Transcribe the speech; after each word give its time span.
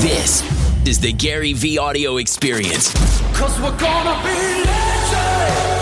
This 0.00 0.40
is 0.88 0.98
the 0.98 1.12
GaryVee 1.12 1.78
audio 1.78 2.16
experience. 2.16 2.94
Cause 3.36 3.60
we're 3.60 3.76
gonna 3.76 4.22
be 4.22 4.64
legends. 4.64 5.79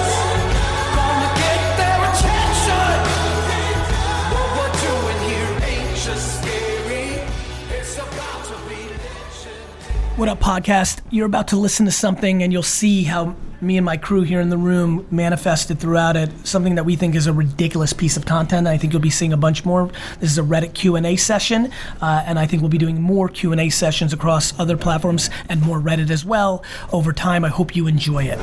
What 10.18 10.28
up, 10.28 10.40
podcast? 10.40 11.00
You're 11.10 11.26
about 11.26 11.46
to 11.48 11.56
listen 11.56 11.86
to 11.86 11.92
something, 11.92 12.42
and 12.42 12.52
you'll 12.52 12.64
see 12.64 13.04
how 13.04 13.36
me 13.60 13.76
and 13.76 13.84
my 13.86 13.96
crew 13.96 14.22
here 14.22 14.40
in 14.40 14.48
the 14.48 14.58
room 14.58 15.06
manifested 15.12 15.78
throughout 15.78 16.16
it. 16.16 16.44
Something 16.44 16.74
that 16.74 16.84
we 16.84 16.96
think 16.96 17.14
is 17.14 17.28
a 17.28 17.32
ridiculous 17.32 17.92
piece 17.92 18.16
of 18.16 18.26
content. 18.26 18.66
I 18.66 18.78
think 18.78 18.92
you'll 18.92 19.00
be 19.00 19.10
seeing 19.10 19.32
a 19.32 19.36
bunch 19.36 19.64
more. 19.64 19.88
This 20.18 20.32
is 20.32 20.36
a 20.36 20.42
Reddit 20.42 20.74
Q 20.74 20.96
and 20.96 21.06
A 21.06 21.14
session, 21.14 21.70
uh, 22.02 22.24
and 22.26 22.36
I 22.36 22.46
think 22.46 22.62
we'll 22.62 22.68
be 22.68 22.78
doing 22.78 23.00
more 23.00 23.28
Q 23.28 23.52
and 23.52 23.60
A 23.60 23.68
sessions 23.68 24.12
across 24.12 24.58
other 24.58 24.76
platforms 24.76 25.30
and 25.48 25.62
more 25.62 25.78
Reddit 25.78 26.10
as 26.10 26.24
well 26.24 26.64
over 26.92 27.12
time. 27.12 27.44
I 27.44 27.50
hope 27.50 27.76
you 27.76 27.86
enjoy 27.86 28.24
it. 28.24 28.40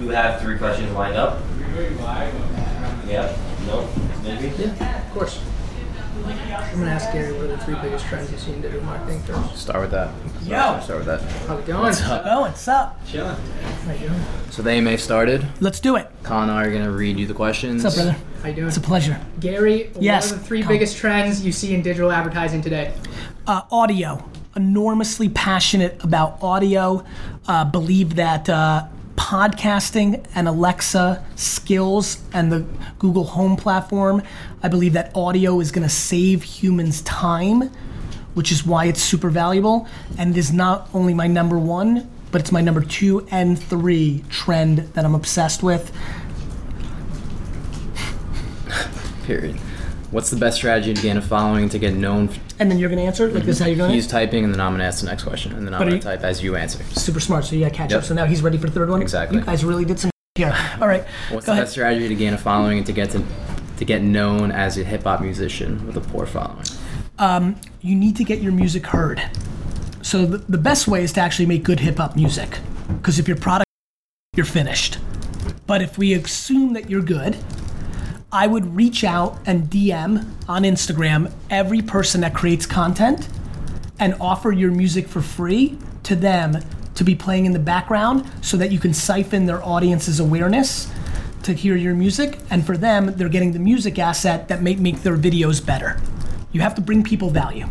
You 0.00 0.10
have 0.10 0.40
three 0.40 0.56
questions 0.56 0.92
lined 0.92 1.16
up? 1.16 1.42
Yeah? 3.08 3.36
No? 3.66 3.88
Maybe? 4.22 4.54
Yeah. 4.56 5.04
Of 5.04 5.14
course. 5.14 5.40
I'm 6.76 6.82
gonna 6.82 6.92
ask 6.94 7.10
Gary 7.10 7.32
what 7.32 7.44
are 7.44 7.46
the 7.48 7.56
three 7.56 7.74
biggest 7.76 8.04
trends 8.04 8.30
you 8.30 8.36
see 8.36 8.52
in 8.52 8.60
digital 8.60 8.84
marketing 8.84 9.18
first. 9.22 9.56
Start 9.56 9.80
with 9.80 9.90
that. 9.92 10.10
Yo. 10.42 10.78
Start 10.80 10.98
with 10.98 11.06
that. 11.06 11.22
How's 11.48 11.60
it 11.60 11.66
going? 11.66 11.94
Oh, 12.26 12.40
what's 12.42 12.68
up? 12.68 13.00
Chilling. 13.06 13.34
How 13.86 13.92
you 13.94 14.08
doing? 14.08 14.20
So 14.50 14.60
the 14.60 14.72
AMA 14.72 14.98
started. 14.98 15.46
Let's 15.60 15.80
do 15.80 15.96
it. 15.96 16.10
Con 16.22 16.50
and 16.50 16.52
I 16.52 16.66
are 16.66 16.70
gonna 16.70 16.90
read 16.90 17.18
you 17.18 17.26
the 17.26 17.32
questions. 17.32 17.82
What's 17.82 17.96
up, 17.96 18.04
brother? 18.04 18.18
How 18.42 18.48
you 18.50 18.54
doing? 18.56 18.68
It's 18.68 18.76
a 18.76 18.82
pleasure. 18.82 19.18
Gary, 19.40 19.90
Yes, 19.98 20.30
what 20.30 20.36
are 20.36 20.40
the 20.40 20.44
three 20.46 20.60
come. 20.60 20.68
biggest 20.68 20.98
trends 20.98 21.42
you 21.46 21.50
see 21.50 21.74
in 21.74 21.80
digital 21.80 22.12
advertising 22.12 22.60
today? 22.60 22.92
uh, 23.46 23.62
audio. 23.70 24.22
Enormously 24.54 25.30
passionate 25.30 26.04
about 26.04 26.42
audio. 26.42 27.02
Uh, 27.48 27.64
believe 27.64 28.16
that 28.16 28.50
uh, 28.50 28.84
podcasting 29.16 30.24
and 30.34 30.46
Alexa 30.46 31.24
skills 31.34 32.22
and 32.32 32.52
the 32.52 32.64
Google 32.98 33.24
Home 33.24 33.56
platform, 33.56 34.22
I 34.62 34.68
believe 34.68 34.92
that 34.92 35.14
audio 35.16 35.60
is 35.60 35.72
going 35.72 35.82
to 35.86 35.92
save 35.92 36.42
humans 36.42 37.02
time, 37.02 37.70
which 38.34 38.52
is 38.52 38.64
why 38.64 38.86
it's 38.86 39.02
super 39.02 39.30
valuable. 39.30 39.88
And 40.18 40.36
is 40.36 40.52
not 40.52 40.88
only 40.94 41.14
my 41.14 41.26
number 41.26 41.58
one, 41.58 42.10
but 42.30 42.40
it's 42.40 42.52
my 42.52 42.60
number 42.60 42.82
two 42.82 43.26
and 43.30 43.58
three 43.58 44.24
trend 44.28 44.78
that 44.94 45.04
I'm 45.04 45.14
obsessed 45.14 45.62
with. 45.62 45.92
Period. 49.24 49.58
What's 50.12 50.30
the 50.30 50.36
best 50.36 50.56
strategy 50.58 50.94
to 50.94 51.02
gain 51.02 51.16
a 51.16 51.22
following 51.22 51.68
to 51.70 51.78
get 51.78 51.94
known? 51.94 52.28
And 52.58 52.70
then 52.70 52.78
you're 52.78 52.88
going 52.88 53.00
to 53.00 53.04
answer? 53.06 53.28
Like 53.30 53.42
this 53.44 53.56
is 53.56 53.58
how 53.60 53.66
you're 53.66 53.76
going 53.76 53.90
He's 53.92 54.06
to? 54.06 54.12
typing, 54.12 54.44
and 54.44 54.52
then 54.54 54.60
I'm 54.60 54.72
gonna 54.72 54.84
ask 54.84 55.00
the 55.00 55.06
next 55.06 55.24
question, 55.24 55.52
and 55.52 55.66
then 55.66 55.74
I'm 55.74 55.80
gonna 55.80 55.98
type 56.00 56.22
as 56.22 56.42
you 56.42 56.54
answer. 56.56 56.82
Super 56.94 57.18
smart, 57.20 57.44
so 57.44 57.56
you 57.56 57.62
got 57.62 57.70
to 57.70 57.74
catch 57.74 57.90
Yep. 57.90 57.98
up. 58.00 58.04
So 58.04 58.14
now 58.14 58.24
he's 58.24 58.40
ready 58.42 58.56
for 58.56 58.66
the 58.68 58.72
third 58.72 58.88
one? 58.88 59.02
Exactly. 59.02 59.38
You 59.38 59.44
guys 59.44 59.64
really 59.64 59.84
did 59.84 59.98
some 59.98 60.10
here. 60.36 60.56
All 60.80 60.86
right. 60.86 61.04
What's 61.30 61.44
go 61.46 61.50
the 61.50 61.52
ahead. 61.52 61.62
best 61.64 61.72
strategy 61.72 62.08
to 62.08 62.14
gain 62.14 62.34
a 62.34 62.38
following 62.38 62.78
and 62.78 62.86
to 62.86 62.92
get 62.92 63.10
to 63.10 63.22
to 63.78 63.84
get 63.84 64.00
known 64.02 64.52
as 64.52 64.78
a 64.78 64.84
hip 64.84 65.02
hop 65.02 65.20
musician 65.20 65.84
with 65.86 65.96
a 65.96 66.00
poor 66.00 66.24
following? 66.24 66.64
Um, 67.18 67.56
you 67.82 67.94
need 67.96 68.16
to 68.16 68.24
get 68.24 68.40
your 68.40 68.52
music 68.52 68.86
heard. 68.86 69.22
So 70.02 70.24
the, 70.24 70.38
the 70.38 70.58
best 70.58 70.86
way 70.86 71.02
is 71.02 71.12
to 71.14 71.20
actually 71.20 71.46
make 71.46 71.64
good 71.64 71.80
hip 71.80 71.96
hop 71.98 72.14
music. 72.14 72.58
Because 72.88 73.18
if 73.18 73.26
your 73.26 73.36
product, 73.36 73.66
you're 74.36 74.46
finished. 74.46 74.98
But 75.66 75.82
if 75.82 75.98
we 75.98 76.14
assume 76.14 76.74
that 76.74 76.88
you're 76.88 77.02
good, 77.02 77.36
I 78.36 78.46
would 78.46 78.76
reach 78.76 79.02
out 79.02 79.38
and 79.46 79.62
DM 79.62 80.22
on 80.46 80.64
Instagram 80.64 81.32
every 81.48 81.80
person 81.80 82.20
that 82.20 82.34
creates 82.34 82.66
content 82.66 83.30
and 83.98 84.14
offer 84.20 84.52
your 84.52 84.70
music 84.70 85.08
for 85.08 85.22
free 85.22 85.78
to 86.02 86.14
them 86.14 86.58
to 86.96 87.02
be 87.02 87.14
playing 87.14 87.46
in 87.46 87.52
the 87.52 87.58
background 87.58 88.30
so 88.42 88.58
that 88.58 88.70
you 88.70 88.78
can 88.78 88.92
siphon 88.92 89.46
their 89.46 89.64
audience's 89.64 90.20
awareness 90.20 90.92
to 91.44 91.54
hear 91.54 91.76
your 91.76 91.94
music. 91.94 92.38
And 92.50 92.66
for 92.66 92.76
them, 92.76 93.14
they're 93.16 93.30
getting 93.30 93.52
the 93.52 93.58
music 93.58 93.98
asset 93.98 94.48
that 94.48 94.60
may 94.60 94.76
make 94.76 95.02
their 95.02 95.16
videos 95.16 95.64
better. 95.64 95.98
You 96.52 96.60
have 96.60 96.74
to 96.74 96.82
bring 96.82 97.02
people 97.02 97.30
value. 97.30 97.64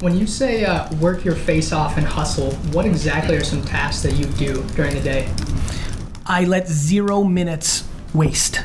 When 0.00 0.16
you 0.16 0.26
say 0.26 0.64
uh, 0.64 0.90
work 0.94 1.26
your 1.26 1.36
face 1.36 1.72
off 1.72 1.98
and 1.98 2.06
hustle, 2.06 2.52
what 2.72 2.86
exactly 2.86 3.36
are 3.36 3.44
some 3.44 3.62
tasks 3.62 4.02
that 4.02 4.14
you 4.14 4.24
do 4.24 4.62
during 4.76 4.94
the 4.94 5.02
day? 5.02 5.30
I 6.24 6.44
let 6.44 6.68
zero 6.68 7.22
minutes 7.22 7.86
waste. 8.14 8.62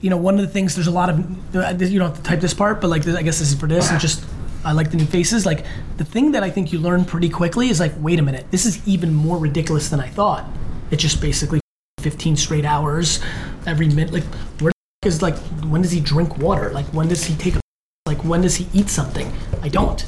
You 0.00 0.10
know, 0.10 0.16
one 0.16 0.34
of 0.36 0.40
the 0.40 0.48
things, 0.48 0.74
there's 0.74 0.86
a 0.86 0.90
lot 0.90 1.10
of, 1.10 1.18
you 1.20 1.98
don't 1.98 2.08
have 2.08 2.16
to 2.16 2.22
type 2.22 2.40
this 2.40 2.54
part, 2.54 2.80
but 2.80 2.88
like, 2.88 3.06
I 3.06 3.22
guess 3.22 3.38
this 3.38 3.52
is 3.52 3.58
for 3.60 3.66
this, 3.66 3.90
and 3.90 4.00
just, 4.00 4.24
I 4.64 4.72
like 4.72 4.90
the 4.90 4.96
new 4.96 5.04
faces. 5.04 5.44
Like, 5.44 5.66
the 5.98 6.04
thing 6.04 6.32
that 6.32 6.42
I 6.42 6.48
think 6.50 6.72
you 6.72 6.78
learn 6.78 7.04
pretty 7.04 7.28
quickly 7.28 7.68
is 7.68 7.80
like, 7.80 7.92
wait 7.98 8.18
a 8.18 8.22
minute, 8.22 8.46
this 8.50 8.64
is 8.64 8.86
even 8.88 9.12
more 9.12 9.36
ridiculous 9.38 9.88
than 9.90 10.00
I 10.00 10.08
thought. 10.08 10.46
It's 10.90 11.02
just 11.02 11.20
basically 11.20 11.60
15 12.00 12.36
straight 12.36 12.64
hours 12.64 13.20
every 13.66 13.88
minute. 13.88 14.12
Like, 14.12 14.24
where 14.60 14.72
is 15.04 15.20
like, 15.20 15.36
when 15.64 15.82
does 15.82 15.92
he 15.92 16.00
drink 16.00 16.38
water? 16.38 16.70
Like, 16.70 16.86
when 16.86 17.08
does 17.08 17.24
he 17.24 17.34
take 17.36 17.56
a, 17.56 17.60
like, 18.06 18.24
when 18.24 18.40
does 18.40 18.56
he 18.56 18.68
eat 18.72 18.88
something? 18.88 19.30
I 19.62 19.68
don't. 19.68 20.04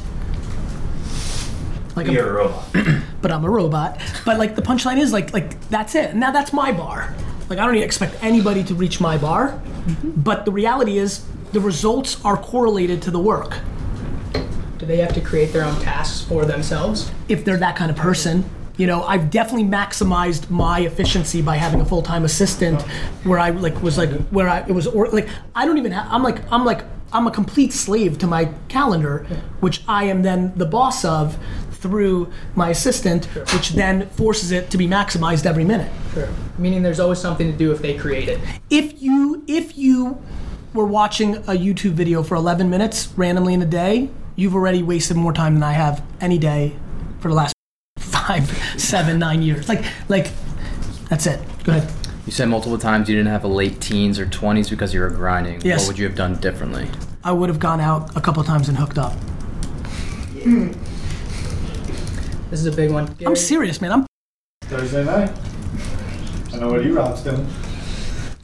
Like, 1.95 2.07
I'm- 2.09 2.17
a 2.17 2.33
robot. 2.33 2.65
but 3.23 3.31
I'm 3.31 3.45
a 3.45 3.51
robot. 3.51 4.01
But 4.25 4.39
like 4.39 4.57
the 4.57 4.63
punchline 4.63 4.99
is 4.99 5.13
like 5.13 5.33
like 5.33 5.61
that's 5.69 5.95
it. 5.95 6.15
Now 6.15 6.31
that's 6.31 6.53
my 6.53 6.73
bar. 6.73 7.15
Like 7.53 7.59
I 7.59 7.67
don't 7.67 7.75
even 7.75 7.85
expect 7.85 8.17
anybody 8.23 8.65
to 8.65 8.75
reach 8.75 8.99
my 8.99 9.19
bar. 9.19 9.49
Mm-hmm. 9.51 10.23
But 10.23 10.47
the 10.47 10.51
reality 10.51 10.97
is 10.97 11.23
the 11.53 11.61
results 11.61 12.25
are 12.25 12.39
correlated 12.39 13.03
to 13.03 13.11
the 13.11 13.19
work. 13.19 13.59
Do 14.79 14.87
they 14.87 14.97
have 14.97 15.13
to 15.13 15.21
create 15.21 15.53
their 15.53 15.62
own 15.62 15.79
tasks 15.83 16.27
for 16.27 16.47
themselves? 16.47 17.11
If 17.29 17.45
they're 17.45 17.59
that 17.59 17.77
kind 17.77 17.91
of 17.91 17.97
person. 17.99 18.47
You 18.79 18.87
know, 18.87 19.03
I've 19.03 19.31
definitely 19.31 19.69
maximized 19.69 20.49
my 20.49 20.81
efficiency 20.81 21.43
by 21.43 21.57
having 21.57 21.83
a 21.83 21.85
full-time 21.85 22.25
assistant 22.25 22.81
where 23.25 23.39
I 23.39 23.51
like 23.51 23.83
was 23.83 23.99
like 23.99 24.09
mm-hmm. 24.09 24.35
where 24.35 24.49
I 24.49 24.61
it 24.61 24.73
was 24.73 24.87
or 24.87 25.09
like 25.09 25.29
I 25.55 25.67
don't 25.67 25.77
even 25.77 25.93
have 25.93 26.11
I'm 26.11 26.23
like 26.23 26.51
I'm 26.51 26.65
like 26.65 26.85
I'm 27.12 27.27
a 27.27 27.31
complete 27.31 27.75
slave 27.75 28.17
to 28.21 28.27
my 28.27 28.49
calendar, 28.69 29.27
which 29.61 29.83
I 29.87 30.05
am 30.05 30.23
then 30.23 30.55
the 30.57 30.65
boss 30.65 31.05
of 31.05 31.37
through 31.82 32.32
my 32.54 32.70
assistant, 32.70 33.26
which 33.53 33.70
then 33.70 34.09
forces 34.10 34.50
it 34.53 34.70
to 34.70 34.78
be 34.78 34.87
maximized 34.87 35.44
every 35.44 35.65
minute. 35.65 35.91
Sure. 36.15 36.28
Meaning 36.56 36.82
there's 36.82 37.00
always 37.00 37.19
something 37.19 37.50
to 37.50 37.59
do 37.59 37.72
if 37.72 37.82
they 37.82 37.97
create 37.98 38.28
it. 38.28 38.38
if 38.70 39.03
you 39.03 39.43
if 39.47 39.76
you 39.76 40.22
were 40.72 40.87
watching 40.87 41.37
a 41.37 41.53
YouTube 41.53 41.91
video 41.93 42.22
for 42.22 42.34
11 42.34 42.70
minutes 42.70 43.09
randomly 43.16 43.53
in 43.53 43.60
a 43.60 43.66
day, 43.66 44.09
you've 44.37 44.54
already 44.54 44.82
wasted 44.82 45.16
more 45.16 45.32
time 45.32 45.54
than 45.54 45.62
I 45.62 45.72
have 45.72 46.03
any 46.20 46.38
day 46.38 46.75
for 47.20 47.28
the 47.28 47.34
last 47.34 47.54
five, 47.99 48.49
seven, 48.78 49.19
nine 49.19 49.43
years. 49.43 49.69
Like 49.69 49.84
like 50.09 50.31
that's 51.10 51.26
it. 51.26 51.41
Go 51.64 51.72
ahead. 51.72 51.93
You 52.25 52.31
said 52.32 52.49
multiple 52.49 52.78
times 52.78 53.09
you 53.09 53.16
didn't 53.16 53.32
have 53.32 53.43
a 53.43 53.49
late 53.49 53.81
teens 53.81 54.19
or 54.20 54.26
20s 54.26 54.70
because 54.70 54.94
you 54.94 55.00
were 55.00 55.10
grinding. 55.10 55.60
Yes. 55.62 55.81
What 55.81 55.88
would 55.88 55.99
you 55.99 56.06
have 56.06 56.14
done 56.16 56.37
differently? 56.37 56.88
I 57.25 57.32
would 57.32 57.49
have 57.49 57.59
gone 57.59 57.81
out 57.81 58.16
a 58.16 58.20
couple 58.20 58.41
of 58.41 58.47
times 58.47 58.69
and 58.69 58.78
hooked 58.78 58.97
up. 58.97 59.12
Hmm. 60.43 60.72
This 62.53 62.61
is 62.61 62.67
a 62.67 62.73
big 62.77 62.91
one. 62.91 63.17
I'm 63.25 63.35
serious, 63.35 63.81
man. 63.81 63.93
I'm. 63.93 64.07
Thursday 64.65 65.03
night. 65.05 65.31
I 66.53 66.59
know 66.59 66.71
what 66.71 66.85
you 66.85 66.95
Rob's 66.95 67.23
doing. 67.23 67.47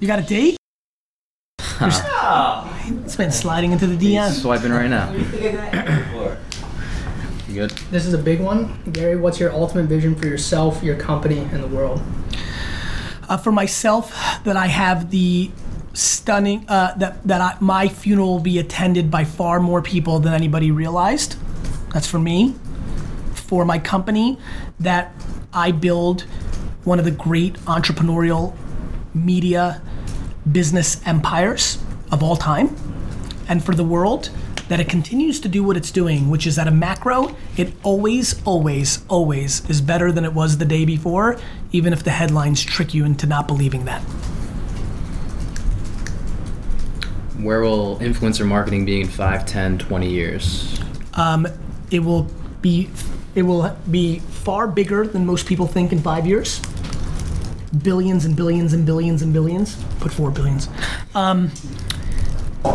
You 0.01 0.07
got 0.07 0.19
a 0.19 0.23
date? 0.23 0.57
There's- 1.79 2.01
It's 3.05 3.17
been 3.17 3.31
sliding 3.31 3.73
into 3.73 3.87
the 3.87 3.97
DM. 4.17 4.31
Swiping 4.31 4.73
right 4.73 4.89
now. 4.89 5.13
You 5.13 5.25
think 5.25 5.45
of 5.45 5.53
that? 5.61 6.05
Before? 6.11 6.39
You 7.49 7.55
good? 7.55 7.71
This 7.91 8.07
is 8.07 8.15
a 8.15 8.19
big 8.19 8.41
one. 8.41 8.83
Gary, 8.95 9.17
what's 9.17 9.39
your 9.39 9.53
ultimate 9.53 9.85
vision 9.91 10.15
for 10.15 10.27
yourself, 10.27 10.83
your 10.83 10.97
company, 10.97 11.41
and 11.41 11.63
the 11.63 11.69
world? 11.69 12.01
uh, 13.29 13.37
for 13.37 13.53
myself 13.53 14.11
that 14.45 14.57
I 14.57 14.69
have 14.69 15.11
the 15.11 15.51
stunning 15.93 16.65
uh, 16.67 16.95
that 16.95 17.23
that 17.29 17.43
I, 17.43 17.57
my 17.61 17.89
funeral 17.89 18.29
will 18.29 18.41
be 18.41 18.59
attended 18.59 19.11
by 19.11 19.25
far 19.25 19.61
more 19.61 19.83
people 19.83 20.19
than 20.19 20.33
anybody 20.33 20.71
realized. 20.71 21.37
That's 21.93 22.07
for 22.07 22.19
me. 22.19 22.55
For 23.49 23.65
my 23.65 23.79
company, 23.79 24.39
that 24.79 25.12
I 25.53 25.73
build 25.73 26.23
one 26.85 26.99
of 26.99 27.05
the 27.05 27.11
great 27.11 27.55
entrepreneurial 27.61 28.55
media 29.15 29.83
business 30.50 31.05
empires 31.06 31.79
of 32.11 32.23
all 32.23 32.37
time, 32.37 32.77
and 33.49 33.65
for 33.65 33.75
the 33.75 33.85
world. 33.85 34.31
That 34.69 34.81
it 34.81 34.89
continues 34.91 35.41
to 35.41 35.49
do 35.49 35.65
what 35.65 35.79
it's 35.79 35.91
doing, 35.91 36.29
which 36.29 36.47
is 36.47 36.59
at 36.59 36.69
a 36.69 36.71
macro, 36.71 37.35
it 37.56 37.73
always, 37.83 38.43
always, 38.45 39.03
always 39.09 39.69
is 39.71 39.81
better 39.81 40.12
than 40.12 40.27
it 40.27 40.35
was 40.35 40.59
the 40.59 40.67
day 40.67 40.85
before, 40.85 41.39
even 41.73 41.94
if 41.94 42.05
the 42.05 42.11
headlines 42.11 42.62
trick 42.62 42.93
you 42.93 43.06
into 43.06 43.27
not 43.27 43.49
believing 43.49 43.87
that. 43.87 44.03
Where 47.41 47.62
will 47.62 47.97
influencer 48.01 48.47
marketing 48.47 48.85
be 48.85 49.01
in 49.01 49.09
5, 49.09 49.47
10, 49.47 49.79
20 49.79 50.11
years? 50.11 50.79
Um, 51.15 51.47
it 51.91 52.01
will 52.01 52.27
be 52.61 52.91
it 53.38 53.43
will 53.43 53.70
be 53.88 54.19
far 54.19 54.67
bigger 54.67 55.06
than 55.06 55.25
most 55.25 55.46
people 55.46 55.69
think 55.69 55.93
in 55.93 56.00
five 56.00 56.26
years. 56.26 56.61
Billions 57.85 58.25
and 58.25 58.35
billions 58.35 58.73
and 58.73 58.85
billions 58.85 59.23
and 59.23 59.32
billions. 59.32 59.76
Put 60.00 60.11
four 60.11 60.32
billions. 60.32 60.69
Um, 61.14 61.50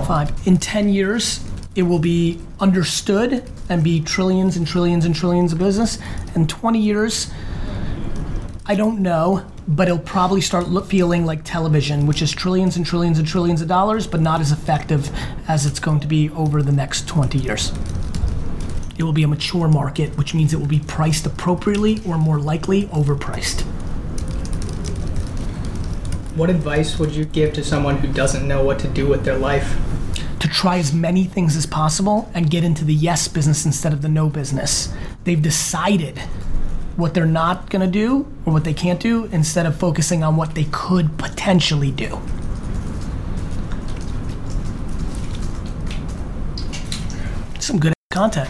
five. 0.07 0.31
In 0.47 0.55
10 0.55 0.87
years, 0.87 1.43
it 1.75 1.83
will 1.83 1.99
be 1.99 2.39
understood 2.61 3.43
and 3.67 3.83
be 3.83 3.99
trillions 3.99 4.55
and 4.55 4.65
trillions 4.65 5.03
and 5.03 5.13
trillions 5.13 5.51
of 5.51 5.59
business. 5.59 5.99
In 6.33 6.47
20 6.47 6.79
years, 6.79 7.29
I 8.65 8.75
don't 8.75 9.01
know, 9.01 9.45
but 9.67 9.89
it'll 9.89 9.99
probably 9.99 10.39
start 10.39 10.69
look, 10.69 10.85
feeling 10.85 11.25
like 11.25 11.43
television, 11.43 12.07
which 12.07 12.21
is 12.21 12.31
trillions 12.31 12.77
and 12.77 12.85
trillions 12.85 13.19
and 13.19 13.27
trillions 13.27 13.61
of 13.61 13.67
dollars, 13.67 14.07
but 14.07 14.21
not 14.21 14.39
as 14.39 14.53
effective 14.53 15.11
as 15.49 15.65
it's 15.65 15.81
going 15.81 15.99
to 15.99 16.07
be 16.07 16.29
over 16.29 16.63
the 16.63 16.71
next 16.71 17.05
20 17.09 17.37
years. 17.37 17.73
It 18.97 19.03
will 19.03 19.13
be 19.13 19.23
a 19.23 19.27
mature 19.27 19.67
market, 19.67 20.17
which 20.17 20.33
means 20.33 20.53
it 20.53 20.59
will 20.59 20.67
be 20.67 20.79
priced 20.79 21.25
appropriately 21.25 22.01
or 22.07 22.17
more 22.17 22.39
likely 22.39 22.83
overpriced. 22.87 23.61
What 26.35 26.49
advice 26.49 26.97
would 26.99 27.11
you 27.11 27.25
give 27.25 27.53
to 27.53 27.63
someone 27.63 27.97
who 27.97 28.11
doesn't 28.11 28.47
know 28.47 28.63
what 28.63 28.79
to 28.79 28.87
do 28.87 29.07
with 29.07 29.23
their 29.25 29.37
life? 29.37 29.77
to 30.43 30.49
try 30.49 30.77
as 30.77 30.91
many 30.91 31.23
things 31.23 31.55
as 31.55 31.65
possible 31.65 32.29
and 32.33 32.49
get 32.49 32.65
into 32.65 32.83
the 32.83 32.93
yes 32.93 33.29
business 33.29 33.65
instead 33.65 33.93
of 33.93 34.01
the 34.01 34.09
no 34.09 34.27
business. 34.27 34.93
They've 35.23 35.41
decided 35.41 36.19
what 36.97 37.13
they're 37.13 37.25
not 37.25 37.69
going 37.69 37.79
to 37.79 37.89
do 37.89 38.27
or 38.45 38.51
what 38.51 38.65
they 38.65 38.73
can't 38.73 38.99
do 38.99 39.23
instead 39.31 39.65
of 39.65 39.77
focusing 39.77 40.21
on 40.21 40.35
what 40.35 40.53
they 40.53 40.65
could 40.65 41.17
potentially 41.17 41.91
do. 41.91 42.19
Some 47.59 47.79
good 47.79 47.93
content, 48.11 48.49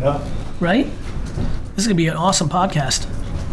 Yeah. 0.00 0.24
right? 0.60 0.86
This 0.86 1.78
is 1.78 1.86
going 1.86 1.96
to 1.96 2.02
be 2.02 2.06
an 2.06 2.16
awesome 2.16 2.48
podcast. 2.48 3.06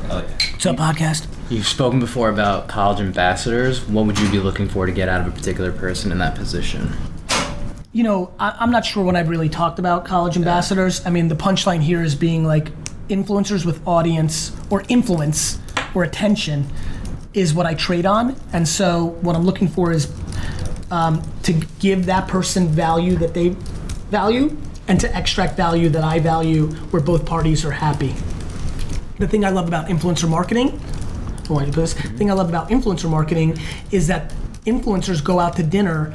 Oh, 0.10 0.20
yeah. 0.20 0.52
What's 0.52 0.66
up, 0.66 0.78
podcast? 0.78 1.28
You've 1.50 1.68
spoken 1.68 2.00
before 2.00 2.30
about 2.30 2.68
college 2.68 3.00
ambassadors. 3.00 3.84
What 3.88 4.06
would 4.06 4.20
you 4.20 4.30
be 4.30 4.40
looking 4.40 4.70
for 4.70 4.86
to 4.86 4.92
get 4.92 5.10
out 5.10 5.22
of 5.22 5.28
a 5.28 5.32
particular 5.32 5.72
person 5.72 6.12
in 6.12 6.18
that 6.20 6.36
position? 6.36 6.94
you 7.96 8.04
know, 8.04 8.34
I, 8.38 8.54
I'm 8.60 8.72
not 8.72 8.84
sure 8.84 9.06
when 9.06 9.16
I've 9.16 9.30
really 9.30 9.48
talked 9.48 9.80
about 9.80 10.04
college 10.04 10.36
ambassadors. 10.36 11.06
I 11.06 11.10
mean, 11.10 11.30
the 11.30 11.36
punchline 11.36 11.82
here 11.82 12.04
is 12.04 12.14
being 12.14 12.44
like 12.44 12.68
influencers 13.08 13.66
with 13.66 13.80
audience 13.88 14.52
or 14.70 14.84
influence 14.90 15.60
or 15.94 16.04
attention 16.04 16.68
is 17.34 17.54
what 17.54 17.66
I 17.66 17.74
trade 17.74 18.06
on. 18.06 18.36
And 18.52 18.68
so 18.68 19.18
what 19.22 19.34
I'm 19.38 19.44
looking 19.44 19.70
for 19.70 19.94
is 19.94 20.12
um, 20.92 21.22
to 21.44 21.54
give 21.80 22.06
that 22.08 22.28
person 22.28 22.68
value 22.68 23.16
that 23.16 23.34
they 23.34 23.50
value 24.12 24.58
and 24.88 25.00
to 25.00 25.18
extract 25.18 25.58
value 25.58 25.90
that 25.90 26.04
I 26.04 26.20
value 26.20 26.68
where 26.92 27.02
both 27.02 27.26
parties 27.26 27.66
are 27.66 27.72
happy. 27.72 28.16
The 29.18 29.28
thing 29.28 29.46
I 29.46 29.50
love 29.50 29.68
about 29.68 29.88
influencer 29.88 30.30
marketing, 30.30 30.80
I 31.50 31.54
want 31.54 31.68
you 31.68 31.72
to 31.72 31.76
put 31.76 31.82
this, 31.82 31.94
the 31.94 32.10
thing 32.18 32.30
I 32.30 32.34
love 32.34 32.50
about 32.50 32.70
influencer 32.70 33.10
marketing 33.10 33.58
is 33.92 34.08
that 34.08 34.34
influencers 34.66 35.24
go 35.24 35.40
out 35.40 35.56
to 35.56 35.64
dinner 35.64 36.14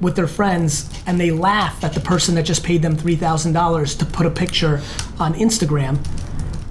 with 0.00 0.16
their 0.16 0.26
friends 0.26 0.90
and 1.06 1.20
they 1.20 1.30
laugh 1.30 1.84
at 1.84 1.92
the 1.92 2.00
person 2.00 2.34
that 2.34 2.42
just 2.42 2.64
paid 2.64 2.82
them 2.82 2.96
$3,000 2.96 3.98
to 3.98 4.04
put 4.06 4.26
a 4.26 4.30
picture 4.30 4.82
on 5.18 5.34
Instagram. 5.34 5.98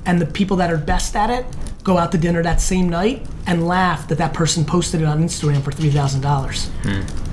And 0.05 0.19
the 0.19 0.25
people 0.25 0.57
that 0.57 0.71
are 0.71 0.77
best 0.77 1.15
at 1.15 1.29
it 1.29 1.45
go 1.83 1.97
out 1.97 2.11
to 2.11 2.17
dinner 2.17 2.43
that 2.43 2.61
same 2.61 2.89
night 2.89 3.25
and 3.47 3.67
laugh 3.67 4.07
that 4.07 4.17
that 4.17 4.33
person 4.33 4.65
posted 4.65 5.01
it 5.01 5.05
on 5.05 5.23
Instagram 5.23 5.61
for 5.63 5.71
$3,000. 5.71 6.67
Hmm. 6.83 7.23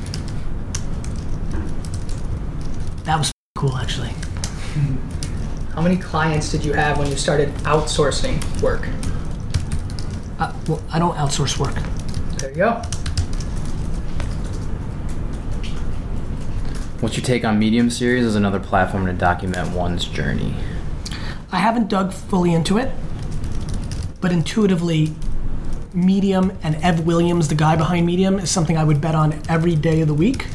That 3.05 3.19
was 3.19 3.33
cool, 3.61 3.77
actually. 3.77 4.09
How 5.75 5.83
many 5.83 5.99
clients 5.99 6.51
did 6.51 6.65
you 6.65 6.73
have 6.73 6.97
when 6.97 7.11
you 7.11 7.17
started 7.17 7.51
outsourcing 7.57 8.41
work? 8.63 8.89
Uh, 10.39 10.51
well, 10.67 10.83
I 10.91 10.99
don't 10.99 11.15
outsource 11.17 11.59
work. 11.59 11.75
There 12.39 12.49
you 12.49 12.57
go. 12.57 12.83
What's 17.01 17.19
your 17.19 17.25
take 17.27 17.45
on 17.45 17.59
Medium 17.59 17.91
series 17.91 18.25
as 18.25 18.35
another 18.35 18.59
platform 18.59 19.05
to 19.05 19.13
document 19.13 19.73
one's 19.73 20.07
journey? 20.07 20.55
I 21.53 21.59
haven't 21.59 21.89
dug 21.89 22.15
fully 22.15 22.55
into 22.55 22.79
it, 22.79 22.91
but 24.23 24.33
intuitively, 24.33 25.15
Medium 25.93 26.57
and 26.63 26.77
Ev 26.77 27.01
Williams, 27.01 27.49
the 27.49 27.55
guy 27.55 27.77
behind 27.77 28.07
Medium, 28.07 28.39
is 28.39 28.51
something 28.51 28.79
I 28.79 28.85
would 28.85 29.03
bet 29.03 29.15
on 29.15 29.39
every 29.51 29.77
day 29.77 30.01
of 30.01 30.09
the 30.09 30.15
week. 30.15 30.47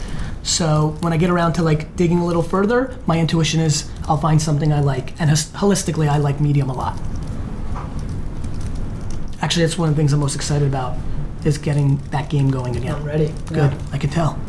So 0.46 0.96
when 1.02 1.12
I 1.12 1.18
get 1.18 1.32
around 1.32 1.54
to 1.54 1.64
like 1.64 1.96
digging 1.96 2.20
a 2.20 2.26
little 2.26 2.44
further, 2.44 2.96
my 3.08 3.20
intuition 3.20 3.60
is 3.60 3.90
I'll 4.08 4.18
find 4.18 4.40
something 4.40 4.72
I 4.72 4.80
like, 4.80 5.20
and 5.20 5.30
holistically, 5.32 6.08
I 6.08 6.18
like 6.20 6.40
Medium 6.40 6.70
a 6.70 6.74
lot. 6.74 7.00
Actually, 9.42 9.66
that's 9.66 9.78
one 9.78 9.90
of 9.90 9.96
the 9.96 10.00
things 10.00 10.14
I'm 10.14 10.20
most 10.20 10.36
excited 10.36 10.68
about 10.68 10.98
is 11.44 11.58
getting 11.58 11.98
that 12.12 12.30
game 12.30 12.52
going 12.52 12.76
again. 12.76 12.94
I'm 12.96 13.04
ready. 13.04 13.34
Good, 13.48 13.58
Yeah. 13.72 13.78
I 13.92 13.98
can 13.98 14.12
tell. 14.12 14.40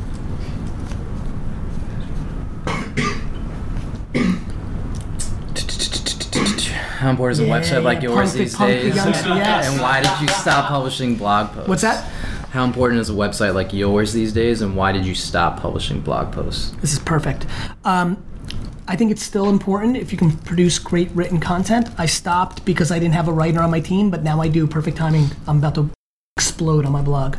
How 6.99 7.11
important 7.11 7.41
is 7.41 7.47
a 7.47 7.51
website 7.51 7.83
like 7.83 8.03
Yeah, 8.03 8.09
yours 8.11 8.31
pump 8.31 8.35
it, 8.35 8.39
these 8.39 8.55
pump 8.57 8.71
the 8.71 8.77
days? 8.77 8.97
youngster, 8.97 9.29
yes. 9.35 9.71
And 9.71 9.81
why 9.83 10.01
did 10.03 10.21
you 10.21 10.29
stop 10.29 10.69
publishing 10.69 11.15
blog 11.17 11.51
posts? 11.53 11.69
What's 11.69 11.83
that? 11.83 12.11
How 12.51 12.65
important 12.65 13.01
is 13.01 13.11
a 13.11 13.13
website 13.13 13.55
like 13.55 13.73
yours 13.73 14.13
these 14.13 14.33
days, 14.33 14.63
and 14.63 14.77
why 14.77 14.93
did 14.93 15.05
you 15.05 15.15
stop 15.15 15.61
publishing 15.61 16.01
blog 16.01 16.33
posts? 16.33 16.71
This 16.81 16.93
is 16.93 16.99
perfect. 16.99 17.47
Um, 17.85 18.25
I 18.89 18.95
think 18.97 19.11
it's 19.11 19.23
still 19.23 19.49
important 19.49 19.97
if 19.97 20.13
you 20.13 20.19
can 20.19 20.31
produce 20.39 20.79
great 20.79 21.11
written 21.11 21.41
content. 21.41 21.89
I 21.99 22.07
stopped 22.07 22.65
because 22.65 22.93
I 22.93 22.99
didn't 22.99 23.15
have 23.15 23.27
a 23.29 23.33
writer 23.33 23.61
on 23.61 23.71
my 23.71 23.81
team, 23.81 24.11
but 24.11 24.23
now 24.23 24.41
I 24.41 24.49
do. 24.49 24.67
Perfect 24.67 24.97
timing. 24.97 25.27
I'm 25.47 25.59
about 25.59 25.75
to 25.75 25.91
explode 26.37 26.87
on 26.87 26.93
my 26.93 27.03
blog. 27.03 27.37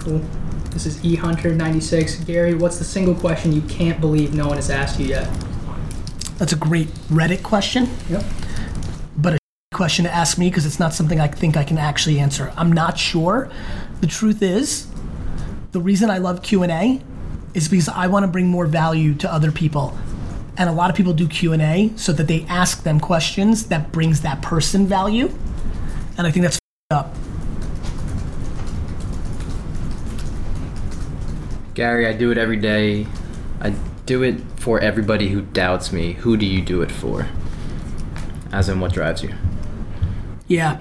Cool. 0.00 0.22
This 0.70 0.86
is 0.86 1.04
E 1.04 1.16
eHunter96. 1.16 2.26
Gary, 2.26 2.54
what's 2.54 2.78
the 2.78 2.84
single 2.84 3.14
question 3.14 3.52
you 3.52 3.62
can't 3.62 4.00
believe 4.00 4.34
no 4.34 4.46
one 4.46 4.56
has 4.56 4.70
asked 4.70 4.98
you 4.98 5.06
yet? 5.06 5.28
That's 6.38 6.52
a 6.52 6.56
great 6.56 6.88
Reddit 7.08 7.42
question, 7.42 7.88
Yep. 8.08 8.24
Question 9.78 10.04
to 10.04 10.12
ask 10.12 10.38
me 10.38 10.50
because 10.50 10.66
it's 10.66 10.80
not 10.80 10.92
something 10.92 11.20
I 11.20 11.28
think 11.28 11.56
I 11.56 11.62
can 11.62 11.78
actually 11.78 12.18
answer. 12.18 12.52
I'm 12.56 12.72
not 12.72 12.98
sure. 12.98 13.48
The 14.00 14.08
truth 14.08 14.42
is, 14.42 14.88
the 15.70 15.78
reason 15.80 16.10
I 16.10 16.18
love 16.18 16.42
Q&A 16.42 17.00
is 17.54 17.68
because 17.68 17.88
I 17.88 18.08
want 18.08 18.24
to 18.24 18.26
bring 18.26 18.48
more 18.48 18.66
value 18.66 19.14
to 19.14 19.32
other 19.32 19.52
people. 19.52 19.96
And 20.56 20.68
a 20.68 20.72
lot 20.72 20.90
of 20.90 20.96
people 20.96 21.12
do 21.12 21.28
Q&A 21.28 21.92
so 21.94 22.12
that 22.12 22.26
they 22.26 22.44
ask 22.48 22.82
them 22.82 22.98
questions 22.98 23.68
that 23.68 23.92
brings 23.92 24.22
that 24.22 24.42
person 24.42 24.84
value. 24.84 25.32
And 26.18 26.26
I 26.26 26.32
think 26.32 26.42
that's 26.42 26.58
up. 26.90 27.14
Gary, 31.74 32.08
I 32.08 32.14
do 32.14 32.32
it 32.32 32.36
every 32.36 32.56
day. 32.56 33.06
I 33.60 33.76
do 34.06 34.24
it 34.24 34.40
for 34.56 34.80
everybody 34.80 35.28
who 35.28 35.42
doubts 35.42 35.92
me. 35.92 36.14
Who 36.14 36.36
do 36.36 36.46
you 36.46 36.62
do 36.62 36.82
it 36.82 36.90
for? 36.90 37.28
As 38.50 38.68
in, 38.68 38.80
what 38.80 38.92
drives 38.92 39.22
you? 39.22 39.36
Yeah, 40.48 40.80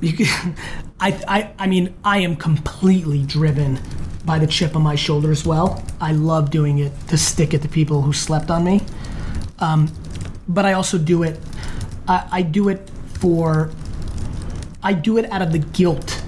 I, 1.00 1.20
I, 1.26 1.50
I 1.58 1.66
mean, 1.66 1.94
I 2.04 2.18
am 2.18 2.36
completely 2.36 3.24
driven 3.24 3.80
by 4.24 4.38
the 4.38 4.46
chip 4.46 4.76
on 4.76 4.82
my 4.82 4.94
shoulder 4.94 5.30
as 5.30 5.46
well. 5.46 5.82
I 6.00 6.12
love 6.12 6.50
doing 6.50 6.78
it 6.78 6.92
to 7.08 7.16
stick 7.16 7.54
it 7.54 7.62
to 7.62 7.68
people 7.68 8.02
who 8.02 8.12
slept 8.12 8.50
on 8.50 8.64
me. 8.64 8.82
Um, 9.58 9.90
but 10.46 10.66
I 10.66 10.74
also 10.74 10.98
do 10.98 11.22
it. 11.22 11.40
I, 12.06 12.28
I 12.30 12.42
do 12.42 12.68
it 12.68 12.88
for. 13.14 13.70
I 14.82 14.92
do 14.92 15.18
it 15.18 15.30
out 15.32 15.42
of 15.42 15.50
the 15.52 15.58
guilt 15.58 16.22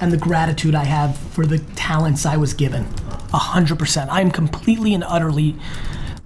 and 0.00 0.12
the 0.12 0.16
gratitude 0.16 0.74
I 0.74 0.84
have 0.84 1.16
for 1.16 1.46
the 1.46 1.58
talents 1.74 2.24
I 2.26 2.36
was 2.36 2.54
given. 2.54 2.86
A 3.32 3.38
hundred 3.38 3.78
percent. 3.78 4.10
I 4.10 4.20
am 4.20 4.30
completely 4.30 4.94
and 4.94 5.02
utterly 5.04 5.56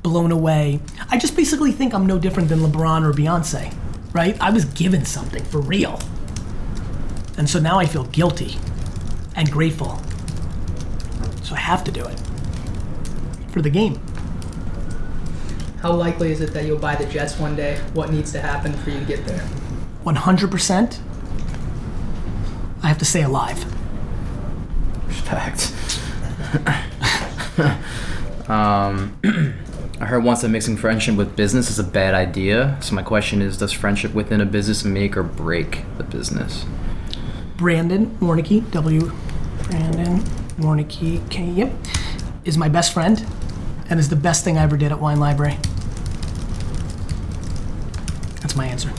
blown 0.03 0.33
away. 0.33 0.81
I 1.09 1.19
just 1.19 1.37
basically 1.37 1.73
think 1.73 1.95
I'm 1.95 2.07
no 2.07 2.19
different 2.19 2.49
than 2.49 2.61
LeBron 2.61 3.03
or 3.05 3.13
Beyonce, 3.13 3.75
right? 4.17 4.41
I 4.41 4.49
was 4.49 4.65
given 4.65 5.05
something 5.05 5.45
for 5.45 5.61
real. 5.61 6.01
And 7.37 7.49
so 7.49 7.61
now 7.61 7.79
I 7.79 7.85
feel 7.85 8.05
guilty 8.05 8.57
and 9.35 9.53
grateful. 9.53 10.01
So 11.43 11.55
I 11.55 11.59
have 11.59 11.85
to 11.85 11.93
do 11.93 12.03
it 12.03 12.19
for 13.53 13.61
the 13.61 13.69
game. 13.69 14.01
How 15.83 15.93
likely 15.93 16.33
is 16.33 16.41
it 16.41 16.55
that 16.55 16.65
you'll 16.65 16.79
buy 16.79 16.97
the 16.97 17.05
Jets 17.05 17.39
one 17.39 17.55
day? 17.55 17.77
What 17.93 18.11
needs 18.11 18.33
to 18.33 18.41
happen 18.41 18.73
for 18.73 18.89
you 18.89 18.99
to 18.99 19.05
get 19.05 19.27
there? 19.27 19.47
100%. 20.05 20.99
I 22.83 22.87
have 22.89 22.99
to 22.99 23.05
stay 23.05 23.23
alive. 23.23 23.65
Respect. 25.09 25.75
um, 28.49 29.19
I 29.99 30.05
heard 30.05 30.25
once 30.25 30.43
that 30.43 30.51
mixing 30.51 30.77
friendship 30.77 31.17
with 31.17 31.37
business 31.37 31.71
is 31.71 31.79
a 31.79 31.85
bad 31.85 32.15
idea. 32.15 32.77
So 32.83 32.95
my 32.95 33.03
question 33.03 33.41
is, 33.41 33.57
does 33.57 33.73
friendship 33.73 34.13
within 34.13 34.43
a 34.43 34.47
business 34.47 34.85
make 34.85 35.17
or 35.17 35.23
break 35.23 35.85
the 35.97 36.05
business? 36.05 36.67
Brandon 37.57 38.15
Warnicki, 38.21 38.71
W. 38.73 39.11
Brandon 39.65 40.19
Warnicki, 40.59 41.29
K. 41.31 41.47
Yep, 41.47 41.73
is 42.45 42.59
my 42.59 42.69
best 42.69 42.93
friend, 42.93 43.25
and 43.89 43.99
is 43.99 44.11
the 44.11 44.17
best 44.17 44.45
thing 44.45 44.59
I 44.59 44.63
ever 44.63 44.77
did 44.77 44.93
at 44.93 45.01
Wine 45.01 45.19
Library. 45.19 45.57
That's 48.43 48.55
my 48.55 48.67
answer. 48.67 48.91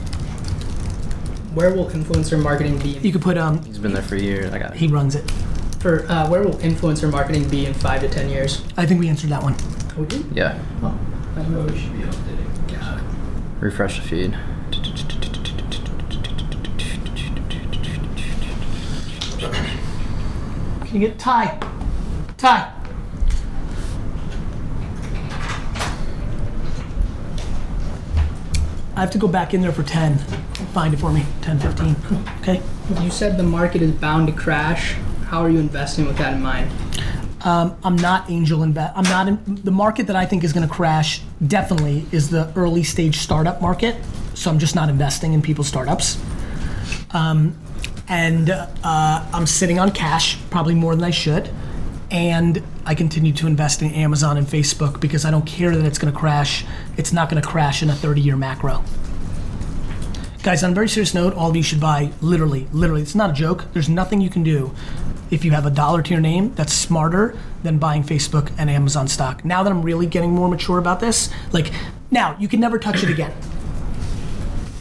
Where 1.54 1.74
will 1.74 1.90
influencer 1.92 2.42
marketing 2.42 2.80
be? 2.80 2.90
You 3.00 3.12
could 3.12 3.22
put 3.22 3.38
um, 3.38 3.64
He's 3.66 3.78
been 3.78 3.94
there 3.94 4.02
for 4.02 4.16
years. 4.16 4.52
I 4.52 4.58
got 4.58 4.72
it. 4.74 4.78
he 4.78 4.88
runs 4.88 5.14
it. 5.16 5.30
For 5.80 6.08
uh, 6.10 6.28
where 6.28 6.42
will 6.42 6.56
influencer 6.56 7.10
marketing 7.12 7.48
be 7.50 7.68
in 7.68 7.76
five 7.76 8.02
to 8.02 8.10
ten 8.10 8.30
years? 8.30 8.64
I 8.78 8.88
think 8.88 9.00
we 9.00 9.08
answered 9.10 9.30
that 9.30 9.44
one. 9.44 9.56
We 9.98 10.06
do? 10.06 10.24
Yeah. 10.32 10.60
Oh, 10.84 10.96
I 11.36 11.42
don't 11.42 11.52
know. 11.54 11.74
We 11.74 11.80
should 11.80 11.94
be 11.94 12.04
updating. 12.04 12.80
Got. 12.80 13.02
Refresh 13.60 14.00
the 14.00 14.08
feed. 14.08 14.38
Can 20.86 21.02
you 21.02 21.08
get 21.08 21.18
Ty? 21.18 21.60
Ty. 22.38 22.72
I 28.96 29.02
have 29.02 29.12
to 29.12 29.18
go 29.18 29.28
back 29.28 29.54
in 29.54 29.62
there 29.62 29.72
for 29.72 29.84
10. 29.84 30.18
Find 30.74 30.94
it 30.94 30.98
for 30.98 31.12
me. 31.12 31.26
10, 31.42 31.60
15. 31.60 31.96
Okay. 32.42 32.62
You 33.02 33.10
said 33.10 33.36
the 33.38 33.44
market 33.44 33.82
is 33.82 33.92
bound 33.92 34.28
to 34.28 34.34
crash. 34.34 34.94
How 35.26 35.42
are 35.42 35.50
you 35.50 35.60
investing 35.60 36.06
with 36.06 36.18
that 36.20 36.34
in 36.34 36.42
mind? 36.42 36.72
I'm 37.42 37.96
not 37.96 38.30
angel 38.30 38.64
invest. 38.64 38.94
I'm 38.96 39.04
not 39.04 39.28
in 39.28 39.62
the 39.64 39.72
market 39.72 40.08
that 40.08 40.16
I 40.16 40.26
think 40.26 40.44
is 40.44 40.54
going 40.54 40.68
to 40.68 40.74
crash. 40.74 41.22
Definitely 41.46 42.06
is 42.12 42.30
the 42.30 42.52
early 42.56 42.84
stage 42.84 43.18
startup 43.18 43.62
market. 43.62 43.96
So 44.34 44.50
I'm 44.52 44.60
just 44.60 44.76
not 44.76 44.90
investing 44.90 45.34
in 45.34 45.42
people's 45.42 45.68
startups. 45.68 46.22
Um, 47.12 47.58
and 48.08 48.50
uh, 48.50 48.68
I'm 48.84 49.46
sitting 49.46 49.80
on 49.80 49.92
cash, 49.92 50.38
probably 50.50 50.76
more 50.76 50.96
than 50.96 51.04
I 51.04 51.12
should. 51.12 51.50
And 52.10 52.64
I 52.86 52.96
continue 52.96 53.34
to 53.34 53.48
invest 53.48 53.82
in 53.82 53.92
Amazon 53.92 54.38
and 54.38 54.48
Facebook 54.48 55.02
because 55.02 55.26
I 55.26 55.32
don't 55.32 55.46
care 55.46 55.76
that 55.76 55.86
it's 55.86 55.98
going 55.98 56.14
to 56.14 56.18
crash. 56.18 56.66
It's 56.96 57.12
not 57.12 57.30
going 57.30 57.42
to 57.42 57.48
crash 57.48 57.84
in 57.84 57.90
a 57.90 57.96
30 57.96 58.22
year 58.22 58.38
macro. 58.38 58.84
Guys, 60.44 60.64
on 60.64 60.72
a 60.72 60.74
very 60.74 60.88
serious 60.88 61.14
note, 61.14 61.34
all 61.34 61.50
of 61.50 61.56
you 61.58 61.64
should 61.64 61.82
buy 61.82 62.12
literally, 62.22 62.68
literally. 62.72 63.02
It's 63.02 63.16
not 63.16 63.32
a 63.32 63.34
joke. 63.34 63.66
There's 63.74 63.90
nothing 63.90 64.22
you 64.22 64.30
can 64.30 64.44
do 64.44 64.74
if 65.32 65.44
you 65.44 65.52
have 65.52 65.66
a 65.66 65.70
dollar 65.72 66.02
to 66.02 66.12
your 66.12 66.22
name 66.22 66.54
that's 66.56 66.74
smarter 66.74 67.38
than 67.64 67.78
buying 67.78 68.04
Facebook 68.04 68.52
and 68.58 68.70
Amazon 68.70 69.08
stock. 69.08 69.44
Now 69.44 69.64
that 69.64 69.70
I'm 69.70 69.82
really 69.82 70.06
getting 70.06 70.32
more 70.32 70.48
mature 70.48 70.78
about 70.78 71.00
this, 71.00 71.30
like 71.52 71.72
now 72.12 72.36
you 72.40 72.48
can 72.48 72.60
never 72.60 72.80
touch 72.80 73.04
it 73.04 73.10
again. 73.10 73.34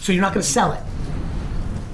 So 0.01 0.13
you're 0.13 0.23
not 0.23 0.33
going 0.35 0.43
to 0.45 0.49
sell 0.49 0.71
it, 0.73 0.81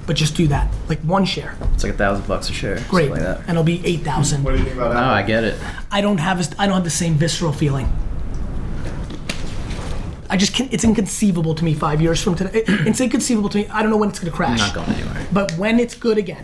but 0.05 0.15
just 0.15 0.35
do 0.35 0.45
that, 0.47 0.71
like 0.87 0.99
one 1.01 1.25
share. 1.25 1.55
It's 1.73 1.83
like 1.83 1.93
a 1.93 1.97
thousand 1.97 2.27
bucks 2.27 2.49
a 2.49 2.53
share. 2.53 2.79
Great, 2.89 3.09
like 3.09 3.21
that. 3.21 3.39
and 3.41 3.49
it'll 3.51 3.63
be 3.63 3.83
eight 3.85 4.01
thousand. 4.01 4.43
What 4.43 4.51
do 4.51 4.57
you 4.59 4.65
think 4.65 4.75
about 4.77 4.91
Oh, 4.91 4.93
that? 4.93 5.03
I 5.03 5.23
get 5.23 5.43
it. 5.43 5.57
I 5.91 6.01
don't 6.01 6.19
have 6.19 6.39
a, 6.39 6.61
I 6.61 6.67
don't 6.67 6.75
have 6.75 6.83
the 6.83 6.89
same 6.91 7.15
visceral 7.15 7.51
feeling. 7.53 7.91
I 10.29 10.37
just 10.37 10.53
can't, 10.53 10.73
It's 10.73 10.83
inconceivable 10.83 11.53
to 11.55 11.63
me. 11.63 11.73
Five 11.75 12.01
years 12.01 12.21
from 12.21 12.35
today, 12.35 12.63
it's 12.67 12.99
inconceivable 13.01 13.49
to 13.49 13.57
me. 13.59 13.67
I 13.67 13.81
don't 13.81 13.91
know 13.91 13.97
when 13.97 14.09
it's 14.09 14.19
going 14.19 14.31
to 14.31 14.35
crash. 14.35 14.59
Not 14.59 14.73
going 14.73 14.89
anywhere. 14.89 15.27
But 15.31 15.51
when 15.53 15.79
it's 15.79 15.93
good 15.95 16.17
again, 16.17 16.43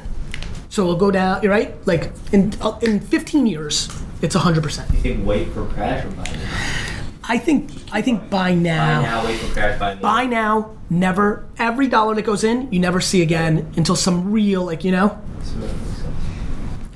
so 0.69 0.83
it'll 0.83 0.95
go 0.95 1.11
down. 1.11 1.41
You're 1.43 1.51
right. 1.51 1.75
Like 1.85 2.11
in 2.31 2.53
uh, 2.61 2.77
in 2.81 2.99
15 2.99 3.45
years, 3.45 3.89
it's 4.21 4.35
100. 4.35 4.63
percent 4.63 4.89
You 4.93 4.99
think 4.99 5.25
wait 5.27 5.49
for 5.49 5.65
crash 5.65 6.05
or 6.05 6.09
buy 6.11 6.23
now? 6.23 6.89
I 7.23 7.38
think 7.38 7.71
I 7.91 8.01
think 8.01 8.29
buy 8.29 8.55
now. 8.55 9.01
Buy 9.01 9.07
now. 9.07 9.21
now, 9.21 9.25
wait 9.25 9.39
for 9.39 9.53
crash, 9.53 9.79
buy 9.79 9.93
now. 9.95 10.01
Buy 10.01 10.25
now. 10.25 10.77
Never. 10.89 11.45
Every 11.57 11.88
dollar 11.88 12.15
that 12.15 12.23
goes 12.23 12.43
in, 12.43 12.71
you 12.71 12.79
never 12.79 13.01
see 13.01 13.21
again 13.21 13.71
until 13.75 13.95
some 13.95 14.31
real 14.31 14.63
like 14.65 14.83
you 14.83 14.91
know. 14.91 15.19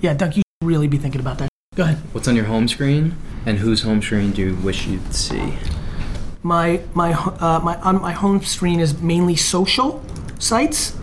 Yeah, 0.01 0.13
Dunk. 0.13 0.38
you 0.38 0.42
should 0.42 0.68
really 0.68 0.88
be 0.88 0.98
thinking 0.98 1.22
about 1.22 1.38
that. 1.38 1.50
Go 1.75 1.84
ahead. 1.84 1.98
What's 2.12 2.27
on 2.27 2.36
your 2.36 2.46
home 2.46 2.68
screen, 2.68 3.15
and 3.46 3.60
whose 3.60 3.82
home 3.84 4.01
screen 4.01 4.32
do 4.32 4.42
you 4.42 4.56
wish 4.56 4.88
you'd 4.88 5.13
see? 5.13 5.53
my 6.44 6.82
my 6.94 7.13
uh, 7.13 7.60
my 7.63 7.77
on 7.77 8.01
my 8.01 8.12
home 8.12 8.42
screen 8.44 8.80
is 8.80 9.01
mainly 9.01 9.36
social 9.36 10.03
sites. 10.39 10.98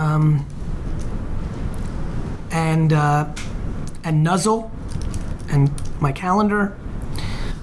Um, 0.00 0.46
and 2.50 2.92
uh, 2.92 3.28
and 4.02 4.24
Nuzzle, 4.24 4.70
and 5.50 5.70
my 6.00 6.10
calendar. 6.10 6.74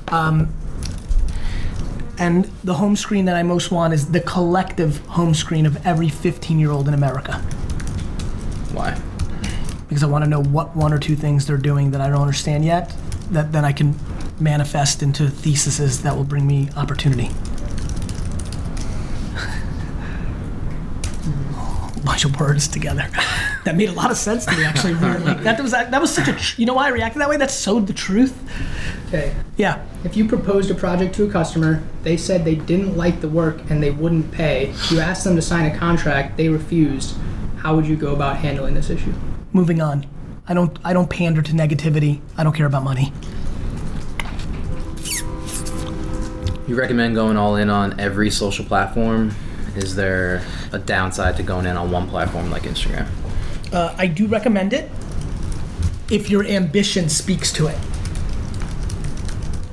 Um, 0.10 0.54
and 2.20 2.46
the 2.64 2.76
home 2.76 2.96
screen 2.96 3.26
that 3.26 3.36
I 3.36 3.44
most 3.44 3.72
want 3.72 3.94
is 3.94 4.12
the 4.12 4.20
collective 4.20 5.00
home 5.08 5.34
screen 5.34 5.66
of 5.66 5.86
every 5.86 6.10
15 6.10 6.60
year 6.60 6.72
old 6.72 6.88
in 6.88 6.94
America. 6.94 7.34
Why? 8.72 9.00
Because 9.88 10.04
I 10.04 10.08
want 10.08 10.24
to 10.24 10.30
know 10.30 10.42
what 10.42 10.76
one 10.76 10.94
or 10.94 11.00
two 11.00 11.16
things 11.16 11.48
they're 11.48 11.58
doing 11.58 11.92
that 11.92 12.02
I 12.02 12.10
don't 12.10 12.22
understand 12.22 12.66
yet, 12.66 12.96
that 13.32 13.52
then 13.52 13.66
I 13.66 13.72
can 13.72 13.98
manifest 14.40 15.02
into 15.02 15.28
theses 15.28 16.04
that 16.04 16.16
will 16.16 16.24
bring 16.24 16.46
me 16.46 16.70
opportunity. 16.76 17.32
Bunch 22.18 22.34
of 22.34 22.40
words 22.40 22.68
together. 22.68 23.08
That 23.64 23.76
made 23.76 23.90
a 23.90 23.94
lot 23.94 24.10
of 24.10 24.18
sense 24.18 24.44
to 24.46 24.58
me, 24.58 24.64
actually. 24.64 24.96
Weirdly, 24.96 25.36
that 25.44 25.62
was 25.62 25.72
that 25.72 26.02
was 26.02 26.12
such 26.12 26.28
a. 26.28 26.34
tr- 26.34 26.60
You 26.60 26.66
know 26.66 26.74
why 26.74 26.86
I 26.88 26.90
reacted 26.90 27.22
that 27.22 27.30
way? 27.30 27.38
That's 27.38 27.54
so 27.54 27.80
the 27.80 27.94
truth. 27.94 28.36
Okay. 29.08 29.36
Yeah. 29.56 29.86
If 30.04 30.18
you 30.18 30.28
proposed 30.28 30.72
a 30.72 30.74
project 30.76 31.14
to 31.16 31.26
a 31.26 31.32
customer, 31.32 31.84
they 32.02 32.18
said 32.18 32.44
they 32.44 32.56
didn't 32.56 32.98
like 32.98 33.22
the 33.22 33.30
work 33.30 33.60
and 33.70 33.84
they 33.84 33.92
wouldn't 33.92 34.32
pay, 34.32 34.74
you 34.90 35.00
asked 35.00 35.26
them 35.26 35.36
to 35.36 35.42
sign 35.44 35.72
a 35.72 35.78
contract, 35.78 36.38
they 36.38 36.50
refused, 36.50 37.16
how 37.58 37.76
would 37.76 37.86
you 37.86 37.96
go 37.96 38.14
about 38.16 38.38
handling 38.38 38.74
this 38.74 38.90
issue? 38.90 39.14
Moving 39.54 39.80
on. 39.80 40.08
I 40.48 40.56
don't. 40.56 40.76
I 40.84 40.94
don't 40.94 41.10
pander 41.10 41.44
to 41.44 41.52
negativity. 41.54 42.22
I 42.36 42.44
don't 42.44 42.54
care 42.56 42.66
about 42.66 42.84
money. 42.84 43.14
You 46.68 46.76
recommend 46.76 47.14
going 47.14 47.38
all 47.38 47.58
in 47.58 47.70
on 47.70 48.00
every 48.00 48.32
social 48.32 48.66
platform? 48.66 49.36
Is 49.78 49.96
there 49.96 50.44
a 50.72 50.80
downside 50.80 51.38
to 51.38 51.44
going 51.44 51.66
in 51.66 51.78
on 51.78 51.92
one 51.92 52.10
platform 52.10 52.50
like 52.50 52.64
Instagram? 52.64 53.08
Uh, 53.72 53.94
I 53.98 54.08
do 54.08 54.28
recommend 54.28 54.74
it 54.74 54.90
if 56.10 56.30
your 56.30 56.46
ambition 56.46 57.10
speaks 57.10 57.52
to 57.54 57.68
it. 57.68 57.78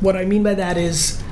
What 0.00 0.16
I 0.16 0.24
mean 0.24 0.42
by 0.42 0.54
that 0.54 0.76
is 0.76 1.22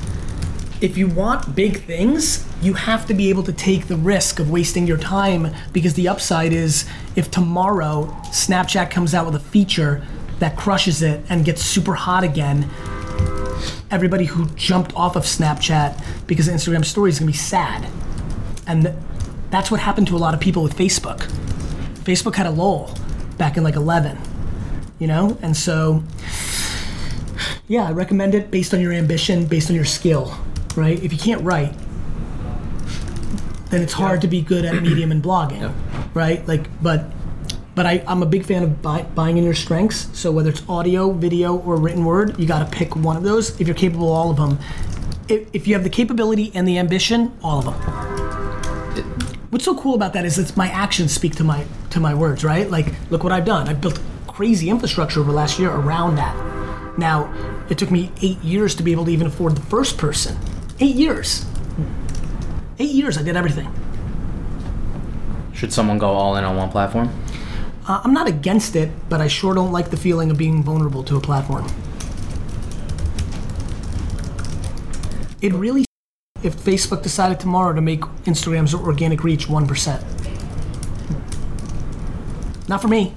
if 0.81 0.97
you 0.97 1.07
want 1.07 1.55
big 1.55 1.85
things, 1.85 2.47
you 2.63 2.75
have 2.75 3.07
to 3.07 3.15
be 3.15 3.29
able 3.29 3.43
to 3.43 3.53
take 3.53 3.89
the 3.89 3.97
risk 3.97 4.39
of 4.39 4.51
wasting 4.51 4.87
your 4.87 4.97
time 4.97 5.55
because 5.73 5.95
the 5.95 6.09
upside 6.09 6.53
is 6.53 6.89
if 7.17 7.31
tomorrow 7.31 8.07
Snapchat 8.27 8.91
comes 8.91 9.15
out 9.15 9.27
with 9.27 9.35
a 9.35 9.41
feature 9.41 10.07
that 10.39 10.57
crushes 10.57 11.03
it 11.03 11.25
and 11.29 11.45
gets 11.45 11.63
super 11.63 11.95
hot 11.95 12.25
again, 12.25 12.69
everybody 13.91 14.25
who 14.25 14.47
jumped 14.51 14.95
off 14.95 15.17
of 15.17 15.25
Snapchat 15.25 16.03
because 16.27 16.49
Instagram 16.49 16.85
stories 16.85 17.15
is 17.15 17.21
gonna 17.21 17.31
be 17.31 17.37
sad. 17.37 17.89
And 18.73 18.97
that's 19.51 19.71
what 19.71 19.81
happened 19.81 20.07
to 20.07 20.17
a 20.17 20.19
lot 20.19 20.33
of 20.33 20.41
people 20.41 20.63
with 20.63 20.75
Facebook. 20.75 21.19
Facebook 22.05 22.35
had 22.35 22.47
a 22.47 22.51
lull 22.51 22.97
back 23.37 23.59
in 23.59 23.63
like 23.63 23.77
11, 23.77 24.19
you 24.99 25.07
know? 25.07 25.37
And 25.43 25.55
so, 25.55 26.03
yeah, 27.69 27.87
I 27.87 27.93
recommend 27.93 28.35
it 28.35 28.51
based 28.51 28.73
on 28.73 28.81
your 28.81 28.95
ambition, 28.95 29.45
based 29.45 29.69
on 29.69 29.77
your 29.77 29.85
skill, 29.85 30.35
right? 30.75 30.99
If 31.05 31.13
you 31.13 31.19
can't 31.19 31.43
write, 31.43 31.75
then 33.69 33.83
it's 33.83 33.93
hard 33.93 34.23
to 34.23 34.27
be 34.27 34.41
good 34.41 34.65
at 34.65 34.83
medium 34.83 35.13
and 35.13 35.23
blogging, 35.23 35.71
right? 36.15 36.47
Like, 36.49 36.67
but. 36.83 37.05
But 37.75 37.87
I, 37.87 38.05
I'm 38.07 38.23
a 38.23 38.27
big 38.27 38.45
fan 38.45 38.63
of 38.63 38.83
buy, 38.83 39.01
buying 39.01 39.39
in 39.39 39.45
your 39.45 39.55
strengths. 39.55 40.11
So 40.13 40.31
whether 40.31 40.51
it's 40.51 40.63
audio, 40.69 41.11
video, 41.11 41.57
or 41.57 41.77
written 41.77 42.05
word, 42.05 42.39
you 42.39 42.47
got 42.47 42.59
to 42.59 42.77
pick 42.77 42.95
one 42.95 43.17
of 43.17 43.23
those. 43.23 43.59
If 43.63 43.67
you're 43.67 43.75
capable 43.75 44.09
of 44.09 44.13
all 44.13 44.31
of 44.31 44.37
them, 44.37 44.59
if, 45.27 45.49
if 45.55 45.67
you 45.67 45.73
have 45.73 45.83
the 45.83 45.89
capability 45.89 46.53
and 46.55 46.69
the 46.69 46.77
ambition, 46.77 47.33
all 47.43 47.61
of 47.61 47.65
them 47.65 48.22
what's 49.53 49.67
so 49.67 49.77
cool 49.77 49.95
about 49.95 50.15
that 50.15 50.25
is 50.25 50.39
it's 50.39 50.57
my 50.57 50.69
actions 50.69 51.13
speak 51.13 51.37
to 51.37 51.45
my 51.45 51.67
to 51.91 52.01
my 52.01 52.15
words 52.15 52.43
right? 52.43 52.71
Like 52.71 52.87
look 53.11 53.23
what 53.23 53.35
i've 53.35 53.45
done. 53.45 53.69
I've 53.69 53.83
built 53.83 54.01
crazy 54.27 54.71
infrastructure 54.71 55.21
over 55.21 55.31
the 55.31 55.37
last 55.37 55.59
year 55.59 55.71
around 55.71 56.15
that. 56.17 56.35
Now 56.99 57.31
it 57.69 57.77
took 57.77 57.91
me 57.91 58.11
eight 58.23 58.43
years 58.43 58.75
to 58.77 58.83
be 58.83 58.93
able 58.93 59.05
to 59.05 59.11
even 59.11 59.27
afford 59.27 59.55
the 59.55 59.61
first 59.61 59.99
person. 59.99 60.39
Eight 60.81 60.97
years. 60.97 61.45
Eight 62.79 62.93
years 62.93 63.19
i 63.19 63.23
did 63.23 63.37
everything. 63.37 63.71
Should 65.53 65.71
someone 65.71 65.99
go 65.99 66.09
all 66.09 66.37
in 66.37 66.45
on 66.45 66.57
one 66.57 66.71
platform? 66.71 67.11
uh, 67.87 68.01
i'm 68.05 68.15
not 68.15 68.29
against 68.29 68.75
it 68.77 68.91
but 69.09 69.21
i 69.21 69.27
sure 69.27 69.55
don't 69.55 69.73
like 69.73 69.91
the 69.91 69.97
feeling 69.97 70.31
of 70.31 70.39
being 70.39 70.63
vulnerable 70.63 71.03
to 71.05 71.17
a 71.17 71.21
platform. 71.21 71.67
It 75.43 75.53
really 75.53 75.85
if 76.43 76.57
facebook 76.57 77.03
decided 77.03 77.39
tomorrow 77.39 77.73
to 77.73 77.81
make 77.81 78.01
instagram's 78.25 78.75
organic 78.75 79.23
reach 79.25 79.47
1% 79.47 80.03
not 82.69 82.81
for 82.81 82.89
me 82.89 83.15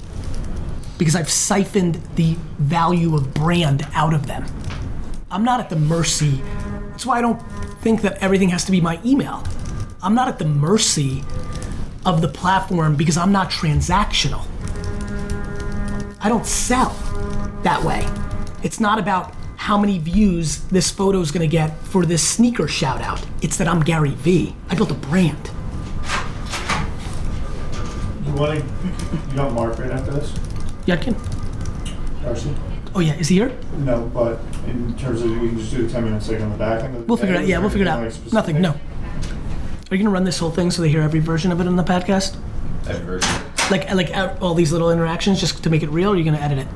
because 0.97 1.15
i've 1.15 1.29
siphoned 1.29 1.95
the 2.15 2.35
value 2.59 3.15
of 3.15 3.33
brand 3.33 3.85
out 3.93 4.13
of 4.13 4.27
them. 4.27 4.45
I'm 5.29 5.43
not 5.43 5.59
at 5.59 5.69
the 5.69 5.75
mercy 5.75 6.41
that's 6.91 7.05
why 7.05 7.17
i 7.17 7.21
don't 7.21 7.41
think 7.85 8.01
that 8.01 8.17
everything 8.17 8.49
has 8.49 8.65
to 8.65 8.71
be 8.71 8.81
my 8.81 8.99
email. 9.05 9.43
I'm 10.01 10.15
not 10.15 10.27
at 10.27 10.39
the 10.39 10.45
mercy 10.45 11.23
of 12.03 12.21
the 12.21 12.27
platform 12.27 12.95
because 12.95 13.15
i'm 13.15 13.31
not 13.31 13.51
transactional. 13.51 14.43
I 16.19 16.29
don't 16.29 16.47
sell 16.47 16.89
that 17.61 17.83
way. 17.83 18.07
It's 18.63 18.79
not 18.79 18.97
about 18.97 19.35
how 19.65 19.77
many 19.79 19.97
views 19.97 20.59
this 20.65 20.91
photo 20.91 21.19
is 21.19 21.31
going 21.31 21.41
to 21.41 21.51
get 21.51 21.75
for 21.85 22.05
this 22.05 22.21
sneaker 22.21 22.67
shout 22.67 23.01
out 23.01 23.25
it's 23.41 23.57
that 23.57 23.67
i'm 23.67 23.81
gary 23.81 24.11
vee 24.11 24.55
i 24.69 24.75
built 24.75 24.91
a 24.91 24.95
brand 25.09 25.49
You 28.25 28.33
want 28.33 28.59
to, 28.59 28.65
you 29.29 29.35
got 29.35 29.53
Mark 29.53 29.79
right 29.79 29.91
after 29.91 30.11
this? 30.11 30.33
yeah 30.85 30.93
I 30.95 30.97
can. 30.97 31.15
Darcy? 32.21 32.53
oh 32.93 32.99
yeah 32.99 33.13
is 33.15 33.27
he 33.29 33.35
here 33.37 33.51
No, 33.79 34.05
but 34.13 34.39
In 34.67 34.95
terms 34.97 35.21
of, 35.23 35.31
we 35.31 35.49
can 35.49 35.57
just 35.57 35.71
do 35.71 35.85
the 35.87 35.91
10 35.91 36.03
minutes 36.03 36.29
like 36.29 36.41
on 36.41 36.51
the 36.51 36.57
back 36.57 36.83
end 36.83 36.95
of 36.97 37.07
We'll 37.07 37.17
figure 37.17 37.35
it 37.35 37.39
out. 37.39 37.47
Yeah, 37.47 37.57
we'll 37.59 37.69
figure 37.69 37.87
it 37.87 37.89
out. 37.89 38.03
like, 38.03 38.33
Nothing. 38.33 38.61
No. 38.61 38.71
Are 38.71 39.95
you 39.95 39.97
gonna 39.97 40.09
run 40.13 40.25
this 40.25 40.37
whole 40.39 40.51
thing 40.51 40.69
so 40.71 40.81
they 40.83 40.89
hear 40.89 41.01
every 41.01 41.19
version 41.21 41.51
of 41.51 41.59
it 41.61 41.65
in 41.67 41.75
the 41.75 41.83
podcast? 41.83 42.37
Every 42.87 43.05
version. 43.19 43.29
Like 43.71 43.91
like 43.93 44.15
uh, 44.15 44.35
all 44.41 44.53
these 44.53 44.71
little 44.71 44.91
interactions 44.91 45.39
just 45.39 45.63
to 45.63 45.69
make 45.69 45.81
it 45.83 45.89
real? 45.89 46.09
Or 46.11 46.13
are 46.13 46.17
you 46.17 46.23
gonna 46.23 46.37
edit 46.37 46.59
it? 46.59 46.67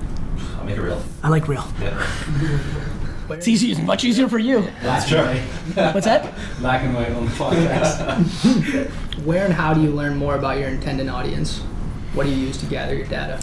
I'll 0.70 0.76
make 0.76 0.84
it 0.84 0.88
real. 0.88 1.04
I 1.24 1.30
like 1.30 1.48
real. 1.48 1.68
Yeah. 1.82 2.08
It's 3.32 3.48
easy. 3.48 3.72
It's 3.72 3.80
much 3.80 4.04
easier 4.04 4.28
for 4.28 4.40
you. 4.40 4.68
Black 4.82 5.12
and 5.12 5.38
white. 5.76 5.94
What's 5.94 6.08
that? 6.08 6.34
Black 6.60 6.84
and 6.84 6.96
white 6.96 7.12
on 7.12 7.26
the 7.26 7.32
podcast. 7.32 8.90
Where 9.24 9.46
and 9.46 9.54
how 9.54 9.72
do 9.76 9.82
you 9.82 9.92
learn 9.92 10.18
more 10.18 10.34
about 10.34 10.58
your 10.58 10.68
intended 10.70 11.08
audience? 11.10 11.60
What 12.16 12.24
do 12.24 12.32
you 12.32 12.38
use 12.38 12.58
to 12.58 12.66
gather 12.66 12.96
your 12.96 13.06
data? 13.06 13.40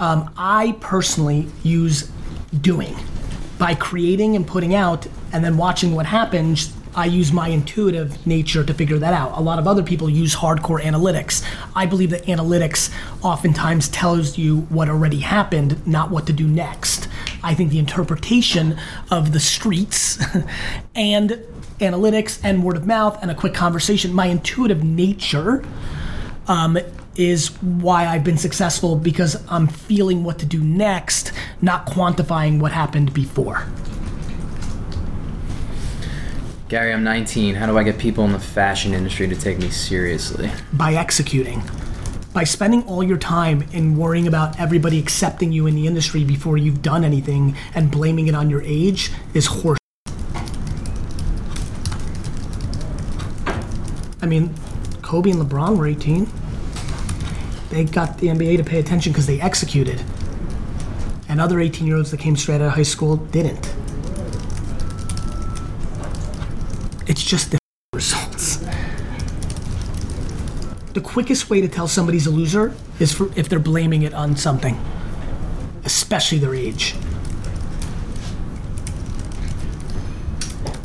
Um, 0.00 0.32
I 0.38 0.78
personally 0.80 1.48
use 1.62 2.10
doing 2.62 2.96
by 3.58 3.74
creating 3.74 4.36
and 4.36 4.46
putting 4.46 4.74
out 4.74 5.06
and 5.34 5.44
then 5.44 5.58
watching 5.58 5.94
what 5.94 6.06
happens. 6.06 6.72
I 6.96 7.04
use 7.04 7.30
my 7.30 7.48
intuitive 7.48 8.26
nature 8.26 8.64
to 8.64 8.72
figure 8.72 8.98
that 8.98 9.12
out. 9.12 9.36
A 9.36 9.40
lot 9.42 9.58
of 9.58 9.68
other 9.68 9.82
people 9.82 10.08
use 10.08 10.34
hardcore 10.34 10.80
analytics. 10.80 11.44
I 11.74 11.84
believe 11.84 12.08
that 12.10 12.24
analytics 12.24 12.90
oftentimes 13.22 13.88
tells 13.88 14.38
you 14.38 14.60
what 14.70 14.88
already 14.88 15.18
happened, 15.18 15.86
not 15.86 16.10
what 16.10 16.26
to 16.28 16.32
do 16.32 16.48
next. 16.48 17.08
I 17.42 17.54
think 17.54 17.70
the 17.70 17.78
interpretation 17.78 18.78
of 19.10 19.32
the 19.32 19.40
streets 19.40 20.18
and 20.94 21.38
analytics 21.80 22.40
and 22.42 22.64
word 22.64 22.78
of 22.78 22.86
mouth 22.86 23.18
and 23.20 23.30
a 23.30 23.34
quick 23.34 23.52
conversation, 23.52 24.14
my 24.14 24.26
intuitive 24.26 24.82
nature 24.82 25.62
um, 26.48 26.78
is 27.16 27.48
why 27.60 28.06
I've 28.06 28.24
been 28.24 28.38
successful 28.38 28.96
because 28.96 29.42
I'm 29.50 29.66
feeling 29.66 30.24
what 30.24 30.38
to 30.38 30.46
do 30.46 30.62
next, 30.62 31.32
not 31.60 31.86
quantifying 31.86 32.58
what 32.58 32.72
happened 32.72 33.12
before. 33.12 33.66
Gary, 36.68 36.92
I'm 36.92 37.04
19. 37.04 37.54
How 37.54 37.66
do 37.66 37.78
I 37.78 37.84
get 37.84 37.96
people 37.96 38.24
in 38.24 38.32
the 38.32 38.40
fashion 38.40 38.92
industry 38.92 39.28
to 39.28 39.36
take 39.36 39.56
me 39.60 39.70
seriously? 39.70 40.50
By 40.72 40.94
executing, 40.94 41.62
by 42.32 42.42
spending 42.42 42.82
all 42.88 43.04
your 43.04 43.18
time 43.18 43.62
in 43.72 43.96
worrying 43.96 44.26
about 44.26 44.58
everybody 44.58 44.98
accepting 44.98 45.52
you 45.52 45.68
in 45.68 45.76
the 45.76 45.86
industry 45.86 46.24
before 46.24 46.56
you've 46.58 46.82
done 46.82 47.04
anything 47.04 47.56
and 47.76 47.88
blaming 47.88 48.26
it 48.26 48.34
on 48.34 48.50
your 48.50 48.62
age 48.62 49.12
is 49.32 49.46
horse. 49.46 49.78
I 54.20 54.26
mean, 54.26 54.52
Kobe 55.02 55.30
and 55.30 55.40
LeBron 55.40 55.78
were 55.78 55.86
18. 55.86 56.28
They 57.70 57.84
got 57.84 58.18
the 58.18 58.26
NBA 58.26 58.56
to 58.56 58.64
pay 58.64 58.80
attention 58.80 59.12
because 59.12 59.28
they 59.28 59.40
executed. 59.40 60.02
And 61.28 61.40
other 61.40 61.60
18 61.60 61.86
year 61.86 61.96
olds 61.96 62.10
that 62.10 62.18
came 62.18 62.34
straight 62.34 62.56
out 62.56 62.62
of 62.62 62.72
high 62.72 62.82
school 62.82 63.18
didn't. 63.18 63.72
It's 67.06 67.22
just 67.22 67.52
the 67.52 67.58
results. 67.94 68.56
The 70.92 71.00
quickest 71.00 71.48
way 71.50 71.60
to 71.60 71.68
tell 71.68 71.86
somebody's 71.86 72.26
a 72.26 72.30
loser 72.30 72.74
is 72.98 73.12
for 73.12 73.30
if 73.36 73.48
they're 73.48 73.58
blaming 73.58 74.02
it 74.02 74.12
on 74.14 74.36
something, 74.36 74.78
especially 75.84 76.38
their 76.38 76.54
age. 76.54 76.94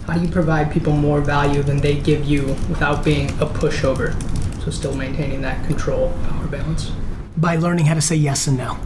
How 0.05 0.17
do 0.17 0.25
you 0.25 0.29
provide 0.31 0.71
people 0.71 0.93
more 0.93 1.21
value 1.21 1.63
than 1.63 1.77
they 1.77 1.95
give 1.95 2.25
you 2.25 2.47
without 2.69 3.03
being 3.05 3.29
a 3.39 3.45
pushover? 3.45 4.13
So 4.61 4.69
still 4.69 4.93
maintaining 4.93 5.41
that 5.41 5.65
control 5.65 6.11
power 6.29 6.47
balance. 6.47 6.91
by 7.37 7.55
learning 7.55 7.85
how 7.85 7.95
to 7.95 8.01
say 8.01 8.15
yes 8.15 8.45
and 8.45 8.57
no. 8.57 8.77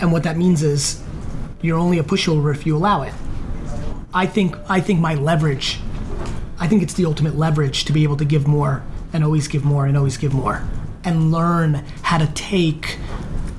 And 0.00 0.10
what 0.12 0.22
that 0.24 0.36
means 0.36 0.62
is 0.62 1.02
you're 1.62 1.78
only 1.78 1.98
a 1.98 2.02
pushover 2.02 2.54
if 2.54 2.66
you 2.66 2.76
allow 2.76 3.02
it. 3.02 3.12
I 4.16 4.24
think 4.24 4.56
I 4.66 4.80
think 4.80 4.98
my 4.98 5.14
leverage 5.14 5.78
I 6.58 6.68
think 6.68 6.82
it's 6.82 6.94
the 6.94 7.04
ultimate 7.04 7.36
leverage 7.36 7.84
to 7.84 7.92
be 7.92 8.02
able 8.02 8.16
to 8.16 8.24
give 8.24 8.48
more 8.48 8.82
and 9.12 9.22
always 9.22 9.46
give 9.46 9.62
more 9.62 9.84
and 9.84 9.94
always 9.94 10.16
give 10.16 10.32
more 10.32 10.66
and 11.04 11.30
learn 11.30 11.84
how 12.00 12.16
to 12.16 12.26
take 12.28 12.96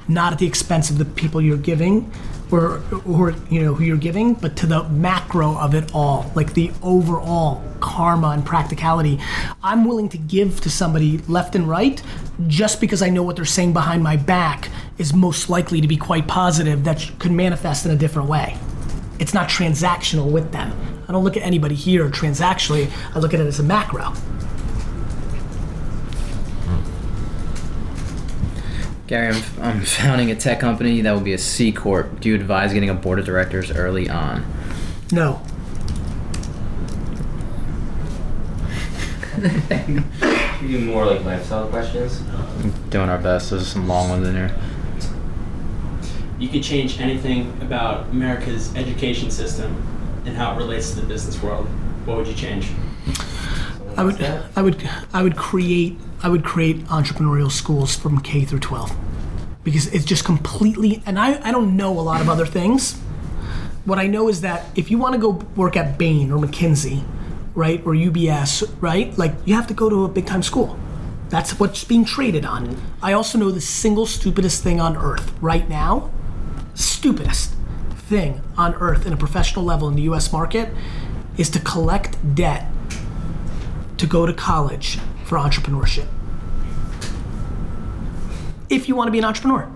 not 0.08 0.34
at 0.34 0.40
the 0.40 0.48
expense 0.48 0.90
of 0.90 0.98
the 0.98 1.06
people 1.06 1.40
you're 1.42 1.58
giving 1.58 2.12
or 2.50 2.82
or 3.06 3.36
you 3.52 3.62
know 3.62 3.76
who 3.76 3.84
you're 3.84 3.98
giving 3.98 4.34
but 4.34 4.56
to 4.56 4.66
the 4.66 4.82
macro 4.90 5.56
of 5.60 5.76
it 5.76 5.94
all 5.94 6.32
like 6.34 6.56
the 6.56 6.72
overall 6.82 7.64
karma 7.80 8.30
and 8.30 8.44
practicality. 8.44 9.20
I'm 9.62 9.86
willing 9.86 10.10
to 10.10 10.18
give 10.18 10.60
to 10.62 10.72
somebody 10.72 11.20
left 11.28 11.54
and 11.54 11.70
right 11.70 12.02
just 12.48 12.82
because 12.82 13.04
i 13.04 13.10
know 13.10 13.22
what 13.22 13.36
they're 13.36 13.46
saying 13.46 13.74
behind 13.74 14.02
my 14.02 14.18
back 14.18 14.70
is 14.98 15.14
most 15.14 15.52
likely 15.52 15.82
to 15.82 15.88
be 15.88 15.98
quite 15.98 16.28
positive 16.28 16.84
that 16.86 17.12
could 17.20 17.32
manifest 17.32 17.86
in 17.86 17.92
a 17.92 17.96
different 17.96 18.28
way 18.28 18.58
it's 19.20 19.34
not 19.34 19.50
transactional 19.50 20.32
with 20.32 20.52
them 20.52 20.74
i 21.08 21.12
don't 21.12 21.24
look 21.24 21.38
at 21.38 21.44
anybody 21.44 21.76
here 21.76 22.10
transactionally 22.10 22.92
i 23.14 23.20
look 23.20 23.34
at 23.34 23.40
it 23.40 23.48
as 23.48 23.60
a 23.60 23.64
macro 23.64 24.14
Gary, 29.08 29.34
I'm, 29.34 29.44
I'm 29.62 29.82
founding 29.82 30.32
a 30.32 30.36
tech 30.36 30.60
company 30.60 31.00
that 31.00 31.14
will 31.14 31.22
be 31.22 31.32
a 31.32 31.38
C 31.38 31.72
Corp. 31.72 32.20
Do 32.20 32.28
you 32.28 32.36
advise 32.36 32.74
getting 32.74 32.90
a 32.90 32.94
board 32.94 33.20
of 33.20 33.26
directors 33.26 33.72
early 33.72 34.10
on? 34.10 34.46
no 35.14 35.42
We 40.62 40.68
do 40.70 40.80
more 40.86 41.06
like 41.06 41.24
lifestyle 41.24 41.68
questions. 41.68 42.24
Doing 42.90 43.10
our 43.10 43.20
best. 43.20 43.52
There's 43.52 43.68
some 43.68 43.88
long 43.88 44.10
ones 44.10 44.28
in 44.28 44.34
here. 44.36 44.58
You 46.40 46.48
could 46.48 46.64
change 46.64 47.00
anything 47.00 47.58
about 47.62 48.08
America's 48.10 48.76
education 48.76 49.32
system 49.32 49.76
and 50.26 50.36
how 50.36 50.54
it 50.54 50.58
relates 50.58 50.92
to 50.92 51.02
the 51.02 51.08
business 51.08 51.42
world, 51.42 51.66
what 52.06 52.18
would 52.18 52.28
you 52.28 52.36
change? 52.36 52.70
I 53.96 54.04
would, 54.04 54.22
I 54.56 54.62
would, 54.62 54.90
I 55.14 55.24
would 55.24 55.36
create, 55.36 55.98
I 56.22 56.30
would 56.30 56.44
create 56.44 56.86
entrepreneurial 56.86 57.52
schools 57.52 57.96
from 57.96 58.22
K 58.22 58.46
through 58.46 58.60
12, 58.60 58.96
because 59.64 59.88
it's 59.88 60.06
just 60.06 60.24
completely. 60.24 61.02
And 61.06 61.18
I, 61.18 61.42
I 61.48 61.52
don't 61.52 61.76
know 61.76 62.00
a 62.00 62.02
lot 62.02 62.22
of 62.22 62.30
other 62.30 62.46
things. 62.46 62.94
What 63.86 63.98
I 63.98 64.06
know 64.06 64.28
is 64.28 64.42
that 64.42 64.66
if 64.76 64.92
you 64.92 64.98
want 65.00 65.14
to 65.14 65.20
go 65.20 65.32
work 65.56 65.76
at 65.76 65.98
Bain 65.98 66.32
or 66.32 66.38
McKinsey, 66.38 67.04
right, 67.56 67.82
or 67.86 67.94
UBS, 67.94 68.70
right, 68.82 69.18
like 69.18 69.34
you 69.46 69.56
have 69.56 69.66
to 69.68 69.74
go 69.74 69.90
to 69.90 70.06
a 70.06 70.10
big 70.10 70.28
time 70.28 70.44
school. 70.44 70.78
That's 71.30 71.60
what's 71.60 71.84
being 71.84 72.06
traded 72.06 72.46
on. 72.46 72.80
I 73.02 73.14
also 73.14 73.38
know 73.38 73.50
the 73.50 73.62
single 73.62 74.06
stupidest 74.06 74.62
thing 74.64 74.80
on 74.80 74.96
earth 74.96 75.34
right 75.42 75.68
now, 75.68 76.12
stupidest 76.78 77.54
thing 77.96 78.42
on 78.58 78.74
earth 78.76 79.06
in 79.06 79.14
a 79.14 79.18
professional 79.18 79.66
level 79.66 79.88
in 79.88 79.96
the 79.96 80.04
U.S. 80.04 80.32
market, 80.32 80.70
is 81.38 81.50
to 81.52 81.60
collect 81.60 82.36
debt 82.36 82.66
to 83.98 84.08
go 84.08 84.26
to 84.26 84.34
college 84.34 85.00
for 85.26 85.38
entrepreneurship. 85.38 86.08
If 88.70 88.88
you 88.88 88.96
want 88.96 89.08
to 89.08 89.12
be 89.12 89.20
an 89.20 89.26
entrepreneur. 89.26 89.70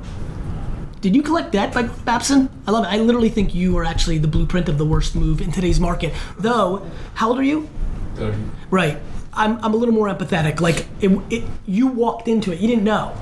Did 1.01 1.15
you 1.15 1.23
collect 1.23 1.51
debt 1.51 1.73
by 1.73 1.83
Babson? 1.83 2.49
I 2.67 2.71
love 2.71 2.85
it. 2.85 2.89
I 2.89 2.97
literally 2.97 3.29
think 3.29 3.55
you 3.55 3.75
are 3.77 3.83
actually 3.83 4.19
the 4.19 4.27
blueprint 4.27 4.69
of 4.69 4.77
the 4.77 4.85
worst 4.85 5.15
move 5.15 5.41
in 5.41 5.51
today's 5.51 5.79
market. 5.79 6.13
Though, 6.37 6.87
how 7.15 7.29
old 7.29 7.39
are 7.39 7.43
you? 7.43 7.67
Thirty. 8.15 8.37
Right. 8.69 8.99
I'm, 9.33 9.57
I'm 9.63 9.73
a 9.73 9.77
little 9.77 9.95
more 9.95 10.07
empathetic. 10.07 10.59
Like, 10.59 10.85
it, 10.99 11.09
it, 11.31 11.43
you 11.65 11.87
walked 11.87 12.27
into 12.27 12.51
it, 12.51 12.59
you 12.59 12.67
didn't 12.67 12.83
know. 12.83 13.15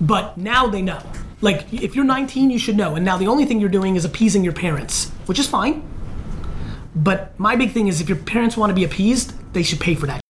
But 0.00 0.36
now 0.36 0.66
they 0.66 0.82
know. 0.82 1.00
Like, 1.42 1.72
if 1.72 1.96
you're 1.96 2.04
19, 2.04 2.50
you 2.50 2.58
should 2.58 2.76
know. 2.76 2.94
And 2.94 3.04
now 3.04 3.16
the 3.16 3.26
only 3.26 3.46
thing 3.46 3.60
you're 3.60 3.70
doing 3.70 3.96
is 3.96 4.04
appeasing 4.04 4.44
your 4.44 4.52
parents, 4.52 5.08
which 5.26 5.38
is 5.38 5.46
fine. 5.46 5.82
But 6.94 7.38
my 7.38 7.56
big 7.56 7.72
thing 7.72 7.88
is 7.88 8.00
if 8.00 8.08
your 8.08 8.18
parents 8.18 8.56
want 8.56 8.70
to 8.70 8.74
be 8.74 8.84
appeased, 8.84 9.32
they 9.54 9.62
should 9.62 9.80
pay 9.80 9.94
for 9.94 10.06
that. 10.06 10.20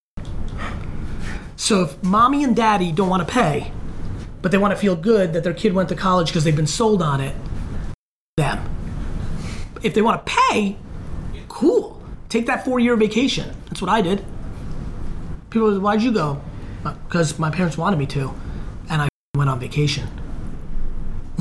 So 1.57 1.83
if 1.83 2.03
mommy 2.03 2.45
and 2.45 2.55
daddy 2.55 2.93
don't 2.93 3.09
want 3.09 3.27
to 3.27 3.33
pay, 3.33 3.73
but 4.43 4.53
they 4.53 4.59
want 4.59 4.73
to 4.73 4.77
feel 4.77 4.97
good 4.97 5.33
that 5.33 5.45
their 5.45 5.55
kid 5.55 5.73
went 5.73 5.89
to 5.91 5.95
college 5.95 6.29
because 6.29 6.45
they've 6.45 6.57
been 6.57 6.67
sold 6.67 7.03
on 7.03 7.21
it, 7.21 7.35
them. 8.37 8.59
If 9.83 9.95
they 9.95 10.03
want 10.03 10.25
to 10.25 10.33
pay, 10.33 10.77
cool. 11.49 12.03
Take 12.29 12.47
that 12.47 12.65
four 12.65 12.79
year 12.79 12.97
vacation. 12.97 13.55
That's 13.67 13.83
what 13.83 13.91
I 13.91 14.01
did. 14.03 14.25
People, 15.51 15.81
why'd 15.81 16.03
you 16.03 16.13
go? 16.13 16.41
Uh, 16.85 16.95
because 17.07 17.39
my 17.39 17.51
parents 17.51 17.77
wanted 17.77 17.99
me 17.99 18.07
to, 18.07 18.33
and 18.89 19.03
I 19.03 19.09
went 19.35 19.51
on 19.51 19.59
vacation. 19.59 20.09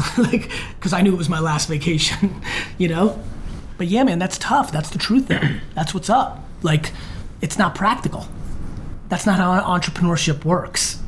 like, 0.17 0.49
because 0.75 0.93
I 0.93 1.01
knew 1.01 1.13
it 1.13 1.17
was 1.17 1.29
my 1.29 1.39
last 1.39 1.67
vacation, 1.67 2.41
you 2.77 2.87
know? 2.87 3.21
But 3.77 3.87
yeah, 3.87 4.03
man, 4.03 4.19
that's 4.19 4.37
tough. 4.37 4.71
That's 4.71 4.89
the 4.89 4.97
truth 4.97 5.27
there. 5.27 5.61
That's 5.73 5.93
what's 5.93 6.09
up. 6.09 6.43
Like, 6.63 6.91
it's 7.39 7.57
not 7.57 7.75
practical. 7.75 8.27
That's 9.07 9.25
not 9.25 9.37
how 9.37 9.57
entrepreneurship 9.61 10.43
works. 10.43 11.01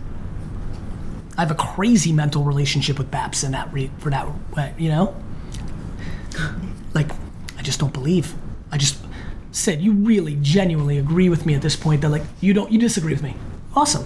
I 1.38 1.42
have 1.42 1.52
a 1.52 1.56
crazy 1.56 2.14
mental 2.14 2.44
relationship 2.44 2.98
with 2.98 3.12
Babson 3.12 3.52
that 3.52 3.72
re- 3.74 3.92
for 3.98 4.10
that 4.10 4.30
way, 4.56 4.74
you 4.78 4.90
know? 4.90 5.16
Like, 6.94 7.10
I 7.58 7.62
just 7.62 7.80
don't 7.80 7.94
believe. 7.94 8.34
I 8.70 8.78
just 8.78 8.98
said 9.52 9.82
you 9.82 9.92
really 9.92 10.38
genuinely 10.42 10.98
agree 10.98 11.30
with 11.30 11.46
me 11.46 11.54
at 11.54 11.62
this 11.62 11.76
point 11.76 12.02
that 12.02 12.10
like 12.10 12.24
you 12.40 12.54
don't 12.54 12.72
you 12.72 12.80
disagree 12.80 13.14
with 13.14 13.24
me. 13.24 13.36
Awesome. 13.76 14.06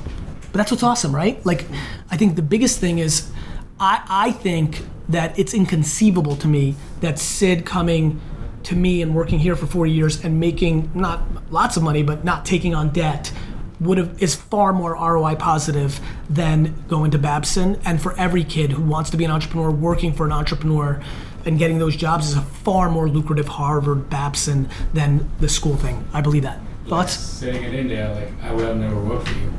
But 0.52 0.60
that's 0.60 0.72
what's 0.72 0.84
awesome, 0.84 1.16
right? 1.16 1.44
Like 1.46 1.66
I 2.10 2.18
think 2.18 2.36
the 2.36 2.42
biggest 2.42 2.80
thing 2.80 3.00
is 3.00 3.32
I 3.80 4.04
I 4.08 4.32
think 4.32 4.84
that 5.10 5.38
it's 5.38 5.54
inconceivable 5.54 6.36
to 6.38 6.48
me 6.48 6.76
that 7.02 7.20
Sid 7.20 7.66
coming 7.66 8.20
to 8.64 8.76
me 8.76 9.02
and 9.02 9.14
working 9.14 9.40
here 9.40 9.56
for 9.56 9.68
four 9.68 9.86
years 9.86 10.24
and 10.24 10.40
making 10.40 10.92
not 10.96 11.22
lots 11.52 11.78
of 11.78 11.84
money, 11.84 12.02
but 12.02 12.24
not 12.24 12.46
taking 12.46 12.74
on 12.74 12.90
debt 12.90 13.32
would 13.80 13.98
have 13.98 14.22
is 14.22 14.36
far 14.36 14.74
more 14.74 14.94
ROI 14.94 15.36
positive 15.36 16.00
than 16.30 16.74
going 16.88 17.12
to 17.12 17.18
Babson. 17.18 17.80
And 17.86 18.02
for 18.02 18.18
every 18.18 18.44
kid 18.44 18.72
who 18.72 18.82
wants 18.82 19.10
to 19.12 19.18
be 19.18 19.26
an 19.26 19.32
entrepreneur, 19.32 19.70
working 19.70 20.14
for 20.14 20.26
an 20.26 20.32
entrepreneur 20.32 21.02
and 21.46 21.60
getting 21.60 21.78
those 21.78 21.96
jobs 21.96 22.30
is 22.30 22.38
a 22.38 22.42
far 22.42 22.90
more 22.90 23.08
lucrative 23.08 23.48
Harvard, 23.48 24.10
Babson 24.10 24.70
than 24.94 25.30
the 25.40 25.50
school 25.50 25.76
thing. 25.76 26.08
I 26.14 26.22
believe 26.22 26.44
that. 26.44 26.60
Thoughts? 26.88 27.14
Sitting 27.14 27.64
in 27.64 27.74
India, 27.74 28.12
like 28.16 28.32
I 28.44 28.54
would 28.54 28.66
have 28.66 28.78
never 28.78 29.00
worked 29.00 29.28
for 29.28 29.38
you. 29.38 29.52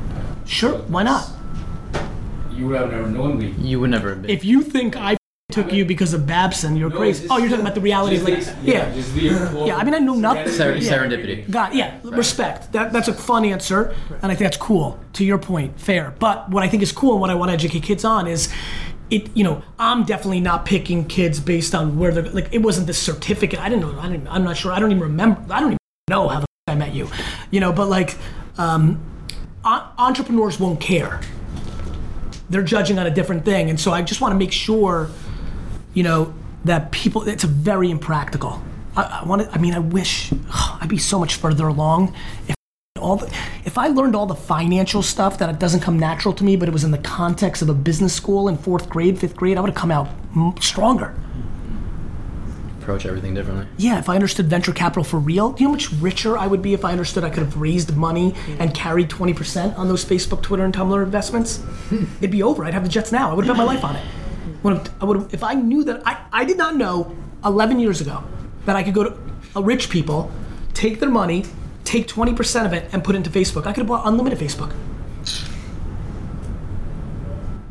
Sure. 0.45 0.79
Why 0.79 1.03
not? 1.03 1.29
You 2.57 2.67
would 2.67 2.79
have 2.81 2.91
never 2.91 3.07
known 3.09 3.37
me. 3.39 3.53
You 3.59 3.79
would 3.79 3.89
never 3.91 4.09
have 4.09 4.21
been. 4.23 4.31
If 4.31 4.43
you 4.43 4.61
think 4.63 4.95
I 4.97 5.15
took 5.51 5.71
you 5.71 5.85
because 5.85 6.13
of 6.13 6.27
Babson, 6.27 6.75
you're 6.75 6.89
No, 6.89 6.97
crazy. 6.97 7.21
just- 7.21 7.31
Oh, 7.33 7.37
you're 7.37 7.47
talking 7.49 7.61
about 7.61 7.75
the 7.75 7.81
reality 7.81 8.17
of 8.17 8.23
like, 8.23 8.43
the- 8.43 8.53
yeah. 8.63 8.93
just 8.93 9.13
the 9.15 9.21
Yeah, 9.65 9.77
I 9.77 9.83
mean, 9.83 9.93
I 9.93 9.99
know 9.99 10.15
nothing. 10.15 10.49
Ser- 10.49 10.75
Yeah. 10.75 10.91
serendipity. 10.93 11.49
God, 11.49 11.73
yeah, 11.73 11.93
respect. 12.03 12.73
That, 12.73 12.91
that's 12.91 13.07
a 13.07 13.13
fun 13.13 13.45
answer, 13.45 13.93
and 14.21 14.25
I 14.31 14.35
think 14.35 14.39
that's 14.39 14.57
cool. 14.57 14.99
To 15.13 15.23
your 15.25 15.37
point, 15.37 15.79
fair. 15.79 16.13
But 16.19 16.49
what 16.49 16.63
I 16.63 16.67
think 16.67 16.83
is 16.83 16.91
cool 16.91 17.13
and 17.13 17.21
what 17.21 17.29
I 17.29 17.35
want 17.35 17.49
to 17.49 17.53
educate 17.53 17.83
kids 17.83 18.03
on 18.03 18.27
is, 18.27 18.49
it. 19.09 19.29
You 19.35 19.45
know, 19.45 19.61
I'm 19.79 20.03
definitely 20.03 20.41
not 20.41 20.65
picking 20.65 21.05
kids 21.05 21.39
based 21.39 21.73
on 21.73 21.97
where 21.97 22.11
they're 22.11 22.29
like. 22.29 22.49
It 22.51 22.61
wasn't 22.61 22.87
the 22.87 22.93
certificate. 22.93 23.59
I 23.61 23.69
didn't 23.69 23.81
know. 23.83 23.97
I 24.01 24.09
didn't. 24.09 24.27
I'm 24.27 24.43
not 24.43 24.57
sure. 24.57 24.73
I 24.73 24.79
don't 24.79 24.91
even 24.91 25.01
remember. 25.03 25.39
I 25.49 25.59
don't 25.61 25.69
even 25.69 25.77
know 26.09 26.27
how 26.27 26.39
the 26.39 26.45
f- 26.67 26.73
I 26.73 26.75
met 26.75 26.93
you. 26.93 27.07
You 27.49 27.61
know, 27.61 27.71
but 27.71 27.87
like, 27.87 28.15
um, 28.57 28.99
entrepreneurs 29.63 30.59
won't 30.59 30.79
care. 30.81 31.21
They're 32.49 32.63
judging 32.63 32.97
on 32.99 33.07
a 33.07 33.11
different 33.11 33.45
thing, 33.45 33.69
and 33.69 33.79
so 33.79 33.91
I 33.91 34.01
just 34.01 34.21
want 34.21 34.31
to 34.33 34.37
make 34.37 34.51
sure 34.51 35.09
you 35.93 36.03
know 36.03 36.33
that 36.65 36.91
people 36.91 37.27
it's 37.27 37.43
very 37.43 37.89
impractical. 37.89 38.61
I, 38.97 39.21
I 39.21 39.25
want 39.25 39.43
to 39.43 39.51
i 39.53 39.57
mean 39.57 39.73
i 39.73 39.79
wish 39.79 40.33
i'd 40.81 40.89
be 40.89 40.97
so 40.97 41.19
much 41.19 41.35
further 41.35 41.67
along 41.67 42.13
if 42.47 42.55
all 42.99 43.17
the, 43.17 43.27
if 43.63 43.77
i 43.77 43.87
learned 43.87 44.15
all 44.15 44.25
the 44.25 44.35
financial 44.35 45.03
stuff 45.03 45.37
that 45.37 45.49
it 45.49 45.59
doesn't 45.59 45.81
come 45.81 45.99
natural 45.99 46.33
to 46.33 46.43
me 46.43 46.55
but 46.55 46.67
it 46.67 46.71
was 46.71 46.83
in 46.83 46.91
the 46.91 46.97
context 46.97 47.61
of 47.61 47.69
a 47.69 47.73
business 47.73 48.13
school 48.13 48.47
in 48.47 48.57
fourth 48.57 48.89
grade 48.89 49.19
fifth 49.19 49.35
grade 49.35 49.57
i 49.57 49.61
would 49.61 49.69
have 49.69 49.77
come 49.77 49.91
out 49.91 50.09
stronger 50.59 51.13
Approach 52.87 53.05
everything 53.05 53.33
differently. 53.33 53.67
yeah 53.75 53.99
if 53.99 54.07
i 54.07 54.15
understood 54.15 54.45
venture 54.47 54.71
capital 54.71 55.03
for 55.03 55.17
real 55.19 55.51
do 55.51 55.61
you 55.61 55.67
know 55.67 55.71
how 55.71 55.73
much 55.73 55.91
richer 56.01 56.37
i 56.37 56.47
would 56.47 56.61
be 56.61 56.73
if 56.73 56.85
i 56.85 56.91
understood 56.93 57.25
i 57.25 57.29
could 57.29 57.43
have 57.43 57.57
raised 57.57 57.97
money 57.97 58.33
and 58.59 58.73
carried 58.73 59.09
20% 59.09 59.77
on 59.77 59.89
those 59.89 60.05
facebook 60.05 60.41
twitter 60.41 60.63
and 60.63 60.73
tumblr 60.73 61.03
investments 61.03 61.61
it'd 61.91 62.31
be 62.31 62.41
over 62.41 62.63
i'd 62.63 62.73
have 62.73 62.83
the 62.83 62.89
jets 62.89 63.11
now 63.11 63.29
i 63.29 63.33
would 63.33 63.45
have 63.45 63.57
bet 63.57 63.65
my 63.65 63.73
life 63.73 63.83
on 63.83 63.97
it 63.97 64.05
I 64.65 65.05
would 65.05 65.17
have, 65.17 65.33
if 65.33 65.43
I 65.43 65.53
knew 65.53 65.83
that 65.85 66.01
I, 66.05 66.25
I 66.31 66.45
did 66.45 66.57
not 66.57 66.75
know 66.75 67.15
11 67.45 67.79
years 67.79 68.01
ago 68.01 68.23
that 68.65 68.75
I 68.75 68.83
could 68.83 68.93
go 68.93 69.03
to 69.03 69.17
uh, 69.55 69.61
rich 69.61 69.89
people, 69.89 70.31
take 70.73 70.99
their 70.99 71.09
money, 71.09 71.45
take 71.85 72.07
20% 72.07 72.65
of 72.65 72.73
it, 72.73 72.89
and 72.91 73.03
put 73.03 73.15
it 73.15 73.19
into 73.19 73.29
Facebook. 73.29 73.65
I 73.65 73.71
could 73.71 73.81
have 73.81 73.87
bought 73.87 74.05
unlimited 74.05 74.39
Facebook. 74.39 74.73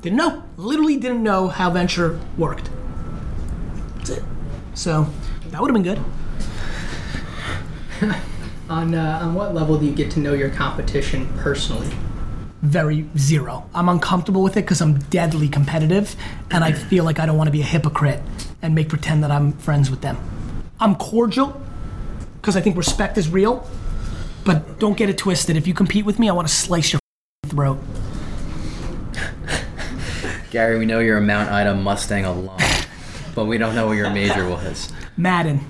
Didn't 0.01 0.17
know. 0.17 0.45
Literally 0.57 0.97
didn't 0.97 1.23
know 1.23 1.49
how 1.49 1.71
venture 1.71 2.19
worked. 2.39 2.71
That's 4.77 4.87
it. 4.87 4.91
So 4.91 5.07
that 5.51 5.61
would 5.61 5.75
have 5.75 5.83
been 5.83 5.95
good. 5.95 6.05
On 8.69 8.97
uh, 8.97 9.21
on 9.23 9.35
what 9.35 9.55
level 9.55 9.79
do 9.79 9.87
you 9.87 9.93
get 9.93 10.11
to 10.11 10.19
know 10.19 10.33
your 10.33 10.51
competition 10.51 11.29
personally? 11.39 11.89
Very 12.63 13.09
zero. 13.17 13.71
I'm 13.73 13.89
uncomfortable 13.89 14.43
with 14.43 14.57
it 14.57 14.63
because 14.63 14.81
I'm 14.81 14.99
deadly 14.99 15.49
competitive, 15.49 16.17
and 16.51 16.65
I 16.65 16.73
feel 16.73 17.05
like 17.05 17.21
I 17.21 17.27
don't 17.27 17.37
want 17.37 17.47
to 17.47 17.53
be 17.53 17.61
a 17.61 17.65
hypocrite 17.65 18.21
and 18.63 18.75
make 18.75 18.89
pretend 18.89 19.23
that 19.23 19.31
I'm 19.31 19.53
friends 19.53 19.89
with 19.89 20.01
them. 20.01 20.19
I'm 20.81 20.97
cordial 20.97 21.61
because 22.41 22.57
I 22.57 22.61
think 22.61 22.77
respect 22.77 23.17
is 23.17 23.29
real, 23.29 23.65
but 24.45 24.81
don't 24.81 24.97
get 24.97 25.09
it 25.09 25.17
twisted. 25.17 25.57
If 25.57 25.69
you 25.69 25.75
compete 25.75 26.05
with 26.05 26.19
me, 26.19 26.29
I 26.29 26.33
want 26.33 26.49
to 26.49 26.55
slice 26.55 26.93
your 26.93 26.99
throat. 27.47 27.79
Gary, 30.51 30.77
we 30.77 30.87
know 30.87 30.99
you're 30.99 31.19
a 31.19 31.23
Mount 31.23 31.51
Ida 31.51 31.75
Mustang 31.77 32.25
alum, 32.25 32.59
but 33.37 33.45
we 33.45 33.57
don't 33.57 33.77
know 33.77 33.87
what 33.87 33.93
your 33.93 34.11
major 34.11 34.49
was. 34.49 34.93
Madden. 35.17 35.61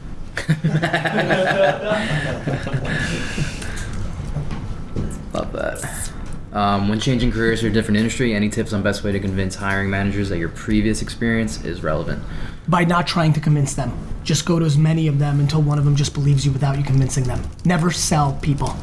Love 5.34 5.52
that. 5.52 6.12
Um, 6.52 6.88
when 6.88 6.98
changing 6.98 7.32
careers 7.32 7.60
to 7.60 7.66
a 7.66 7.70
different 7.70 7.98
industry, 7.98 8.32
any 8.32 8.48
tips 8.48 8.72
on 8.72 8.82
best 8.82 9.04
way 9.04 9.12
to 9.12 9.20
convince 9.20 9.54
hiring 9.56 9.90
managers 9.90 10.30
that 10.30 10.38
your 10.38 10.48
previous 10.48 11.02
experience 11.02 11.62
is 11.62 11.82
relevant? 11.82 12.22
by 12.68 12.84
not 12.84 13.06
trying 13.06 13.32
to 13.32 13.40
convince 13.40 13.74
them. 13.74 13.92
Just 14.24 14.44
go 14.44 14.58
to 14.58 14.64
as 14.64 14.76
many 14.76 15.06
of 15.06 15.18
them 15.18 15.40
until 15.40 15.62
one 15.62 15.78
of 15.78 15.84
them 15.84 15.94
just 15.94 16.14
believes 16.14 16.44
you 16.44 16.52
without 16.52 16.76
you 16.78 16.84
convincing 16.84 17.24
them. 17.24 17.42
Never 17.64 17.90
sell 17.90 18.38
people. 18.42 18.76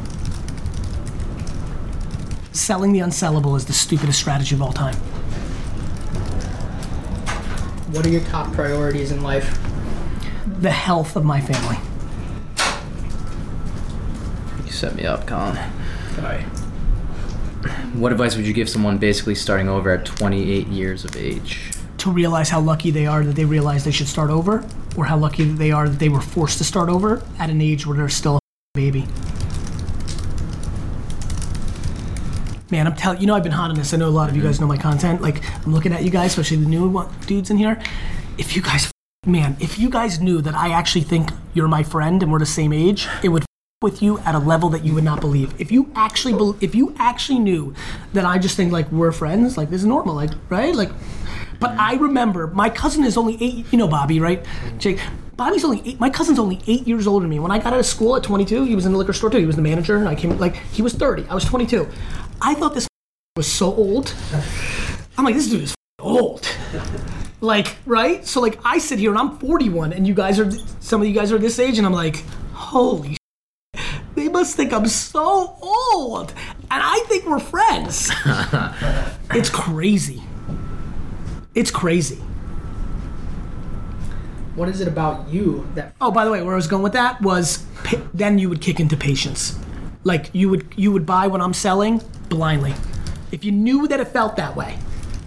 Selling 2.54 2.94
the 2.94 3.00
unsellable 3.00 3.58
is 3.58 3.66
the 3.66 3.74
stupidest 3.74 4.20
strategy 4.20 4.56
of 4.56 4.62
all 4.62 4.72
time. 4.72 4.96
What 7.94 8.08
are 8.08 8.10
your 8.10 8.22
top 8.22 8.52
priorities 8.54 9.12
in 9.12 9.22
life? 9.22 9.56
The 10.62 10.72
health 10.72 11.16
of 11.16 11.24
my 11.24 11.40
family. 11.40 11.78
You 14.66 14.72
set 14.72 14.96
me 14.96 15.06
up, 15.06 15.28
Colin. 15.28 15.60
Sorry. 16.16 16.42
What 17.94 18.12
advice 18.12 18.36
would 18.36 18.48
you 18.48 18.54
give 18.54 18.68
someone 18.68 18.98
basically 18.98 19.36
starting 19.36 19.70
over 19.70 19.92
at 19.92 20.06
28 20.06 20.66
years 20.70 21.06
of 21.06 21.16
age? 21.16 21.72
To 22.00 22.10
realize 22.10 22.50
how 22.50 22.62
lucky 22.62 22.90
they 22.90 23.06
are 23.06 23.24
that 23.24 23.36
they 23.36 23.46
realize 23.46 23.84
they 23.84 23.92
should 23.92 24.08
start 24.08 24.32
over, 24.32 24.68
or 24.98 25.06
how 25.06 25.18
lucky 25.18 25.44
they 25.44 25.72
are 25.72 25.88
that 25.88 26.00
they 26.00 26.10
were 26.10 26.20
forced 26.20 26.58
to 26.58 26.64
start 26.64 26.90
over 26.90 27.22
at 27.38 27.52
an 27.52 27.62
age 27.62 27.86
where 27.86 27.96
they're 27.96 28.10
still 28.10 28.38
a 28.38 28.40
baby. 28.74 29.06
Man, 32.74 32.88
I'm 32.88 32.96
telling 32.96 33.22
you 33.22 33.28
know 33.28 33.36
I've 33.36 33.44
been 33.44 33.52
hot 33.52 33.70
on 33.70 33.76
this. 33.76 33.94
I 33.94 33.98
know 33.98 34.08
a 34.08 34.10
lot 34.10 34.32
of 34.32 34.36
you 34.36 34.42
guys 34.42 34.60
know 34.60 34.66
my 34.66 34.78
content. 34.78 35.22
Like 35.22 35.48
I'm 35.64 35.72
looking 35.72 35.94
at 35.94 36.04
you 36.04 36.10
guys, 36.10 36.32
especially 36.32 36.58
the 36.58 36.66
new 36.66 37.08
dudes 37.28 37.52
in 37.52 37.58
here. 37.58 37.80
If 38.40 38.56
you 38.56 38.64
guys, 38.64 38.92
man, 39.28 39.56
if 39.60 39.78
you 39.78 39.92
guys 39.92 40.20
knew 40.20 40.42
that 40.42 40.56
I 40.56 40.72
actually 40.72 41.04
think 41.04 41.30
you're 41.54 41.68
my 41.68 41.84
friend 41.84 42.24
and 42.24 42.32
we're 42.32 42.40
the 42.40 42.48
same 42.48 42.74
age, 42.74 43.08
it 43.22 43.30
would 43.30 43.46
with 43.84 44.02
you 44.02 44.18
at 44.22 44.34
a 44.34 44.40
level 44.40 44.70
that 44.70 44.84
you 44.84 44.96
would 44.96 45.04
not 45.04 45.22
believe. 45.22 45.54
If 45.62 45.72
you 45.72 45.92
actually, 45.94 46.34
bel 46.34 46.58
if 46.62 46.74
you 46.74 46.96
actually 46.98 47.38
knew 47.38 47.76
that 48.14 48.26
I 48.26 48.40
just 48.40 48.58
think 48.58 48.72
like 48.72 48.92
we're 48.92 49.12
friends, 49.12 49.56
like 49.56 49.70
this 49.70 49.82
is 49.82 49.86
normal, 49.86 50.16
like 50.16 50.32
right, 50.50 50.74
like. 50.74 50.90
But 51.60 51.78
I 51.78 51.94
remember 51.94 52.48
my 52.48 52.72
cousin 52.72 53.04
is 53.04 53.18
only 53.18 53.38
eight. 53.40 53.72
You 53.72 53.78
know 53.78 53.88
Bobby, 53.88 54.20
right? 54.20 54.44
Jake. 54.80 55.00
Bobby's 55.36 55.66
only 55.66 55.82
eight. 55.86 56.00
My 56.00 56.12
cousin's 56.12 56.38
only 56.38 56.62
eight 56.68 56.88
years 56.88 57.08
older 57.08 57.24
than 57.24 57.30
me. 57.30 57.40
When 57.40 57.52
I 57.52 57.58
got 57.58 57.74
out 57.74 57.80
of 57.80 57.86
school 57.88 58.16
at 58.16 58.22
22, 58.22 58.66
he 58.66 58.76
was 58.76 58.86
in 58.86 58.92
the 58.92 58.98
liquor 59.00 59.14
store 59.14 59.32
too. 59.32 59.40
He 59.40 59.48
was 59.48 59.56
the 59.56 59.64
manager, 59.64 59.98
and 59.98 60.08
I 60.08 60.16
came 60.16 60.38
like 60.38 60.56
he 60.56 60.82
was 60.82 60.94
30. 60.94 61.26
I 61.28 61.34
was 61.34 61.44
22. 61.44 61.88
I 62.44 62.54
thought 62.56 62.74
this 62.74 62.88
was 63.38 63.50
so 63.50 63.74
old. 63.74 64.14
I'm 65.18 65.24
like, 65.24 65.36
this 65.36 65.50
dude 65.50 65.64
is 65.64 65.76
old. 66.00 66.46
Like, 67.40 67.78
right? 67.86 68.26
So 68.26 68.42
like, 68.42 68.60
I 68.66 68.78
sit 68.80 69.00
here 69.00 69.12
and 69.12 69.18
I'm 69.18 69.38
41, 69.38 69.94
and 69.94 70.06
you 70.06 70.14
guys 70.14 70.40
are 70.40 70.52
some 70.82 71.02
of 71.02 71.08
you 71.08 71.14
guys 71.14 71.32
are 71.32 71.38
this 71.38 71.58
age, 71.58 71.78
and 71.78 71.88
I'm 71.88 71.94
like, 71.94 72.24
holy. 72.52 73.18
They 74.16 74.28
must 74.30 74.56
think 74.56 74.74
I'm 74.74 74.88
so 74.88 75.58
old, 75.62 76.34
and 76.70 76.84
I 76.84 77.00
think 77.08 77.26
we're 77.26 77.40
friends. 77.40 78.12
it's 79.32 79.50
crazy. 79.50 80.22
It's 81.56 81.72
crazy. 81.72 82.22
What 84.56 84.70
is 84.70 84.82
it 84.82 84.88
about 84.88 85.30
you 85.30 85.68
that 85.76 85.96
Oh, 86.00 86.12
by 86.12 86.26
the 86.26 86.32
way, 86.32 86.42
where 86.42 86.54
I 86.54 86.58
was 86.58 86.68
going 86.68 86.84
with 86.84 86.94
that 86.94 87.22
was 87.22 87.66
then 88.14 88.38
you 88.38 88.50
would 88.50 88.62
kick 88.62 88.80
into 88.80 88.96
patience. 88.96 89.58
Like 90.04 90.30
you 90.34 90.50
would 90.50 90.74
you 90.76 90.92
would 90.92 91.06
buy 91.06 91.28
what 91.28 91.42
I'm 91.42 91.54
selling 91.54 92.02
blindly. 92.30 92.74
If 93.32 93.44
you 93.44 93.52
knew 93.52 93.88
that 93.88 94.00
it 94.00 94.10
felt 94.10 94.36
that 94.36 94.56
way, 94.56 94.78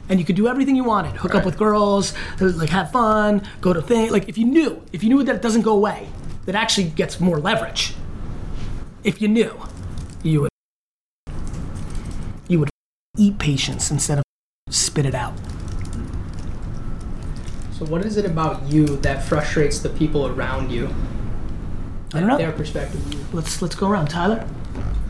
and 0.09 0.21
you 0.21 0.25
could 0.25 0.37
do 0.37 0.47
everything 0.49 0.77
you 0.77 0.85
wanted, 0.85 1.17
hook 1.17 1.35
up 1.35 1.45
with 1.45 1.57
girls, 1.59 2.15
like 2.41 2.69
have 2.71 2.93
fun, 2.93 3.43
go 3.61 3.73
to 3.73 3.83
things. 3.83 4.13
Like 4.13 4.29
if 4.29 4.39
you 4.39 4.45
knew, 4.45 4.83
if 4.93 5.03
you 5.03 5.09
knew 5.09 5.23
that 5.25 5.35
it 5.37 5.43
doesn't 5.43 5.63
go 5.63 5.73
away, 5.73 6.09
that 6.45 6.55
actually 6.55 6.89
gets 6.91 7.21
more 7.21 7.39
leverage. 7.39 7.95
If 9.03 9.21
you 9.21 9.29
knew, 9.29 9.59
you 10.23 10.43
would 10.43 10.51
you 12.49 12.61
would 12.61 12.71
eat 13.17 13.39
patience 13.39 13.91
instead 13.91 14.19
of 14.19 14.25
spit 14.71 15.07
it 15.07 15.15
out. 15.15 15.35
so 17.73 17.85
what 17.87 18.05
is 18.05 18.17
it 18.17 18.25
about 18.25 18.63
you 18.69 18.85
that 18.99 19.25
frustrates 19.25 19.79
the 19.81 19.89
people 19.89 20.27
around 20.27 20.71
you? 20.71 20.95
I 22.15 22.21
don't 22.21 22.29
know. 22.29 22.39
Their 22.39 22.53
perspective. 22.53 23.35
Let's 23.35 23.61
let's 23.61 23.75
go 23.75 23.89
around, 23.89 24.09
Tyler. 24.09 24.47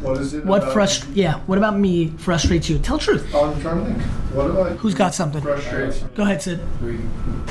What 0.00 0.18
is 0.18 0.35
it? 0.35 0.44
What 0.44 0.62
about- 0.62 0.74
frust? 0.74 1.06
Yeah. 1.14 1.40
What 1.46 1.59
about 1.59 1.78
me 1.78 2.09
frustrates 2.18 2.68
you? 2.68 2.78
Tell 2.78 2.98
the 2.98 3.04
truth. 3.04 3.30
Oh, 3.35 3.50
I'm 3.52 3.61
trying 3.61 3.85
to 3.85 3.90
think. 3.92 4.02
What 4.35 4.50
about 4.50 4.72
Who's 4.78 4.94
got 4.94 5.14
something? 5.14 5.40
frustrates? 5.40 6.00
Go 6.14 6.22
ahead, 6.24 6.42
Sid. 6.42 6.61
We 6.82 6.98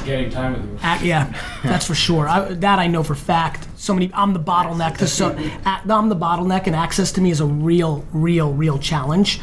getting 0.05 0.29
time 0.29 0.53
with 0.53 0.63
you. 0.63 0.77
Ac- 0.83 1.07
yeah, 1.07 1.33
that's 1.63 1.85
for 1.87 1.95
sure. 1.95 2.27
I, 2.29 2.53
that 2.53 2.77
I 2.77 2.85
know 2.87 3.01
for 3.03 3.15
fact. 3.15 3.67
So 3.75 3.93
many. 3.93 4.11
I'm 4.13 4.33
the 4.33 4.39
bottleneck. 4.39 4.97
To 4.97 5.07
so, 5.07 5.29
a- 5.65 5.81
I'm 5.91 6.09
the 6.09 6.15
bottleneck, 6.15 6.67
and 6.67 6.75
access 6.75 7.11
to 7.13 7.21
me 7.21 7.31
is 7.31 7.39
a 7.41 7.45
real, 7.45 8.05
real, 8.13 8.53
real 8.53 8.77
challenge. 8.77 9.41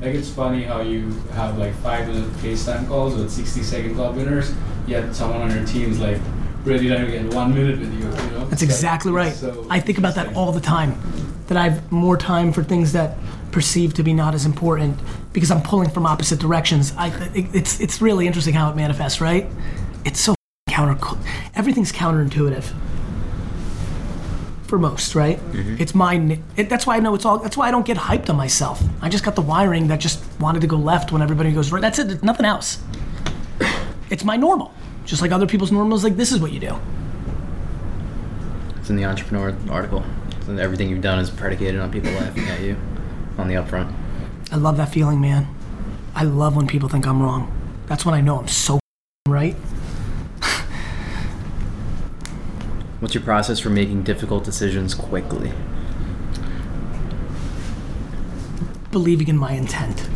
Like 0.00 0.14
it's 0.14 0.30
funny 0.30 0.62
how 0.64 0.80
you 0.80 1.10
have 1.34 1.58
like 1.58 1.74
five 1.76 2.06
minute 2.08 2.28
FaceTime 2.34 2.88
calls 2.88 3.14
with 3.16 3.30
60 3.30 3.62
second 3.62 3.94
club 3.94 4.16
winners, 4.16 4.52
yet 4.86 5.14
someone 5.14 5.42
on 5.42 5.50
your 5.54 5.64
team 5.66 5.90
is 5.90 6.00
like 6.00 6.18
ready 6.64 6.88
to 6.88 7.06
get 7.06 7.32
one 7.34 7.54
minute 7.54 7.78
with 7.80 7.92
you. 7.92 7.98
You 8.00 8.04
know. 8.06 8.40
That's 8.48 8.52
It's 8.54 8.62
like- 8.62 8.70
exactly 8.70 9.10
it's 9.10 9.16
right. 9.16 9.54
so 9.54 9.66
I 9.70 9.78
think 9.80 9.98
about 9.98 10.14
that 10.16 10.34
all 10.36 10.50
the 10.52 10.60
time. 10.60 10.96
That 11.52 11.60
I 11.60 11.68
have 11.68 11.92
more 11.92 12.16
time 12.16 12.50
for 12.50 12.64
things 12.64 12.94
that 12.94 13.18
perceive 13.50 13.92
to 13.94 14.02
be 14.02 14.14
not 14.14 14.34
as 14.34 14.46
important 14.46 14.98
because 15.34 15.50
I'm 15.50 15.60
pulling 15.60 15.90
from 15.90 16.06
opposite 16.06 16.38
directions. 16.38 16.94
I, 16.96 17.08
it, 17.34 17.54
it's 17.54 17.78
it's 17.78 18.00
really 18.00 18.26
interesting 18.26 18.54
how 18.54 18.70
it 18.70 18.74
manifests, 18.74 19.20
right? 19.20 19.46
It's 20.06 20.18
so 20.18 20.34
counter. 20.70 20.96
Everything's 21.54 21.92
counterintuitive 21.92 22.72
for 24.64 24.78
most, 24.78 25.14
right? 25.14 25.36
Mm-hmm. 25.36 25.76
It's 25.78 25.94
my. 25.94 26.38
It, 26.56 26.70
that's 26.70 26.86
why 26.86 26.96
I 26.96 27.00
know 27.00 27.14
it's 27.14 27.26
all. 27.26 27.36
That's 27.36 27.58
why 27.58 27.68
I 27.68 27.70
don't 27.70 27.84
get 27.84 27.98
hyped 27.98 28.30
on 28.30 28.36
myself. 28.36 28.82
I 29.02 29.10
just 29.10 29.22
got 29.22 29.34
the 29.34 29.42
wiring 29.42 29.88
that 29.88 30.00
just 30.00 30.24
wanted 30.40 30.62
to 30.62 30.66
go 30.66 30.78
left 30.78 31.12
when 31.12 31.20
everybody 31.20 31.52
goes 31.52 31.70
right. 31.70 31.82
That's 31.82 31.98
it. 31.98 32.08
There's 32.08 32.22
nothing 32.22 32.46
else. 32.46 32.82
It's 34.08 34.24
my 34.24 34.36
normal. 34.36 34.72
Just 35.04 35.20
like 35.20 35.32
other 35.32 35.46
people's 35.46 35.72
normals. 35.72 36.02
Like 36.02 36.16
this 36.16 36.32
is 36.32 36.40
what 36.40 36.52
you 36.52 36.60
do. 36.60 36.78
It's 38.78 38.88
in 38.88 38.96
the 38.96 39.04
entrepreneur 39.04 39.54
article. 39.70 40.02
And 40.48 40.58
everything 40.58 40.88
you've 40.88 41.02
done 41.02 41.18
is 41.18 41.30
predicated 41.30 41.80
on 41.80 41.90
people 41.90 42.10
laughing 42.12 42.44
at 42.48 42.60
you 42.60 42.76
on 43.38 43.48
the 43.48 43.54
upfront. 43.54 43.94
I 44.50 44.56
love 44.56 44.76
that 44.76 44.90
feeling, 44.90 45.20
man. 45.20 45.46
I 46.14 46.24
love 46.24 46.56
when 46.56 46.66
people 46.66 46.88
think 46.88 47.06
I'm 47.06 47.22
wrong. 47.22 47.50
That's 47.86 48.04
when 48.04 48.14
I 48.14 48.20
know 48.20 48.38
I'm 48.38 48.48
so 48.48 48.80
right. 49.28 49.54
What's 53.00 53.14
your 53.14 53.22
process 53.22 53.58
for 53.58 53.70
making 53.70 54.02
difficult 54.02 54.44
decisions 54.44 54.94
quickly? 54.94 55.52
Believing 58.90 59.28
in 59.28 59.36
my 59.36 59.52
intent. 59.52 60.08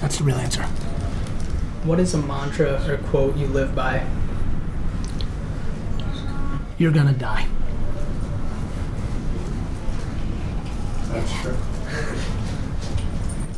That's 0.00 0.18
the 0.18 0.24
real 0.24 0.36
answer. 0.36 0.62
What 1.84 1.98
is 1.98 2.14
a 2.14 2.18
mantra 2.18 2.82
or 2.88 2.98
quote 3.08 3.36
you 3.36 3.48
live 3.48 3.74
by? 3.74 4.06
You're 6.80 6.92
gonna 6.92 7.12
die. 7.12 7.46
That's 11.08 11.32
true. 11.42 11.56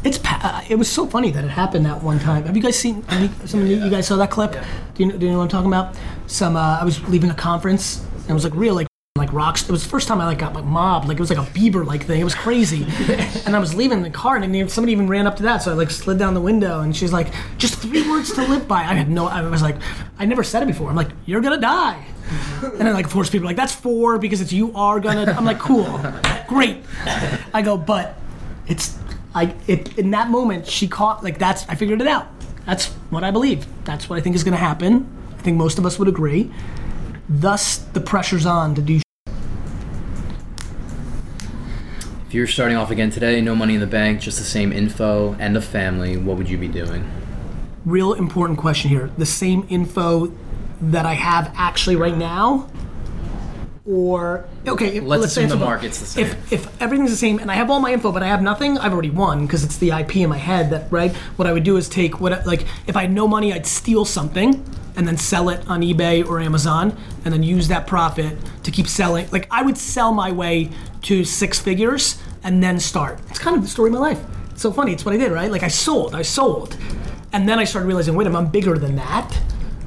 It's 0.03 0.19
pa- 0.19 0.41
uh, 0.43 0.65
it 0.69 0.75
was 0.75 0.91
so 0.91 1.07
funny 1.07 1.31
that 1.31 1.45
it 1.45 1.51
happened 1.51 1.87
that 1.87 2.03
one 2.03 2.19
time. 2.19 2.43
Have 2.47 2.57
you 2.57 2.63
guys 2.65 2.77
seen? 2.77 3.05
You, 3.13 3.31
some 3.45 3.61
of 3.61 3.69
you, 3.69 3.77
you 3.77 3.91
guys 3.91 4.09
saw 4.09 4.17
that 4.17 4.33
clip? 4.33 4.55
Yeah. 4.55 4.67
Do 4.97 5.05
you 5.05 5.13
know, 5.13 5.19
do 5.19 5.27
you 5.27 5.31
know 5.31 5.39
what 5.39 5.45
I'm 5.45 5.51
talking 5.51 5.69
about? 5.69 5.95
Some 6.27 6.57
uh, 6.57 6.81
I 6.81 6.85
was 6.85 7.01
leaving 7.09 7.31
a 7.31 7.35
conference 7.35 8.05
and 8.23 8.31
it 8.31 8.35
was 8.35 8.43
like 8.43 8.57
real 8.57 8.75
like 8.75 8.89
like 9.33 9.47
rocks. 9.47 9.63
It 9.63 9.71
was 9.71 9.83
the 9.83 9.89
first 9.89 10.09
time 10.09 10.21
I 10.21 10.27
like 10.27 10.39
got 10.39 10.55
like 10.55 10.65
mobbed. 10.65 11.09
Like 11.09 11.17
it 11.17 11.21
was 11.21 11.31
like 11.31 11.39
a 11.39 11.51
Bieber 11.51 11.87
like 11.87 12.05
thing. 12.05 12.21
It 12.21 12.25
was 12.25 12.35
crazy. 12.35 12.85
and 13.47 13.57
I 13.57 13.59
was 13.59 13.75
leaving 13.75 14.03
the 14.03 14.11
car 14.11 14.37
and 14.37 14.55
then 14.55 14.69
somebody 14.69 14.93
even 14.93 15.09
ran 15.09 15.27
up 15.27 15.37
to 15.37 15.43
that. 15.45 15.63
So 15.63 15.73
I 15.73 15.75
like 15.75 15.91
slid 15.91 16.19
down 16.19 16.35
the 16.35 16.41
window 16.41 16.81
and 16.81 16.97
she's 16.97 17.13
like, 17.13 17.33
just 17.59 17.75
three 17.77 18.09
words 18.09 18.33
to 18.35 18.43
live 18.43 18.69
by. 18.69 18.81
I 18.81 18.95
had 18.95 19.11
no. 19.11 19.27
I 19.27 19.43
was 19.43 19.63
like, 19.63 19.77
I 20.19 20.27
never 20.27 20.43
said 20.43 20.63
it 20.63 20.67
before. 20.67 20.89
I'm 20.91 20.97
like, 20.97 21.11
you're 21.27 21.41
gonna 21.41 21.61
die. 21.61 22.05
And 22.63 22.81
then 22.81 22.95
like 22.95 23.07
of 23.07 23.13
course 23.13 23.29
people 23.29 23.47
are 23.47 23.51
like, 23.51 23.57
that's 23.57 23.75
four 23.75 24.19
because 24.19 24.41
it's 24.41 24.53
you 24.53 24.73
are 24.75 25.01
gonna. 25.01 25.33
I'm 25.33 25.45
like, 25.45 25.59
cool, 25.59 26.01
great. 26.47 26.79
I 27.53 27.61
go, 27.61 27.77
but 27.77 28.17
it's 28.69 28.99
I 29.35 29.55
it 29.67 29.99
in 29.99 30.13
that 30.13 30.31
moment 30.31 30.67
she 30.67 30.87
caught 30.89 31.25
like 31.25 31.39
that's 31.39 31.69
I 31.69 31.75
figured 31.75 32.01
it 32.01 32.07
out. 32.07 32.29
That's 32.65 32.87
what 33.11 33.25
I 33.25 33.31
believe. 33.31 33.67
That's 33.85 34.09
what 34.09 34.19
I 34.19 34.23
think 34.23 34.37
is 34.37 34.45
going 34.45 34.53
to 34.53 34.59
happen. 34.59 35.07
I 35.37 35.43
think 35.43 35.57
most 35.57 35.79
of 35.79 35.87
us 35.87 35.99
would 35.99 36.09
agree. 36.09 36.53
Thus, 37.29 37.79
the 37.79 38.01
pressure's 38.01 38.47
on 38.47 38.75
to 38.75 38.83
do. 38.83 39.01
If 42.33 42.37
you're 42.37 42.47
starting 42.47 42.79
off 42.79 42.91
again 42.91 43.11
today, 43.11 43.43
no 43.43 43.55
money 43.55 43.75
in 43.75 43.81
the 43.81 43.87
bank, 43.87 44.19
just 44.19 44.39
the 44.39 44.45
same 44.45 44.73
info 44.73 45.37
and 45.39 45.55
a 45.55 45.61
family, 45.61 46.17
what 46.17 46.39
would 46.39 46.49
you 46.49 46.57
be 46.57 46.67
doing? 46.67 47.07
Real 47.85 48.15
important 48.15 48.59
question 48.59 48.89
here. 48.89 49.11
The 49.19 49.27
same 49.27 49.67
info 49.69 50.33
that 50.81 51.05
I 51.05 51.13
have 51.13 51.53
actually 51.55 51.97
right 51.97 52.17
now, 52.17 52.71
or 53.85 54.47
okay, 54.67 54.99
Let's 55.01 55.27
assume 55.27 55.51
the 55.51 55.57
market's 55.57 56.01
the 56.01 56.07
same. 56.07 56.25
If 56.25 56.53
if 56.55 56.81
everything's 56.83 57.11
the 57.11 57.19
same 57.19 57.39
and 57.39 57.51
I 57.51 57.55
have 57.55 57.71
all 57.71 57.81
my 57.81 57.93
info, 57.93 58.11
but 58.13 58.23
I 58.23 58.29
have 58.29 58.41
nothing, 58.41 58.79
I've 58.79 58.95
already 58.95 59.11
won 59.11 59.45
because 59.45 59.63
it's 59.63 59.77
the 59.77 59.91
IP 59.91 60.17
in 60.17 60.31
my 60.31 60.39
head. 60.39 60.71
That 60.71 60.91
right. 60.91 61.15
What 61.37 61.47
I 61.47 61.53
would 61.53 61.65
do 61.65 61.77
is 61.77 61.87
take 61.87 62.19
what 62.19 62.47
like 62.47 62.65
if 62.87 62.97
I 62.97 63.03
had 63.03 63.13
no 63.13 63.29
money, 63.29 63.53
I'd 63.53 63.67
steal 63.67 64.07
something 64.07 64.65
and 64.97 65.07
then 65.07 65.17
sell 65.17 65.49
it 65.49 65.67
on 65.69 65.83
eBay 65.83 66.27
or 66.27 66.41
Amazon, 66.41 66.97
and 67.25 67.33
then 67.33 67.43
use 67.43 67.69
that 67.69 67.87
profit 67.87 68.37
to 68.65 68.71
keep 68.71 68.87
selling. 68.87 69.29
Like 69.31 69.49
I 69.51 69.63
would 69.63 69.79
sell 69.79 70.13
my 70.13 70.31
way 70.31 70.71
to 71.03 71.25
six 71.25 71.59
figures 71.59 72.21
and 72.43 72.63
then 72.63 72.79
start. 72.81 73.21
It's 73.29 73.39
kind 73.39 73.57
of 73.57 73.63
the 73.63 73.69
story 73.69 73.89
of 73.89 73.95
my 73.95 74.01
life. 74.01 74.25
It's 74.51 74.63
so 74.63 74.73
funny. 74.73 74.93
It's 74.93 75.05
what 75.05 75.15
I 75.15 75.19
did, 75.19 75.33
right? 75.33 75.51
Like 75.51 75.63
I 75.63 75.69
sold, 75.69 76.15
I 76.15 76.23
sold, 76.23 76.77
and 77.33 77.49
then 77.49 77.59
I 77.59 77.65
started 77.65 77.87
realizing, 77.87 78.15
wait 78.15 78.27
a 78.27 78.31
minute, 78.31 78.45
I'm 78.47 78.51
bigger 78.51 78.77
than 78.77 78.97
that. 78.97 79.39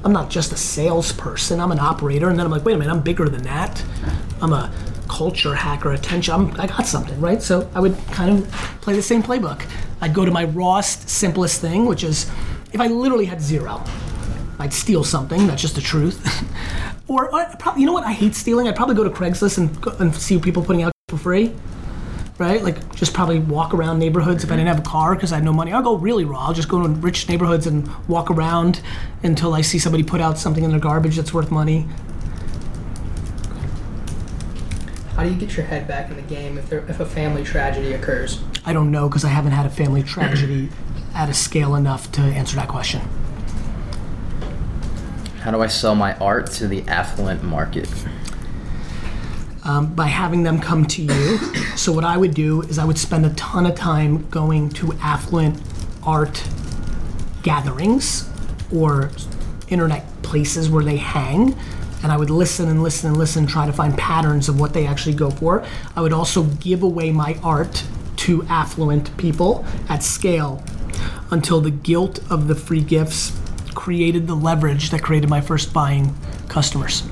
I'm 0.04 0.12
not 0.12 0.30
just 0.30 0.52
a 0.52 0.56
salesperson. 0.56 1.60
I'm 1.60 1.72
an 1.72 1.80
operator, 1.80 2.28
and 2.28 2.38
then 2.38 2.46
I'm 2.46 2.52
like, 2.52 2.64
wait 2.64 2.74
a 2.74 2.78
minute, 2.78 2.92
I'm 2.92 3.02
bigger 3.02 3.28
than 3.28 3.42
that. 3.42 3.82
I'm 4.40 4.52
a 4.52 4.72
culture 5.08 5.54
hacker, 5.54 5.92
attention. 5.92 6.34
I'm, 6.34 6.60
I 6.60 6.66
got 6.66 6.86
something, 6.86 7.20
right? 7.20 7.42
So 7.42 7.70
I 7.74 7.80
would 7.80 7.96
kind 8.12 8.30
of 8.30 8.50
play 8.80 8.94
the 8.94 9.02
same 9.02 9.22
playbook. 9.22 9.64
I'd 10.00 10.14
go 10.14 10.24
to 10.24 10.30
my 10.30 10.44
rawest, 10.44 11.08
simplest 11.08 11.60
thing, 11.60 11.86
which 11.86 12.04
is 12.04 12.30
if 12.72 12.80
I 12.80 12.88
literally 12.88 13.24
had 13.24 13.40
zero, 13.40 13.82
I'd 14.58 14.72
steal 14.72 15.04
something. 15.04 15.46
That's 15.46 15.60
just 15.60 15.74
the 15.74 15.80
truth. 15.80 16.20
or, 17.08 17.34
uh, 17.34 17.52
or 17.52 17.56
probably, 17.56 17.82
you 17.82 17.86
know 17.86 17.92
what? 17.92 18.04
I 18.04 18.12
hate 18.12 18.34
stealing. 18.34 18.68
I'd 18.68 18.76
probably 18.76 18.94
go 18.94 19.04
to 19.04 19.10
Craigslist 19.10 19.58
and, 19.58 20.00
and 20.00 20.14
see 20.14 20.38
people 20.38 20.62
putting 20.62 20.82
out 20.82 20.92
for 21.08 21.18
free. 21.18 21.54
Right? 22.38 22.62
Like, 22.62 22.94
just 22.94 23.14
probably 23.14 23.38
walk 23.38 23.72
around 23.72 23.98
neighborhoods 23.98 24.44
if 24.44 24.50
I 24.50 24.52
mm-hmm. 24.52 24.64
didn't 24.64 24.76
have 24.76 24.86
a 24.86 24.88
car 24.88 25.14
because 25.14 25.32
I 25.32 25.36
had 25.36 25.44
no 25.44 25.52
money. 25.52 25.72
I'll 25.72 25.82
go 25.82 25.96
really 25.96 26.24
raw. 26.24 26.48
I'll 26.48 26.54
just 26.54 26.68
go 26.68 26.82
to 26.82 26.88
rich 26.88 27.28
neighborhoods 27.28 27.66
and 27.66 27.88
walk 28.08 28.30
around 28.30 28.82
until 29.22 29.54
I 29.54 29.62
see 29.62 29.78
somebody 29.78 30.02
put 30.02 30.20
out 30.20 30.36
something 30.36 30.62
in 30.62 30.70
their 30.70 30.80
garbage 30.80 31.16
that's 31.16 31.32
worth 31.32 31.50
money. 31.50 31.86
How 35.14 35.22
do 35.22 35.30
you 35.30 35.36
get 35.36 35.56
your 35.56 35.64
head 35.64 35.88
back 35.88 36.10
in 36.10 36.16
the 36.16 36.22
game 36.22 36.58
if 36.58 36.68
there, 36.68 36.84
if 36.90 37.00
a 37.00 37.06
family 37.06 37.42
tragedy 37.42 37.94
occurs? 37.94 38.42
I 38.66 38.74
don't 38.74 38.90
know 38.90 39.08
because 39.08 39.24
I 39.24 39.28
haven't 39.28 39.52
had 39.52 39.64
a 39.64 39.70
family 39.70 40.02
tragedy 40.02 40.68
at 41.14 41.30
a 41.30 41.34
scale 41.34 41.74
enough 41.74 42.12
to 42.12 42.20
answer 42.20 42.54
that 42.56 42.68
question. 42.68 43.00
How 45.46 45.52
do 45.52 45.62
I 45.62 45.68
sell 45.68 45.94
my 45.94 46.14
art 46.16 46.50
to 46.58 46.66
the 46.66 46.82
affluent 46.88 47.42
market? 47.42 47.88
um, 49.66 49.92
by 49.94 50.06
having 50.06 50.44
them 50.44 50.60
come 50.60 50.86
to 50.86 51.02
you. 51.02 51.38
so 51.76 51.92
what 51.92 52.04
I 52.04 52.16
would 52.16 52.34
do 52.34 52.62
is 52.62 52.78
I 52.78 52.84
would 52.84 52.98
spend 52.98 53.26
a 53.26 53.30
ton 53.30 53.66
of 53.66 53.74
time 53.74 54.28
going 54.30 54.70
to 54.70 54.92
affluent 54.94 55.60
art 56.04 56.44
gatherings 57.42 58.30
or 58.72 59.10
internet 59.68 60.04
places 60.22 60.70
where 60.70 60.84
they 60.84 60.96
hang. 60.96 61.56
And 62.02 62.12
I 62.12 62.16
would 62.16 62.30
listen 62.30 62.68
and 62.68 62.82
listen 62.82 63.10
and 63.10 63.16
listen, 63.16 63.46
try 63.46 63.66
to 63.66 63.72
find 63.72 63.96
patterns 63.98 64.48
of 64.48 64.60
what 64.60 64.72
they 64.72 64.86
actually 64.86 65.14
go 65.14 65.30
for. 65.30 65.64
I 65.96 66.00
would 66.00 66.12
also 66.12 66.44
give 66.44 66.82
away 66.82 67.10
my 67.10 67.38
art 67.42 67.84
to 68.16 68.44
affluent 68.44 69.16
people 69.16 69.64
at 69.88 70.02
scale 70.02 70.62
until 71.30 71.60
the 71.60 71.70
guilt 71.70 72.20
of 72.30 72.46
the 72.46 72.54
free 72.54 72.82
gifts 72.82 73.32
created 73.76 74.26
the 74.26 74.34
leverage 74.34 74.90
that 74.90 75.02
created 75.02 75.30
my 75.30 75.40
first 75.40 75.72
buying 75.72 76.12
customers. 76.48 77.04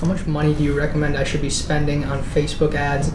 How 0.00 0.06
much 0.06 0.26
money 0.26 0.54
do 0.54 0.62
you 0.62 0.76
recommend 0.76 1.16
I 1.16 1.24
should 1.24 1.40
be 1.40 1.48
spending 1.50 2.04
on 2.04 2.22
Facebook 2.22 2.74
ads 2.74 3.08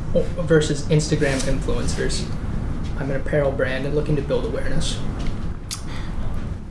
versus 0.47 0.83
Instagram 0.83 1.37
influencers? 1.41 2.25
I'm 2.97 3.11
an 3.11 3.17
apparel 3.17 3.51
brand 3.51 3.85
and 3.85 3.93
looking 3.93 4.15
to 4.15 4.21
build 4.21 4.45
awareness. 4.45 4.99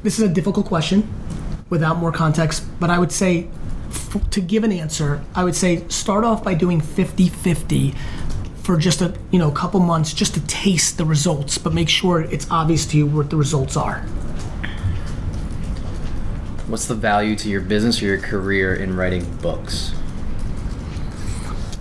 This 0.03 0.19
is 0.19 0.25
a 0.25 0.33
difficult 0.33 0.67
question 0.67 1.09
without 1.69 1.99
more 1.99 2.13
context, 2.13 2.65
but 2.81 2.91
I 2.91 2.99
would 2.99 3.13
say 3.13 3.49
f- 3.91 4.31
to 4.31 4.41
give 4.41 4.65
an 4.65 4.73
answer, 4.73 5.23
I 5.35 5.45
would 5.45 5.57
say 5.57 5.87
start 5.89 6.25
off 6.25 6.45
by 6.45 6.55
doing 6.55 6.81
50-50 6.81 7.95
for 8.65 8.79
just 8.79 9.03
a, 9.03 9.15
you 9.31 9.39
know, 9.39 9.51
couple 9.51 9.79
months 9.79 10.15
just 10.15 10.33
to 10.35 10.41
taste 10.47 10.97
the 10.97 11.05
results, 11.05 11.59
but 11.59 11.75
make 11.75 11.89
sure 11.89 12.23
it's 12.23 12.51
obvious 12.51 12.87
to 12.87 12.97
you 12.97 13.07
what 13.07 13.29
the 13.29 13.37
results 13.37 13.77
are. 13.77 14.01
What's 16.67 16.87
the 16.87 16.95
value 16.95 17.37
to 17.37 17.51
your 17.51 17.61
business 17.61 18.03
or 18.03 18.07
your 18.07 18.19
career 18.19 18.75
in 18.75 18.97
writing 18.97 19.37
books? 19.37 19.93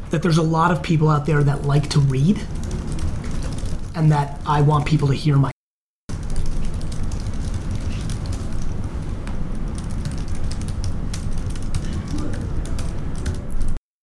That 0.09 0.21
there's 0.21 0.37
a 0.37 0.43
lot 0.43 0.71
of 0.71 0.83
people 0.83 1.09
out 1.09 1.25
there 1.25 1.41
that 1.41 1.63
like 1.63 1.89
to 1.91 2.01
read 2.01 2.41
and 3.95 4.11
that 4.11 4.41
I 4.45 4.61
want 4.61 4.85
people 4.85 5.07
to 5.07 5.13
hear 5.13 5.37
my 5.37 5.52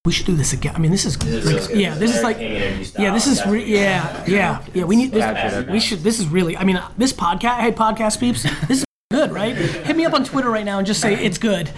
We 0.03 0.11
should 0.11 0.25
do 0.25 0.35
this 0.35 0.51
again. 0.51 0.75
I 0.75 0.79
mean, 0.79 0.89
this 0.89 1.05
is, 1.05 1.15
like, 1.23 1.69
yeah. 1.75 1.93
This 1.93 2.15
is 2.15 2.23
like, 2.23 2.39
yeah. 2.39 3.13
This 3.13 3.27
is 3.27 3.45
re- 3.45 3.63
yeah, 3.63 4.25
yeah, 4.25 4.65
yeah. 4.73 4.83
We 4.83 4.95
need 4.95 5.11
this. 5.11 5.67
We 5.69 5.79
should. 5.79 5.99
This 5.99 6.19
is 6.19 6.27
really. 6.27 6.57
I 6.57 6.63
mean, 6.63 6.81
this 6.97 7.13
podcast. 7.13 7.59
Hey, 7.59 7.71
podcast 7.71 8.19
peeps. 8.19 8.41
This 8.67 8.79
is 8.79 8.85
good, 9.11 9.31
right? 9.31 9.55
Hit 9.55 9.95
me 9.95 10.03
up 10.05 10.15
on 10.15 10.25
Twitter 10.25 10.49
right 10.49 10.65
now 10.65 10.79
and 10.79 10.87
just 10.87 11.01
say 11.01 11.13
it's 11.13 11.37
good. 11.37 11.69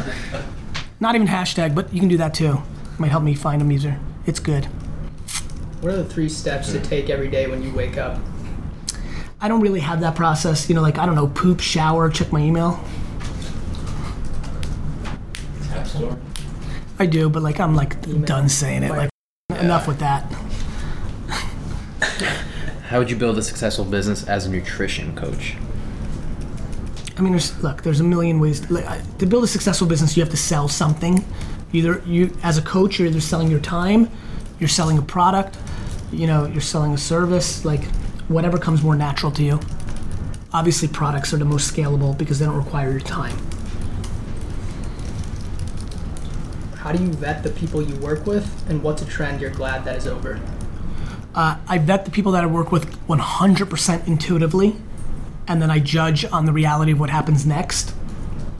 Not 1.00 1.14
even 1.14 1.26
hashtag, 1.26 1.74
but 1.74 1.92
you 1.92 2.00
can 2.00 2.08
do 2.08 2.16
that 2.16 2.32
too. 2.32 2.62
Might 2.98 3.10
help 3.10 3.22
me 3.22 3.34
find 3.34 3.60
them 3.60 3.70
easier. 3.70 4.00
It's 4.24 4.40
good. 4.40 4.64
What 5.82 5.92
are 5.92 5.96
the 5.96 6.06
three 6.06 6.30
steps 6.30 6.72
to 6.72 6.80
take 6.80 7.10
every 7.10 7.28
day 7.28 7.48
when 7.48 7.62
you 7.62 7.70
wake 7.74 7.98
up? 7.98 8.18
I 9.42 9.48
don't 9.48 9.60
really 9.60 9.80
have 9.80 10.00
that 10.00 10.14
process. 10.14 10.70
You 10.70 10.74
know, 10.74 10.80
like 10.80 10.96
I 10.96 11.04
don't 11.04 11.14
know, 11.14 11.26
poop, 11.28 11.60
shower, 11.60 12.08
check 12.08 12.32
my 12.32 12.40
email. 12.40 12.82
App 15.74 15.86
Store. 15.86 16.18
I 16.98 17.06
do, 17.06 17.28
but 17.28 17.42
like 17.42 17.60
I'm 17.60 17.74
like 17.74 18.00
done 18.24 18.48
saying 18.48 18.82
it. 18.82 18.90
Like 18.90 19.10
enough 19.50 19.86
with 19.86 19.98
that. 19.98 20.30
How 22.88 22.98
would 22.98 23.10
you 23.10 23.16
build 23.16 23.36
a 23.38 23.42
successful 23.42 23.84
business 23.84 24.26
as 24.26 24.46
a 24.46 24.50
nutrition 24.50 25.14
coach? 25.16 25.56
I 27.18 27.22
mean, 27.22 27.32
there's 27.32 27.60
look, 27.62 27.82
there's 27.82 28.00
a 28.00 28.04
million 28.04 28.38
ways 28.40 28.70
like, 28.70 28.86
I- 28.86 29.02
to 29.18 29.26
build 29.26 29.44
a 29.44 29.48
successful 29.48 29.86
business. 29.86 30.16
You 30.16 30.22
have 30.22 30.30
to 30.30 30.36
sell 30.36 30.68
something. 30.68 31.24
Either 31.72 32.02
you, 32.06 32.36
as 32.42 32.58
a 32.58 32.62
coach, 32.62 32.98
you're 32.98 33.08
either 33.08 33.20
selling 33.20 33.50
your 33.50 33.60
time, 33.60 34.08
you're 34.60 34.68
selling 34.68 34.98
a 34.98 35.02
product, 35.02 35.58
you 36.12 36.26
know, 36.26 36.46
you're 36.46 36.60
selling 36.60 36.92
a 36.94 36.98
service. 36.98 37.64
Like 37.64 37.84
whatever 38.28 38.58
comes 38.58 38.82
more 38.82 38.94
natural 38.96 39.32
to 39.32 39.42
you. 39.42 39.60
Obviously, 40.52 40.88
products 40.88 41.34
are 41.34 41.38
the 41.38 41.44
most 41.44 41.74
scalable 41.74 42.16
because 42.16 42.38
they 42.38 42.46
don't 42.46 42.56
require 42.56 42.90
your 42.90 43.00
time. 43.00 43.36
How 46.86 46.92
do 46.92 47.02
you 47.02 47.10
vet 47.10 47.42
the 47.42 47.50
people 47.50 47.82
you 47.82 47.96
work 47.96 48.28
with, 48.28 48.48
and 48.70 48.80
what's 48.80 49.02
a 49.02 49.06
trend 49.06 49.40
you're 49.40 49.50
glad 49.50 49.84
that 49.86 49.96
is 49.96 50.06
over? 50.06 50.40
Uh, 51.34 51.56
I 51.66 51.78
vet 51.78 52.04
the 52.04 52.12
people 52.12 52.30
that 52.30 52.44
I 52.44 52.46
work 52.46 52.70
with 52.70 52.88
100% 53.08 54.06
intuitively, 54.06 54.76
and 55.48 55.60
then 55.60 55.68
I 55.68 55.80
judge 55.80 56.24
on 56.26 56.44
the 56.44 56.52
reality 56.52 56.92
of 56.92 57.00
what 57.00 57.10
happens 57.10 57.44
next. 57.44 57.92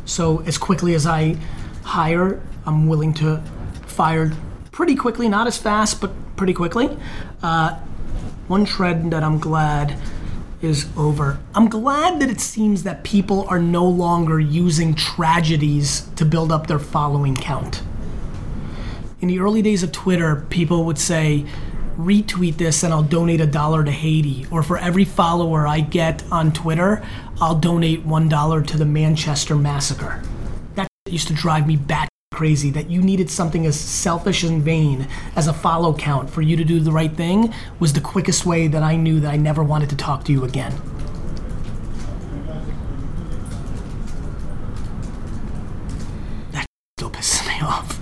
So 0.06 0.40
as 0.40 0.58
quickly 0.58 0.92
as 0.94 1.06
I 1.06 1.36
hire, 1.84 2.42
I'm 2.66 2.88
willing 2.88 3.14
to 3.14 3.44
fire 3.86 4.32
pretty 4.72 4.96
quickly, 4.96 5.28
not 5.28 5.46
as 5.46 5.56
fast, 5.56 6.00
but 6.00 6.10
pretty 6.34 6.52
quickly. 6.52 6.98
Uh, 7.44 7.78
one 8.48 8.64
trend 8.64 9.12
that 9.12 9.22
I'm 9.22 9.38
glad 9.38 9.96
is 10.60 10.88
over. 10.96 11.38
I'm 11.54 11.68
glad 11.68 12.20
that 12.20 12.28
it 12.28 12.40
seems 12.40 12.82
that 12.82 13.04
people 13.04 13.46
are 13.48 13.60
no 13.60 13.88
longer 13.88 14.40
using 14.40 14.96
tragedies 14.96 16.08
to 16.16 16.24
build 16.24 16.50
up 16.50 16.66
their 16.66 16.80
following 16.80 17.36
count 17.36 17.82
in 19.26 19.34
the 19.34 19.40
early 19.40 19.60
days 19.60 19.82
of 19.82 19.90
Twitter, 19.90 20.46
people 20.50 20.84
would 20.84 20.98
say, 20.98 21.44
retweet 21.98 22.58
this 22.58 22.84
and 22.84 22.94
I'll 22.94 23.02
donate 23.02 23.40
a 23.40 23.46
dollar 23.46 23.82
to 23.82 23.90
Haiti. 23.90 24.46
Or 24.52 24.62
for 24.62 24.78
every 24.78 25.04
follower 25.04 25.66
I 25.66 25.80
get 25.80 26.22
on 26.30 26.52
Twitter, 26.52 27.04
I'll 27.40 27.56
donate 27.56 28.04
one 28.04 28.28
dollar 28.28 28.62
to 28.62 28.78
the 28.78 28.84
Manchester 28.84 29.56
massacre. 29.56 30.22
That 30.76 30.86
used 31.08 31.26
to 31.26 31.34
drive 31.34 31.66
me 31.66 31.74
bat 31.74 32.08
crazy 32.32 32.70
that 32.70 32.88
you 32.88 33.02
needed 33.02 33.28
something 33.28 33.66
as 33.66 33.80
selfish 33.80 34.44
and 34.44 34.62
vain 34.62 35.08
as 35.34 35.48
a 35.48 35.52
follow 35.52 35.92
count 35.92 36.30
for 36.30 36.40
you 36.40 36.56
to 36.56 36.64
do 36.64 36.78
the 36.78 36.92
right 36.92 37.16
thing 37.16 37.52
was 37.80 37.92
the 37.92 38.00
quickest 38.00 38.46
way 38.46 38.68
that 38.68 38.84
I 38.84 38.94
knew 38.94 39.18
that 39.18 39.32
I 39.32 39.36
never 39.36 39.64
wanted 39.64 39.90
to 39.90 39.96
talk 39.96 40.22
to 40.26 40.32
you 40.32 40.44
again. 40.44 40.72
That 46.52 46.66
still 46.96 47.10
pisses 47.10 47.44
me 47.48 47.66
off. 47.66 47.95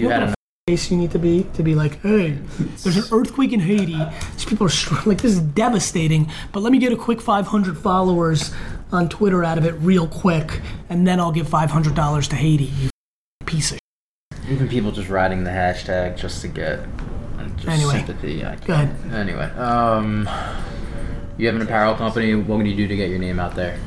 You 0.00 0.08
had 0.08 0.22
enough, 0.22 0.34
place 0.66 0.90
you 0.90 0.96
need 0.96 1.10
to 1.10 1.18
be 1.18 1.46
to 1.54 1.62
be 1.62 1.74
like, 1.74 2.00
hey, 2.02 2.38
there's 2.82 2.96
an 2.96 3.04
earthquake 3.12 3.52
in 3.52 3.60
Haiti. 3.60 3.98
These 4.32 4.44
people 4.44 4.66
are 4.66 4.70
str- 4.70 5.08
like, 5.08 5.18
this 5.18 5.32
is 5.32 5.40
devastating. 5.40 6.30
But 6.52 6.62
let 6.62 6.72
me 6.72 6.78
get 6.78 6.92
a 6.92 6.96
quick 6.96 7.20
500 7.20 7.76
followers 7.76 8.52
on 8.92 9.08
Twitter 9.08 9.44
out 9.44 9.58
of 9.58 9.64
it 9.64 9.72
real 9.74 10.06
quick, 10.06 10.60
and 10.88 11.06
then 11.06 11.20
I'll 11.20 11.32
give 11.32 11.48
$500 11.48 12.28
to 12.28 12.36
Haiti. 12.36 12.64
You 12.64 12.90
piece 13.46 13.72
of. 13.72 13.78
Shit. 13.78 14.50
even 14.50 14.68
people 14.68 14.90
just 14.90 15.08
writing 15.08 15.44
the 15.44 15.50
hashtag 15.50 16.16
just 16.16 16.40
to 16.42 16.48
get 16.48 16.80
just 17.56 17.68
Anyway, 17.68 17.96
sympathy. 17.96 18.44
I 18.44 18.56
go 18.56 18.72
ahead. 18.72 19.12
Anyway, 19.12 19.44
um, 19.56 20.28
you 21.36 21.46
have 21.46 21.56
an 21.56 21.62
apparel 21.62 21.94
company. 21.94 22.34
What 22.34 22.58
would 22.58 22.66
you 22.66 22.76
do 22.76 22.86
to 22.86 22.96
get 22.96 23.10
your 23.10 23.18
name 23.18 23.38
out 23.38 23.54
there? 23.54 23.78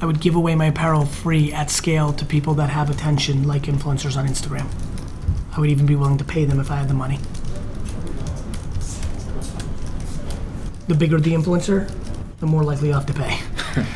I 0.00 0.06
would 0.06 0.20
give 0.20 0.34
away 0.34 0.54
my 0.54 0.66
apparel 0.66 1.04
free 1.04 1.52
at 1.52 1.70
scale 1.70 2.12
to 2.14 2.24
people 2.24 2.54
that 2.54 2.70
have 2.70 2.88
attention, 2.88 3.46
like 3.46 3.62
influencers 3.62 4.16
on 4.16 4.26
Instagram. 4.26 4.66
I 5.52 5.60
would 5.60 5.70
even 5.70 5.86
be 5.86 5.96
willing 5.96 6.18
to 6.18 6.24
pay 6.24 6.44
them 6.44 6.60
if 6.60 6.70
I 6.70 6.76
had 6.76 6.88
the 6.88 6.94
money. 6.94 7.18
The 10.86 10.94
bigger 10.94 11.18
the 11.18 11.32
influencer, 11.32 11.92
the 12.38 12.46
more 12.46 12.62
likely 12.62 12.88
you 12.88 12.94
have 12.94 13.06
to 13.06 13.12
pay. 13.12 13.38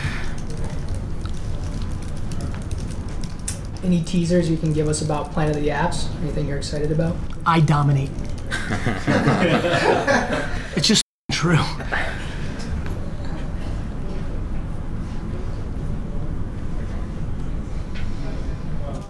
Any 3.85 4.03
teasers 4.03 4.49
you 4.49 4.57
can 4.57 4.73
give 4.73 4.89
us 4.89 5.03
about 5.03 5.33
Planet 5.33 5.57
of 5.57 5.63
the 5.63 5.69
Apps? 5.69 6.09
Anything 6.23 6.49
you're 6.49 6.57
excited 6.57 6.91
about? 6.91 7.15
I 7.45 7.61
dominate. 7.61 8.09
it's 10.77 10.89
just 10.89 11.03
true. 11.31 11.59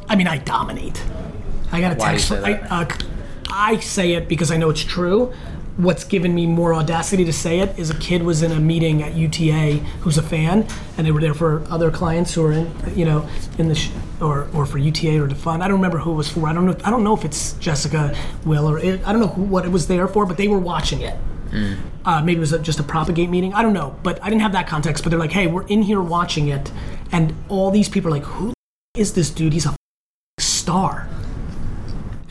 I 0.09 0.16
mean, 0.16 0.26
I 0.26 0.38
dominate. 0.38 1.00
I 1.74 1.80
got 1.80 1.92
a 1.92 1.96
Why 1.96 2.12
text. 2.12 2.30
I, 2.32 2.52
uh, 2.54 2.88
I 3.50 3.80
say 3.80 4.12
it 4.12 4.28
because 4.28 4.50
I 4.50 4.56
know 4.56 4.70
it's 4.70 4.84
true. 4.84 5.32
What's 5.76 6.04
given 6.04 6.32
me 6.32 6.46
more 6.46 6.72
audacity 6.72 7.24
to 7.24 7.32
say 7.32 7.58
it 7.58 7.76
is 7.76 7.90
a 7.90 7.98
kid 7.98 8.22
was 8.22 8.42
in 8.42 8.52
a 8.52 8.60
meeting 8.60 9.02
at 9.02 9.14
UTA 9.14 9.78
who's 10.00 10.16
a 10.16 10.22
fan, 10.22 10.68
and 10.96 11.04
they 11.04 11.10
were 11.10 11.20
there 11.20 11.34
for 11.34 11.64
other 11.68 11.90
clients 11.90 12.32
who 12.34 12.44
are 12.44 12.52
in, 12.52 12.72
you 12.94 13.04
know, 13.04 13.28
in 13.58 13.68
the 13.68 13.74
sh- 13.74 13.90
or 14.20 14.48
or 14.54 14.66
for 14.66 14.78
UTA 14.78 15.20
or 15.20 15.26
to 15.26 15.34
fund. 15.34 15.64
I 15.64 15.68
don't 15.68 15.78
remember 15.78 15.98
who 15.98 16.12
it 16.12 16.14
was 16.14 16.28
for. 16.28 16.48
I 16.48 16.52
don't 16.52 16.64
know. 16.66 16.76
I 16.84 16.90
don't 16.90 17.02
know 17.02 17.16
if 17.16 17.24
it's 17.24 17.54
Jessica 17.54 18.16
Will 18.44 18.68
or 18.70 18.78
it, 18.78 19.04
I 19.04 19.10
don't 19.12 19.20
know 19.20 19.26
who, 19.26 19.42
what 19.42 19.64
it 19.64 19.70
was 19.72 19.88
there 19.88 20.06
for, 20.06 20.26
but 20.26 20.37
they 20.37 20.46
were 20.46 20.58
watching 20.60 21.00
it. 21.00 21.16
Uh, 22.04 22.22
maybe 22.22 22.37
it 22.37 22.40
was 22.40 22.52
a, 22.52 22.58
just 22.60 22.78
a 22.78 22.84
propagate 22.84 23.30
meeting. 23.30 23.52
I 23.52 23.62
don't 23.62 23.72
know, 23.72 23.96
but 24.04 24.22
I 24.22 24.28
didn't 24.28 24.42
have 24.42 24.52
that 24.52 24.68
context. 24.68 25.02
But 25.02 25.10
they're 25.10 25.18
like, 25.18 25.32
"Hey, 25.32 25.48
we're 25.48 25.66
in 25.66 25.82
here 25.82 26.00
watching 26.00 26.46
it," 26.48 26.70
and 27.10 27.34
all 27.48 27.72
these 27.72 27.88
people 27.88 28.10
are 28.10 28.16
like, 28.18 28.24
"Who 28.24 28.52
is 28.96 29.14
this 29.14 29.30
dude? 29.30 29.52
He's 29.52 29.66
a 29.66 29.74
star," 30.38 31.08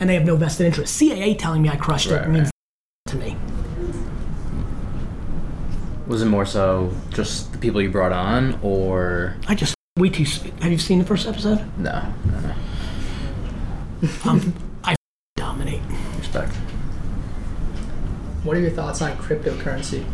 and 0.04 0.10
they 0.10 0.14
have 0.16 0.26
no 0.26 0.36
vested 0.36 0.66
interest. 0.66 1.00
CAA 1.00 1.38
telling 1.38 1.62
me 1.62 1.70
I 1.70 1.76
crushed 1.76 2.10
it 2.10 2.28
means 2.28 2.50
right. 3.08 3.12
to 3.12 3.16
me. 3.16 3.38
Was 6.06 6.20
it 6.20 6.26
more 6.26 6.44
so 6.44 6.92
just 7.08 7.50
the 7.52 7.58
people 7.58 7.80
you 7.80 7.88
brought 7.88 8.12
on, 8.12 8.60
or 8.62 9.34
I 9.48 9.54
just 9.54 9.74
way 9.98 10.10
too. 10.10 10.24
Have 10.60 10.70
you 10.70 10.76
seen 10.76 10.98
the 10.98 11.06
first 11.06 11.26
episode? 11.26 11.58
no? 11.78 12.02
No, 12.26 12.40
no. 12.40 12.54
Um, 14.26 14.54
I 14.84 14.90
f- 14.90 14.96
dominate. 15.36 15.80
Respect. 16.18 16.52
What 18.42 18.58
are 18.58 18.60
your 18.60 18.72
thoughts 18.72 19.00
on 19.00 19.16
cryptocurrency? 19.16 20.04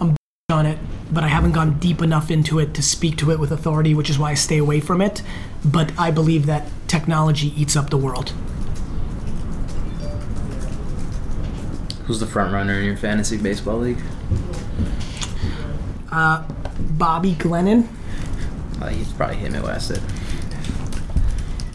I'm 0.00 0.16
on 0.50 0.66
it, 0.66 0.80
but 1.12 1.22
I 1.22 1.28
haven't 1.28 1.52
gone 1.52 1.78
deep 1.78 2.02
enough 2.02 2.32
into 2.32 2.58
it 2.58 2.74
to 2.74 2.82
speak 2.82 3.16
to 3.18 3.30
it 3.30 3.38
with 3.38 3.52
authority, 3.52 3.94
which 3.94 4.10
is 4.10 4.18
why 4.18 4.32
I 4.32 4.34
stay 4.34 4.58
away 4.58 4.80
from 4.80 5.00
it. 5.00 5.22
But 5.64 5.92
I 5.96 6.10
believe 6.10 6.46
that 6.46 6.66
technology 6.88 7.52
eats 7.56 7.76
up 7.76 7.90
the 7.90 7.96
world. 7.96 8.32
Who's 12.08 12.18
the 12.20 12.26
front 12.26 12.52
runner 12.54 12.72
in 12.78 12.84
your 12.86 12.96
fantasy 12.96 13.36
baseball 13.36 13.76
league? 13.78 14.00
Uh, 16.10 16.42
Bobby 16.92 17.34
Glennon, 17.34 17.86
Uh, 18.80 18.88
he's 18.88 19.12
probably 19.12 19.36
him 19.36 19.52
who 19.52 19.66
asked 19.68 19.90
it. 19.90 20.00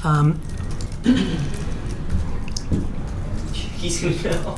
um, 0.03 0.41
He's 3.77 4.01
gonna 4.01 4.41
know. 4.41 4.55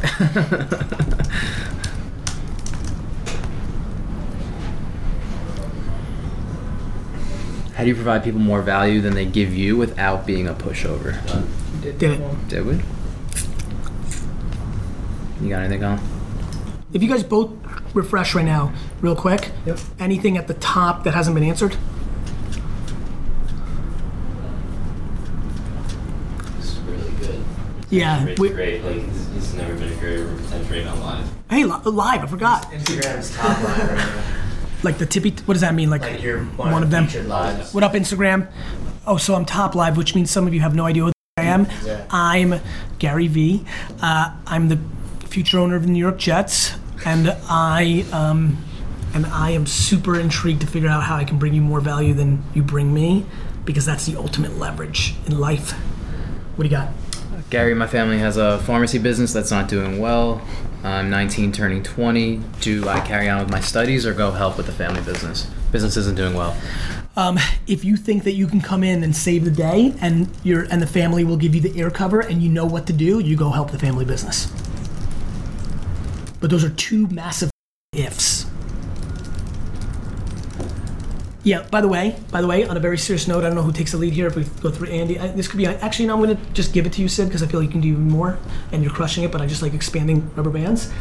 How 7.76 7.84
do 7.84 7.90
you 7.90 7.96
provide 7.96 8.24
people 8.24 8.40
more 8.40 8.62
value 8.62 9.02
than 9.02 9.14
they 9.16 9.26
give 9.26 9.54
you 9.54 9.76
without 9.76 10.26
being 10.26 10.48
a 10.48 10.54
pushover? 10.54 11.20
Did, 11.82 11.98
Did 11.98 12.20
it. 12.22 12.48
Did 12.48 12.66
we? 12.66 12.80
You 15.46 15.52
got 15.52 15.62
anything 15.62 15.84
on? 15.84 16.00
if 16.92 17.04
you 17.04 17.10
guys 17.10 17.24
both 17.24 17.52
refresh 17.94 18.34
right 18.34 18.46
now, 18.46 18.74
real 19.02 19.16
quick, 19.16 19.52
Yep. 19.68 19.78
anything 20.00 20.38
at 20.38 20.48
the 20.48 20.54
top 20.56 21.04
that 21.04 21.14
hasn't 21.14 21.36
been 21.36 21.44
answered? 21.44 21.76
It's 26.60 26.76
really 26.78 27.12
good. 27.20 27.44
Yeah. 27.90 28.26
Rate's 28.26 28.40
we- 28.40 28.50
great. 28.50 28.84
Like 28.84 28.96
he's, 28.96 29.28
he's 29.34 29.54
never 29.54 29.74
been 29.76 29.92
a 29.92 29.96
greater 29.98 30.26
retention 30.26 30.72
rate 30.72 30.88
on 30.88 31.00
live. 31.00 31.30
hey, 31.50 31.64
li- 31.64 31.80
live, 31.86 32.24
I 32.24 32.26
forgot. 32.28 32.72
Instagram's 32.72 33.36
top 33.36 33.62
live 33.64 33.80
right 33.90 33.98
now. 33.98 34.24
Like 34.84 34.98
the 34.98 35.06
tippy, 35.06 35.32
what 35.46 35.54
does 35.56 35.62
that 35.62 35.74
mean? 35.74 35.90
Like, 35.90 36.02
Like 36.02 36.22
you're 36.22 36.44
one 36.44 36.84
of 36.84 36.92
them? 36.92 37.08
featured 37.08 37.28
lives. 37.28 37.74
What 37.74 37.84
up, 37.84 37.94
Instagram? 37.94 38.48
Oh, 39.08 39.18
so 39.18 39.36
I'm 39.36 39.46
top 39.46 39.76
live, 39.76 39.98
which 39.98 40.16
means 40.16 40.32
some 40.32 40.48
of 40.48 40.54
you 40.54 40.62
have 40.62 40.76
no 40.76 40.86
idea 40.86 41.04
who 41.06 41.12
I 41.38 41.44
am. 41.44 41.68
Yeah. 41.84 42.06
I'm 42.10 42.56
GaryVee. 43.00 43.66
Uh, 44.02 44.32
I'm 44.48 44.70
the 44.70 44.80
future 45.36 45.60
owner 45.60 45.76
of 45.76 45.84
the 45.84 45.90
New 45.90 46.00
York 46.00 46.18
Jets, 46.18 46.76
and 47.06 47.36
I 47.50 48.06
um, 48.14 48.64
and 49.14 49.26
I 49.26 49.50
am 49.50 49.66
super 49.66 50.18
intrigued 50.18 50.62
to 50.62 50.68
figure 50.68 50.88
out 50.88 51.04
how 51.04 51.18
I 51.18 51.26
can 51.26 51.38
bring 51.38 51.54
you 51.54 51.62
more 51.62 51.82
value 51.82 52.14
than 52.14 52.42
you 52.54 52.64
bring 52.64 52.94
me. 52.94 53.26
because 53.66 53.86
that's 53.86 54.06
the 54.06 54.16
ultimate 54.16 54.58
leverage 54.58 55.14
in 55.26 55.38
life. 55.38 55.72
What 56.56 56.64
do 56.64 56.70
you 56.70 56.76
got? 56.78 56.90
Gary, 57.50 57.74
my 57.74 57.88
family 57.88 58.18
has 58.20 58.38
a 58.38 58.60
pharmacy 58.60 58.98
business 58.98 59.34
that's 59.34 59.52
not 59.52 59.68
doing 59.68 60.00
well. 60.00 60.42
I'm 60.84 61.10
19, 61.10 61.52
turning 61.52 61.84
20. 61.84 62.42
Do 62.62 62.88
I 62.88 63.00
carry 63.02 63.28
on 63.28 63.40
with 63.40 63.50
my 63.50 63.60
studies 63.60 64.06
or 64.06 64.14
go 64.14 64.32
help 64.32 64.56
with 64.56 64.68
the 64.68 64.72
family 64.72 65.02
business? 65.02 65.50
Business 65.72 65.98
isn't 65.98 66.16
doing 66.16 66.34
well. 66.34 66.56
Um, 67.18 67.40
if 67.68 67.84
you 67.84 67.98
think 67.98 68.24
that 68.24 68.34
you 68.34 68.48
can 68.48 68.62
come 68.62 68.84
in 68.84 69.04
and 69.04 69.16
save 69.16 69.44
the 69.44 69.52
day, 69.52 69.96
and 70.00 70.30
your 70.44 70.64
and 70.72 70.82
the 70.82 70.88
family 70.88 71.24
will 71.26 71.38
give 71.38 71.56
you 71.56 71.62
the 71.62 71.78
air 71.80 71.92
cover, 71.92 72.22
and 72.22 72.42
you 72.42 72.50
know 72.50 72.66
what 72.66 72.88
to 72.88 72.94
do, 72.94 73.20
you 73.20 73.36
go 73.36 73.50
help 73.50 73.72
the 73.72 73.80
family 73.80 74.06
business. 74.06 74.52
But 76.40 76.50
those 76.50 76.64
are 76.64 76.70
two 76.70 77.08
massive 77.08 77.50
ifs. 77.94 78.46
Yeah. 81.44 81.62
By 81.70 81.82
the 81.82 81.88
way, 81.88 82.20
by 82.32 82.42
the 82.42 82.48
way, 82.48 82.68
on 82.68 82.76
a 82.76 82.80
very 82.80 82.98
serious 82.98 83.28
note, 83.28 83.44
I 83.44 83.48
don't 83.48 83.56
know 83.56 83.62
who 83.62 83.72
takes 83.72 83.92
the 83.92 83.98
lead 83.98 84.14
here. 84.14 84.26
If 84.26 84.36
we 84.36 84.46
go 84.62 84.72
through 84.72 84.90
Andy, 84.90 85.20
I, 85.20 85.28
this 85.28 85.48
could 85.48 85.58
be 85.58 85.68
actually. 85.68 86.08
No, 86.08 86.16
I'm 86.16 86.24
going 86.24 86.36
to 86.36 86.54
just 86.54 86.74
give 86.74 86.88
it 86.88 86.94
to 86.94 87.02
you, 87.02 87.08
Sid, 87.08 87.28
because 87.28 87.44
I 87.44 87.48
feel 87.48 87.60
like 87.60 87.68
you 87.68 87.72
can 87.72 87.82
do 87.82 87.90
even 87.90 88.10
more, 88.10 88.40
and 88.72 88.84
you're 88.84 88.92
crushing 88.92 89.24
it. 89.24 89.32
But 89.32 89.42
I 89.42 89.46
just 89.46 89.62
like 89.62 89.74
expanding 89.74 90.30
rubber 90.36 90.50
bands. 90.50 90.92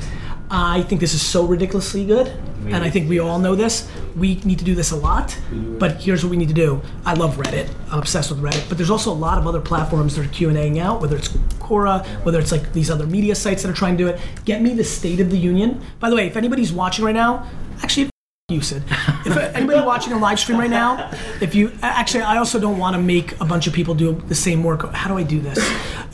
I 0.50 0.82
think 0.82 1.00
this 1.00 1.14
is 1.14 1.22
so 1.22 1.46
ridiculously 1.46 2.04
good, 2.04 2.28
and 2.66 2.76
I 2.76 2.90
think 2.90 3.08
we 3.08 3.18
all 3.18 3.38
know 3.38 3.54
this. 3.54 3.90
We 4.14 4.36
need 4.44 4.58
to 4.58 4.64
do 4.64 4.74
this 4.74 4.90
a 4.92 4.96
lot, 4.96 5.36
but 5.52 6.02
here's 6.02 6.22
what 6.22 6.30
we 6.30 6.36
need 6.36 6.48
to 6.48 6.54
do. 6.54 6.80
I 7.04 7.14
love 7.14 7.36
Reddit. 7.36 7.68
I'm 7.90 7.98
obsessed 7.98 8.30
with 8.30 8.40
Reddit, 8.40 8.68
but 8.68 8.78
there's 8.78 8.90
also 8.90 9.10
a 9.10 9.14
lot 9.14 9.38
of 9.38 9.46
other 9.46 9.60
platforms 9.60 10.14
that 10.16 10.26
are 10.26 10.28
Q 10.28 10.50
and 10.50 10.58
Aing 10.58 10.78
out, 10.78 11.00
whether 11.00 11.16
it's 11.16 11.28
Quora, 11.58 12.06
whether 12.24 12.38
it's 12.38 12.52
like 12.52 12.72
these 12.72 12.90
other 12.90 13.06
media 13.06 13.34
sites 13.34 13.62
that 13.62 13.70
are 13.70 13.74
trying 13.74 13.96
to 13.96 14.04
do 14.04 14.08
it. 14.08 14.20
Get 14.44 14.62
me 14.62 14.74
the 14.74 14.84
State 14.84 15.20
of 15.20 15.30
the 15.30 15.38
Union. 15.38 15.80
By 15.98 16.10
the 16.10 16.16
way, 16.16 16.26
if 16.26 16.36
anybody's 16.36 16.72
watching 16.72 17.04
right 17.04 17.14
now, 17.14 17.48
actually 17.82 18.10
you 18.50 18.60
said. 18.60 18.82
If 19.24 19.36
anybody 19.38 19.80
watching 19.80 20.12
a 20.12 20.18
live 20.18 20.38
stream 20.38 20.58
right 20.58 20.68
now, 20.68 21.10
if 21.40 21.54
you 21.54 21.72
actually, 21.80 22.24
I 22.24 22.36
also 22.36 22.60
don't 22.60 22.76
want 22.76 22.94
to 22.94 23.00
make 23.00 23.40
a 23.40 23.44
bunch 23.46 23.66
of 23.66 23.72
people 23.72 23.94
do 23.94 24.12
the 24.28 24.34
same 24.34 24.62
work. 24.62 24.92
How 24.92 25.08
do 25.08 25.16
I 25.16 25.22
do 25.22 25.40
this? 25.40 25.58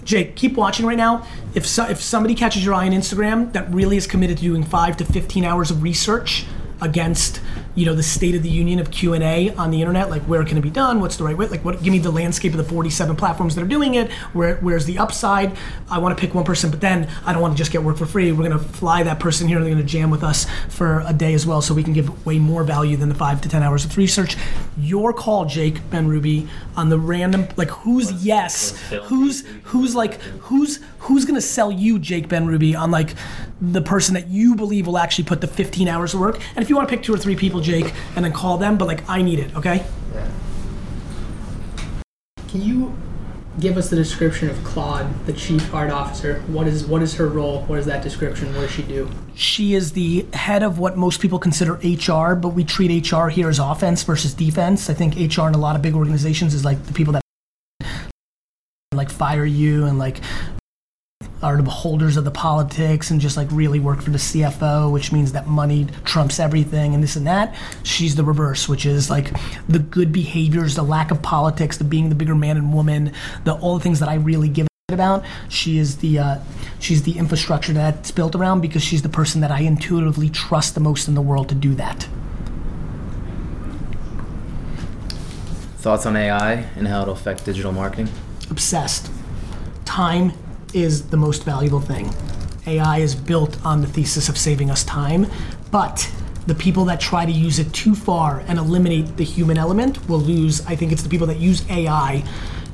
Jake, 0.05 0.36
keep 0.36 0.57
watching 0.57 0.86
right 0.86 0.96
now. 0.96 1.26
If 1.55 1.66
so, 1.66 1.84
if 1.84 2.01
somebody 2.01 2.34
catches 2.34 2.64
your 2.64 2.74
eye 2.74 2.86
on 2.86 2.92
Instagram 2.92 3.53
that 3.53 3.72
really 3.72 3.96
is 3.96 4.07
committed 4.07 4.38
to 4.38 4.42
doing 4.42 4.64
five 4.64 4.96
to 4.98 5.05
fifteen 5.05 5.44
hours 5.44 5.70
of 5.70 5.82
research 5.82 6.46
against 6.80 7.40
you 7.74 7.86
know 7.86 7.94
the 7.94 8.02
state 8.02 8.34
of 8.34 8.42
the 8.42 8.48
union 8.48 8.78
of 8.78 8.90
q&a 8.90 9.50
on 9.54 9.70
the 9.70 9.80
internet 9.80 10.10
like 10.10 10.22
where 10.22 10.44
can 10.44 10.58
it 10.58 10.62
be 10.62 10.70
done? 10.70 11.00
What's 11.00 11.16
the 11.16 11.24
right 11.24 11.36
way? 11.36 11.46
Like 11.46 11.64
what 11.64 11.82
give 11.82 11.92
me 11.92 11.98
the 11.98 12.10
landscape 12.10 12.52
of 12.52 12.58
the 12.58 12.64
47 12.64 13.16
platforms 13.16 13.54
that 13.54 13.62
are 13.62 13.68
doing 13.68 13.94
it. 13.94 14.10
Where 14.32 14.56
where's 14.56 14.84
the 14.84 14.98
upside? 14.98 15.56
I 15.88 15.98
want 15.98 16.16
to 16.16 16.20
pick 16.20 16.34
one 16.34 16.44
person 16.44 16.70
but 16.70 16.80
then 16.80 17.08
i 17.24 17.32
don't 17.32 17.42
want 17.42 17.54
to 17.54 17.58
just 17.58 17.72
get 17.72 17.82
work 17.82 17.96
for 17.96 18.06
free. 18.06 18.32
We're 18.32 18.48
going 18.48 18.58
to 18.58 18.58
fly 18.58 19.02
that 19.02 19.20
person 19.20 19.48
here. 19.48 19.58
And 19.58 19.66
they're 19.66 19.74
going 19.74 19.84
to 19.84 19.90
jam 19.90 20.10
with 20.10 20.24
us 20.24 20.46
for 20.68 21.02
a 21.06 21.12
day 21.12 21.34
as 21.34 21.46
well 21.46 21.62
so 21.62 21.74
we 21.74 21.82
can 21.82 21.92
give 21.92 22.26
way 22.26 22.38
more 22.38 22.64
value 22.64 22.96
than 22.96 23.08
the 23.08 23.14
five 23.14 23.40
to 23.42 23.48
ten 23.48 23.62
hours 23.62 23.84
of 23.84 23.96
research. 23.96 24.36
Your 24.78 25.12
call 25.12 25.44
jake 25.44 25.88
ben 25.90 26.08
ruby 26.08 26.48
on 26.76 26.88
the 26.88 26.98
random 26.98 27.48
like 27.56 27.70
who's 27.70 28.12
yes? 28.24 28.78
who's 29.04 29.46
who's 29.64 29.94
like 29.94 30.20
who's 30.40 30.80
who's 31.00 31.24
going 31.24 31.34
to 31.34 31.40
sell 31.40 31.70
you 31.70 31.98
jake 31.98 32.28
ben 32.28 32.46
ruby 32.46 32.74
on 32.74 32.90
like 32.90 33.14
the 33.60 33.82
person 33.82 34.14
that 34.14 34.28
you 34.28 34.54
believe 34.54 34.86
will 34.86 34.98
actually 34.98 35.24
put 35.24 35.40
the 35.40 35.46
15 35.46 35.88
hours 35.88 36.14
of 36.14 36.20
work? 36.20 36.40
And 36.54 36.62
if 36.62 36.70
you 36.70 36.76
want 36.76 36.88
to 36.88 36.94
pick 36.94 37.04
two 37.04 37.14
or 37.14 37.18
three 37.18 37.36
people 37.36 37.59
jake 37.61 37.92
and 38.16 38.24
then 38.24 38.32
call 38.32 38.58
them 38.58 38.76
but 38.76 38.86
like 38.86 39.08
i 39.08 39.22
need 39.22 39.38
it 39.38 39.54
okay 39.54 39.84
Can 42.50 42.62
you 42.62 42.96
give 43.61 43.76
us 43.76 43.90
the 43.90 43.96
description 43.96 44.50
of 44.50 44.62
Claude, 44.64 45.26
the 45.26 45.32
chief 45.32 45.68
heart 45.70 45.90
officer? 45.90 46.40
What 46.48 46.66
is 46.66 46.84
what 46.84 47.00
is 47.00 47.14
her 47.14 47.28
role? 47.28 47.62
What 47.62 47.78
is 47.78 47.86
that 47.86 48.02
description? 48.02 48.52
What 48.56 48.62
does 48.62 48.72
she 48.72 48.82
do? 48.82 49.08
She 49.36 49.74
is 49.74 49.92
the 49.92 50.26
head 50.32 50.64
of 50.64 50.80
what 50.80 50.96
most 50.96 51.20
people 51.20 51.38
consider 51.38 51.74
HR, 51.74 52.34
but 52.34 52.48
we 52.48 52.64
treat 52.64 53.08
HR 53.08 53.28
here 53.28 53.48
as 53.48 53.61
offense 53.61 54.02
versus 54.02 54.34
defense. 54.34 54.90
I 54.90 54.94
think 54.94 55.14
HR 55.14 55.46
in 55.46 55.54
a 55.54 55.58
lot 55.58 55.76
of 55.76 55.82
big 55.82 55.94
organizations 55.94 56.54
is 56.54 56.64
like 56.64 56.84
the 56.86 56.92
people 56.92 57.12
that 57.12 57.22
like 58.92 59.11
fire 59.11 59.44
you 59.44 59.86
and 59.86 59.96
like 59.98 60.20
are 61.43 61.57
the 61.57 61.62
beholders 61.62 62.16
of 62.16 62.24
the 62.24 62.30
politics 62.30 63.11
and 63.11 63.20
just 63.20 63.36
like 63.36 63.49
really 63.51 63.80
work 63.80 64.03
for 64.03 64.11
the 64.11 64.18
CFO, 64.18 64.93
which 64.93 65.12
means 65.12 65.32
that 65.32 65.47
money 65.47 65.86
trumps 66.05 66.38
everything 66.38 66.95
and 66.95 67.03
this 67.03 67.16
and 67.16 67.26
that. 67.26 67.55
She's 67.82 68.16
the 68.16 68.24
reverse, 68.24 68.68
which 68.68 68.86
is 68.86 69.11
like 69.11 69.32
the 69.68 69.78
good 69.78 70.12
behaviors, 70.12 70.74
the 70.74 70.82
lack 70.82 71.11
of 71.11 71.22
politics, 71.22 71.78
the 71.78 71.84
being 71.84 72.09
the 72.09 72.14
bigger 72.14 72.34
man 72.34 72.57
and 72.57 72.72
woman, 72.72 73.12
the 73.45 73.55
all 73.55 73.76
the 73.76 73.82
things 73.82 74.01
that 74.01 74.09
I 74.09 74.14
really 74.14 74.49
give 74.49 74.66
about. 74.91 75.24
She 75.49 75.78
is 75.78 75.99
the 75.99 76.18
uh, 76.18 76.38
she's 76.78 77.05
the 77.05 77.16
infrastructure 77.18 77.72
that's 77.72 78.11
built 78.11 78.34
around 78.34 78.61
because 78.61 78.82
she's 78.82 79.03
the 79.03 79.09
person 79.09 79.41
that 79.41 79.51
I 79.51 79.61
intuitively 79.61 80.28
trust 80.30 80.74
the 80.74 80.80
most 80.80 81.09
in 81.09 81.14
the 81.14 81.22
world 81.22 81.49
to 81.51 81.55
do 81.55 81.74
that. 81.76 82.09
Thoughts 85.78 86.05
on 86.05 86.16
AI 86.16 86.53
and 86.76 86.86
how 86.88 87.03
it'll 87.03 87.14
affect 87.14 87.45
digital 87.45 87.72
marketing? 87.72 88.09
obsessed. 88.51 89.11
Time 89.84 90.32
is 90.74 91.08
the 91.08 91.16
most 91.16 91.44
valuable 91.44 91.80
thing. 91.80 92.12
AI 92.66 92.98
is 92.98 93.14
built 93.14 93.64
on 93.64 93.80
the 93.80 93.86
thesis 93.86 94.28
of 94.28 94.36
saving 94.36 94.70
us 94.70 94.84
time, 94.84 95.26
but 95.70 96.10
the 96.46 96.54
people 96.54 96.84
that 96.86 97.00
try 97.00 97.24
to 97.24 97.32
use 97.32 97.58
it 97.58 97.72
too 97.72 97.94
far 97.94 98.40
and 98.48 98.58
eliminate 98.58 99.16
the 99.16 99.24
human 99.24 99.58
element 99.58 100.08
will 100.08 100.20
lose. 100.20 100.64
I 100.66 100.74
think 100.76 100.92
it's 100.92 101.02
the 101.02 101.08
people 101.08 101.26
that 101.28 101.38
use 101.38 101.68
AI 101.70 102.24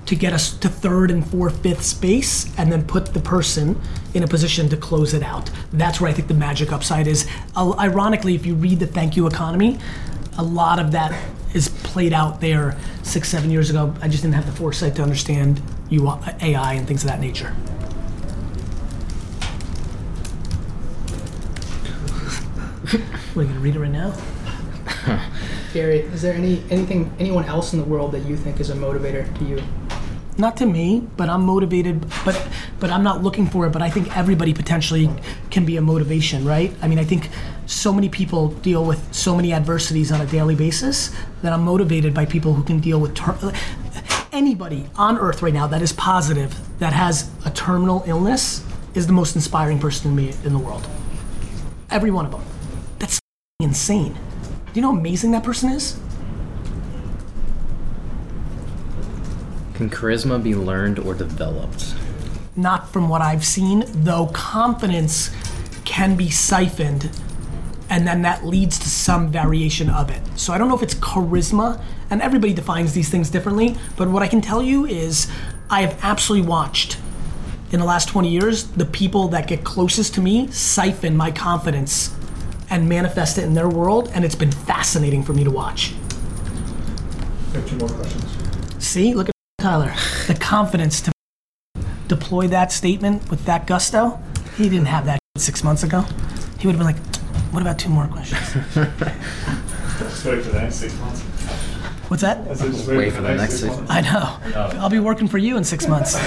to 0.06 0.14
get 0.14 0.32
us 0.32 0.56
to 0.58 0.68
third 0.68 1.10
and 1.10 1.28
fourth, 1.28 1.62
fifth 1.62 1.82
space 1.82 2.56
and 2.58 2.70
then 2.70 2.84
put 2.86 3.12
the 3.12 3.20
person 3.20 3.80
in 4.14 4.22
a 4.22 4.26
position 4.26 4.68
to 4.68 4.76
close 4.76 5.14
it 5.14 5.22
out. 5.22 5.50
That's 5.72 6.00
where 6.00 6.08
I 6.08 6.14
think 6.14 6.28
the 6.28 6.34
magic 6.34 6.72
upside 6.72 7.06
is. 7.06 7.28
Ironically, 7.56 8.34
if 8.34 8.46
you 8.46 8.54
read 8.54 8.78
the 8.78 8.86
Thank 8.86 9.16
You 9.16 9.26
Economy, 9.26 9.78
a 10.38 10.42
lot 10.42 10.78
of 10.78 10.92
that 10.92 11.12
is 11.54 11.68
played 11.68 12.12
out 12.12 12.40
there 12.40 12.78
six, 13.02 13.28
seven 13.28 13.50
years 13.50 13.68
ago. 13.68 13.94
I 14.00 14.08
just 14.08 14.22
didn't 14.22 14.36
have 14.36 14.46
the 14.46 14.52
foresight 14.52 14.94
to 14.96 15.02
understand 15.02 15.60
you 15.88 16.02
want 16.02 16.42
AI 16.42 16.74
and 16.74 16.86
things 16.86 17.04
of 17.04 17.10
that 17.10 17.20
nature. 17.20 17.54
What, 23.34 23.42
are 23.42 23.42
you 23.42 23.48
gonna 23.48 23.60
read 23.60 23.76
it 23.76 23.80
right 23.80 23.90
now? 23.90 24.14
Gary, 25.72 26.00
is 26.00 26.22
there 26.22 26.34
any 26.34 26.62
anything 26.70 27.12
anyone 27.18 27.44
else 27.44 27.72
in 27.72 27.78
the 27.78 27.84
world 27.84 28.12
that 28.12 28.24
you 28.24 28.36
think 28.36 28.60
is 28.60 28.70
a 28.70 28.74
motivator 28.74 29.36
to 29.38 29.44
you? 29.44 29.62
Not 30.38 30.56
to 30.58 30.66
me, 30.66 31.06
but 31.16 31.28
I'm 31.28 31.42
motivated. 31.42 32.06
But 32.24 32.48
but 32.78 32.90
I'm 32.90 33.02
not 33.02 33.22
looking 33.22 33.46
for 33.46 33.66
it. 33.66 33.70
But 33.70 33.82
I 33.82 33.90
think 33.90 34.16
everybody 34.16 34.52
potentially 34.54 35.10
can 35.50 35.64
be 35.64 35.76
a 35.76 35.80
motivation, 35.80 36.44
right? 36.44 36.72
I 36.82 36.88
mean, 36.88 36.98
I 36.98 37.04
think 37.04 37.28
so 37.66 37.92
many 37.92 38.08
people 38.08 38.48
deal 38.48 38.84
with 38.84 39.12
so 39.14 39.34
many 39.34 39.52
adversities 39.52 40.12
on 40.12 40.20
a 40.20 40.26
daily 40.26 40.54
basis 40.54 41.14
that 41.42 41.52
I'm 41.52 41.62
motivated 41.62 42.14
by 42.14 42.26
people 42.26 42.54
who 42.54 42.62
can 42.62 42.80
deal 42.80 43.00
with. 43.00 43.14
Ter- 43.14 43.52
anybody 44.36 44.86
on 44.96 45.18
earth 45.18 45.42
right 45.42 45.54
now 45.54 45.66
that 45.66 45.82
is 45.82 45.92
positive 45.92 46.54
that 46.78 46.92
has 46.92 47.30
a 47.44 47.50
terminal 47.50 48.04
illness 48.06 48.64
is 48.94 49.06
the 49.06 49.12
most 49.12 49.34
inspiring 49.34 49.78
person 49.78 50.10
to 50.10 50.16
me 50.16 50.34
in 50.44 50.52
the 50.52 50.58
world. 50.58 50.86
Every 51.90 52.10
one 52.10 52.26
of 52.26 52.32
them. 52.32 52.42
That's 52.98 53.20
insane. 53.60 54.12
Do 54.12 54.72
you 54.74 54.82
know 54.82 54.92
how 54.92 54.98
amazing 54.98 55.30
that 55.32 55.42
person 55.42 55.70
is? 55.70 55.98
Can 59.74 59.90
charisma 59.90 60.42
be 60.42 60.54
learned 60.54 60.98
or 60.98 61.14
developed? 61.14 61.94
not 62.56 62.90
from 62.90 63.08
what 63.08 63.20
I've 63.20 63.44
seen, 63.44 63.84
though 63.86 64.26
confidence 64.28 65.30
can 65.84 66.16
be 66.16 66.30
siphoned 66.30 67.10
and 67.88 68.06
then 68.06 68.22
that 68.22 68.44
leads 68.44 68.78
to 68.78 68.88
some 68.88 69.30
variation 69.30 69.88
of 69.88 70.10
it. 70.10 70.20
So 70.36 70.52
I 70.52 70.58
don't 70.58 70.68
know 70.68 70.76
if 70.76 70.82
it's 70.82 70.94
charisma, 70.94 71.82
and 72.10 72.22
everybody 72.22 72.52
defines 72.52 72.92
these 72.92 73.08
things 73.08 73.30
differently, 73.30 73.76
but 73.96 74.08
what 74.08 74.22
I 74.22 74.28
can 74.28 74.40
tell 74.40 74.62
you 74.62 74.86
is 74.86 75.30
I 75.70 75.82
have 75.82 75.98
absolutely 76.02 76.48
watched 76.48 76.98
in 77.72 77.80
the 77.80 77.86
last 77.86 78.08
20 78.08 78.28
years 78.28 78.68
the 78.68 78.84
people 78.84 79.28
that 79.28 79.48
get 79.48 79.64
closest 79.64 80.14
to 80.14 80.20
me 80.20 80.46
siphon 80.48 81.16
my 81.16 81.30
confidence 81.30 82.14
and 82.70 82.88
manifest 82.88 83.38
it 83.38 83.44
in 83.44 83.54
their 83.54 83.68
world, 83.68 84.10
and 84.14 84.24
it's 84.24 84.34
been 84.34 84.52
fascinating 84.52 85.22
for 85.22 85.32
me 85.32 85.44
to 85.44 85.50
watch. 85.50 85.94
Two 87.66 87.76
more 87.76 87.88
questions. 87.88 88.84
See, 88.84 89.14
look 89.14 89.28
at 89.28 89.34
Tyler. 89.58 89.94
The 90.26 90.34
confidence 90.34 91.00
to 91.02 91.12
deploy 92.06 92.48
that 92.48 92.70
statement 92.70 93.30
with 93.30 93.44
that 93.46 93.66
gusto. 93.66 94.20
He 94.56 94.68
didn't 94.68 94.86
have 94.86 95.06
that 95.06 95.18
six 95.38 95.64
months 95.64 95.82
ago. 95.82 96.02
He 96.58 96.66
would 96.66 96.76
have 96.76 96.78
been 96.78 96.94
like, 96.94 97.15
"What 97.52 97.62
about 97.62 97.78
two 97.78 97.88
more 97.88 98.06
questions?" 98.08 98.40
Just 99.98 100.24
wait 100.26 100.42
for 100.44 100.50
the 100.50 100.60
next 100.60 100.74
six 100.76 100.94
months. 100.98 101.22
What's 102.08 102.22
that? 102.22 102.38
I 102.48 102.54
just 102.54 102.86
Wait 102.86 103.12
for 103.12 103.22
the 103.22 103.34
next 103.34 103.60
six 103.60 103.74
I 103.88 104.00
know. 104.02 104.38
Oh. 104.54 104.78
I'll 104.78 104.90
be 104.90 105.00
working 105.00 105.26
for 105.26 105.38
you 105.38 105.56
in 105.56 105.64
six 105.64 105.88
months. 105.88 106.14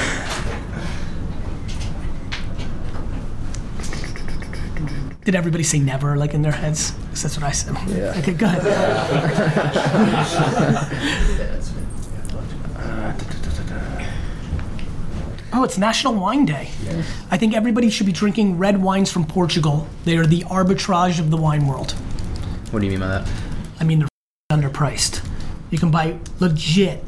Did 5.24 5.36
everybody 5.36 5.64
say 5.64 5.80
never, 5.80 6.18
like 6.18 6.34
in 6.34 6.42
their 6.42 6.52
heads? 6.52 6.92
'Cause 7.12 7.22
that's 7.24 7.38
what 7.38 7.46
I 7.46 7.52
said. 7.52 7.76
Yeah. 7.88 8.16
Okay, 8.18 8.34
good. 8.34 8.60
Oh, 15.52 15.64
it's 15.64 15.78
National 15.78 16.14
Wine 16.14 16.46
Day. 16.46 16.70
I 17.32 17.38
think 17.38 17.56
everybody 17.56 17.90
should 17.90 18.06
be 18.06 18.12
drinking 18.12 18.58
red 18.60 18.82
wines 18.82 19.12
from 19.12 19.26
Portugal. 19.26 19.88
They 20.06 20.16
are 20.18 20.26
the 20.28 20.42
arbitrage 20.42 21.20
of 21.20 21.32
the 21.32 21.38
wine 21.38 21.66
world. 21.66 21.94
What 22.72 22.80
do 22.82 22.86
you 22.86 22.92
mean 22.92 23.00
by 23.00 23.08
that? 23.08 23.28
I 23.80 23.84
mean, 23.84 24.00
they're 24.00 24.10
underpriced. 24.52 25.26
You 25.72 25.80
can 25.80 25.90
buy 25.90 26.20
legit 26.40 27.04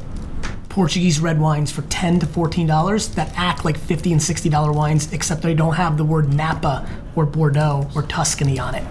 Portuguese 0.68 1.20
red 1.20 1.40
wines 1.40 1.70
for 1.70 1.82
10 1.82 2.20
to 2.20 2.26
14 2.26 2.66
dollars 2.66 3.08
that 3.10 3.32
act 3.36 3.64
like 3.64 3.76
50 3.78 4.12
and 4.12 4.22
60 4.22 4.48
dollar 4.48 4.72
wines, 4.72 5.12
except 5.12 5.42
they 5.42 5.54
don't 5.54 5.74
have 5.74 5.96
the 5.96 6.04
word 6.04 6.32
Napa 6.32 6.88
or 7.14 7.26
Bordeaux 7.26 7.88
or 7.94 8.02
Tuscany 8.02 8.58
on 8.58 8.74
it. 8.74 8.84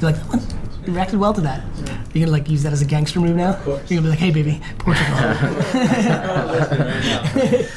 You 0.00 0.06
like 0.06 0.16
that 0.16 0.28
one? 0.28 0.40
You 0.86 0.92
reacted 0.92 1.18
well 1.18 1.34
to 1.34 1.40
that. 1.40 1.64
You're 2.18 2.26
gonna 2.26 2.36
like 2.36 2.50
use 2.50 2.64
that 2.64 2.72
as 2.72 2.82
a 2.82 2.84
gangster 2.84 3.20
move 3.20 3.36
now? 3.36 3.50
Of 3.50 3.62
course. 3.62 3.88
You're 3.88 4.02
gonna 4.02 4.08
be 4.08 4.10
like, 4.10 4.18
hey 4.18 4.32
baby, 4.32 4.60
Portugal. 4.78 5.08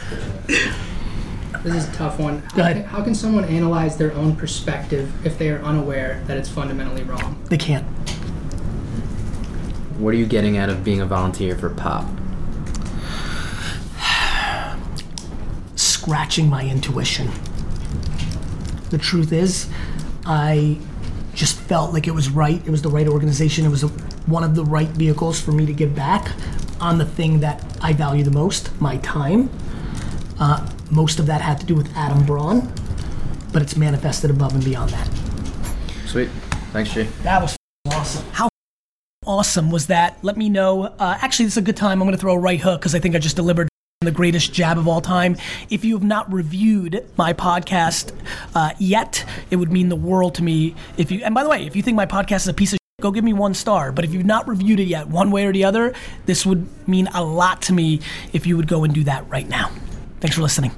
This 1.63 1.75
is 1.75 1.89
a 1.89 1.93
tough 1.93 2.17
one. 2.17 2.39
How 2.39 2.55
Go 2.55 2.61
ahead. 2.63 2.75
Can, 2.77 2.85
how 2.85 3.03
can 3.03 3.13
someone 3.13 3.43
analyze 3.43 3.95
their 3.95 4.11
own 4.13 4.35
perspective 4.35 5.13
if 5.23 5.37
they 5.37 5.51
are 5.51 5.61
unaware 5.61 6.23
that 6.25 6.35
it's 6.35 6.49
fundamentally 6.49 7.03
wrong? 7.03 7.39
they 7.49 7.57
can't. 7.57 7.85
What 9.99 10.15
are 10.15 10.17
you 10.17 10.25
getting 10.25 10.57
out 10.57 10.69
of 10.69 10.83
being 10.83 11.01
a 11.01 11.05
volunteer 11.05 11.55
for 11.55 11.69
Pop? 11.69 12.09
scratching 15.75 16.49
my 16.49 16.65
intuition. 16.65 17.29
The 18.89 18.97
truth 18.97 19.31
is, 19.31 19.69
I 20.25 20.79
just 21.35 21.59
felt 21.59 21.93
like 21.93 22.07
it 22.07 22.15
was 22.15 22.27
right. 22.29 22.59
It 22.65 22.71
was 22.71 22.81
the 22.81 22.89
right 22.89 23.07
organization. 23.07 23.65
It 23.65 23.69
was 23.69 23.83
a, 23.83 23.91
one 24.27 24.43
of 24.43 24.55
the 24.55 24.65
right 24.65 24.89
vehicles 24.89 25.39
for 25.39 25.51
me 25.51 25.65
to 25.65 25.73
give 25.73 25.95
back 25.95 26.31
on 26.79 26.97
the 26.97 27.05
thing 27.05 27.39
that 27.41 27.63
I 27.81 27.93
value 27.93 28.23
the 28.23 28.31
most 28.31 28.79
my 28.81 28.97
time. 28.97 29.49
Uh, 30.39 30.67
most 30.89 31.19
of 31.19 31.25
that 31.27 31.41
had 31.41 31.59
to 31.59 31.65
do 31.65 31.75
with 31.75 31.95
Adam 31.95 32.25
Braun, 32.25 32.71
but 33.53 33.61
it's 33.61 33.77
manifested 33.77 34.29
above 34.29 34.53
and 34.53 34.63
beyond 34.63 34.89
that. 34.91 35.09
Sweet. 36.05 36.29
Thanks, 36.71 36.93
Jay. 36.93 37.03
That 37.23 37.41
was 37.41 37.55
awesome. 37.87 38.25
How 38.31 38.49
awesome 39.25 39.71
was 39.71 39.87
that? 39.87 40.17
Let 40.23 40.37
me 40.37 40.49
know. 40.49 40.83
Uh, 40.83 41.17
actually, 41.21 41.45
this 41.45 41.53
is 41.53 41.57
a 41.57 41.61
good 41.61 41.77
time. 41.77 42.01
I'm 42.01 42.07
going 42.07 42.15
to 42.15 42.21
throw 42.21 42.33
a 42.33 42.39
right 42.39 42.59
hook 42.59 42.81
because 42.81 42.95
I 42.95 42.99
think 42.99 43.15
I 43.15 43.19
just 43.19 43.35
delivered 43.35 43.69
the 44.01 44.11
greatest 44.11 44.51
jab 44.51 44.79
of 44.79 44.87
all 44.87 44.99
time. 44.99 45.37
If 45.69 45.85
you 45.85 45.95
have 45.95 46.03
not 46.03 46.31
reviewed 46.33 47.05
my 47.17 47.33
podcast 47.33 48.13
uh, 48.55 48.71
yet, 48.79 49.23
it 49.51 49.57
would 49.57 49.71
mean 49.71 49.89
the 49.89 49.95
world 49.95 50.33
to 50.35 50.43
me. 50.43 50.75
If 50.97 51.11
you 51.11 51.21
and 51.23 51.35
by 51.35 51.43
the 51.43 51.49
way, 51.49 51.67
if 51.67 51.75
you 51.75 51.83
think 51.83 51.95
my 51.95 52.07
podcast 52.07 52.37
is 52.37 52.47
a 52.47 52.53
piece 52.53 52.73
of 52.73 52.80
go 53.01 53.11
give 53.11 53.23
me 53.23 53.33
one 53.33 53.53
star. 53.53 53.91
But 53.91 54.05
if 54.05 54.13
you've 54.13 54.25
not 54.25 54.47
reviewed 54.47 54.79
it 54.79 54.87
yet, 54.87 55.07
one 55.07 55.31
way 55.31 55.45
or 55.45 55.53
the 55.53 55.65
other, 55.65 55.93
this 56.25 56.45
would 56.45 56.67
mean 56.87 57.07
a 57.13 57.23
lot 57.23 57.61
to 57.63 57.73
me 57.73 57.99
if 58.33 58.45
you 58.45 58.57
would 58.57 58.67
go 58.67 58.83
and 58.83 58.93
do 58.93 59.03
that 59.03 59.29
right 59.29 59.47
now. 59.47 59.71
Thanks 60.19 60.35
for 60.35 60.41
listening. 60.43 60.71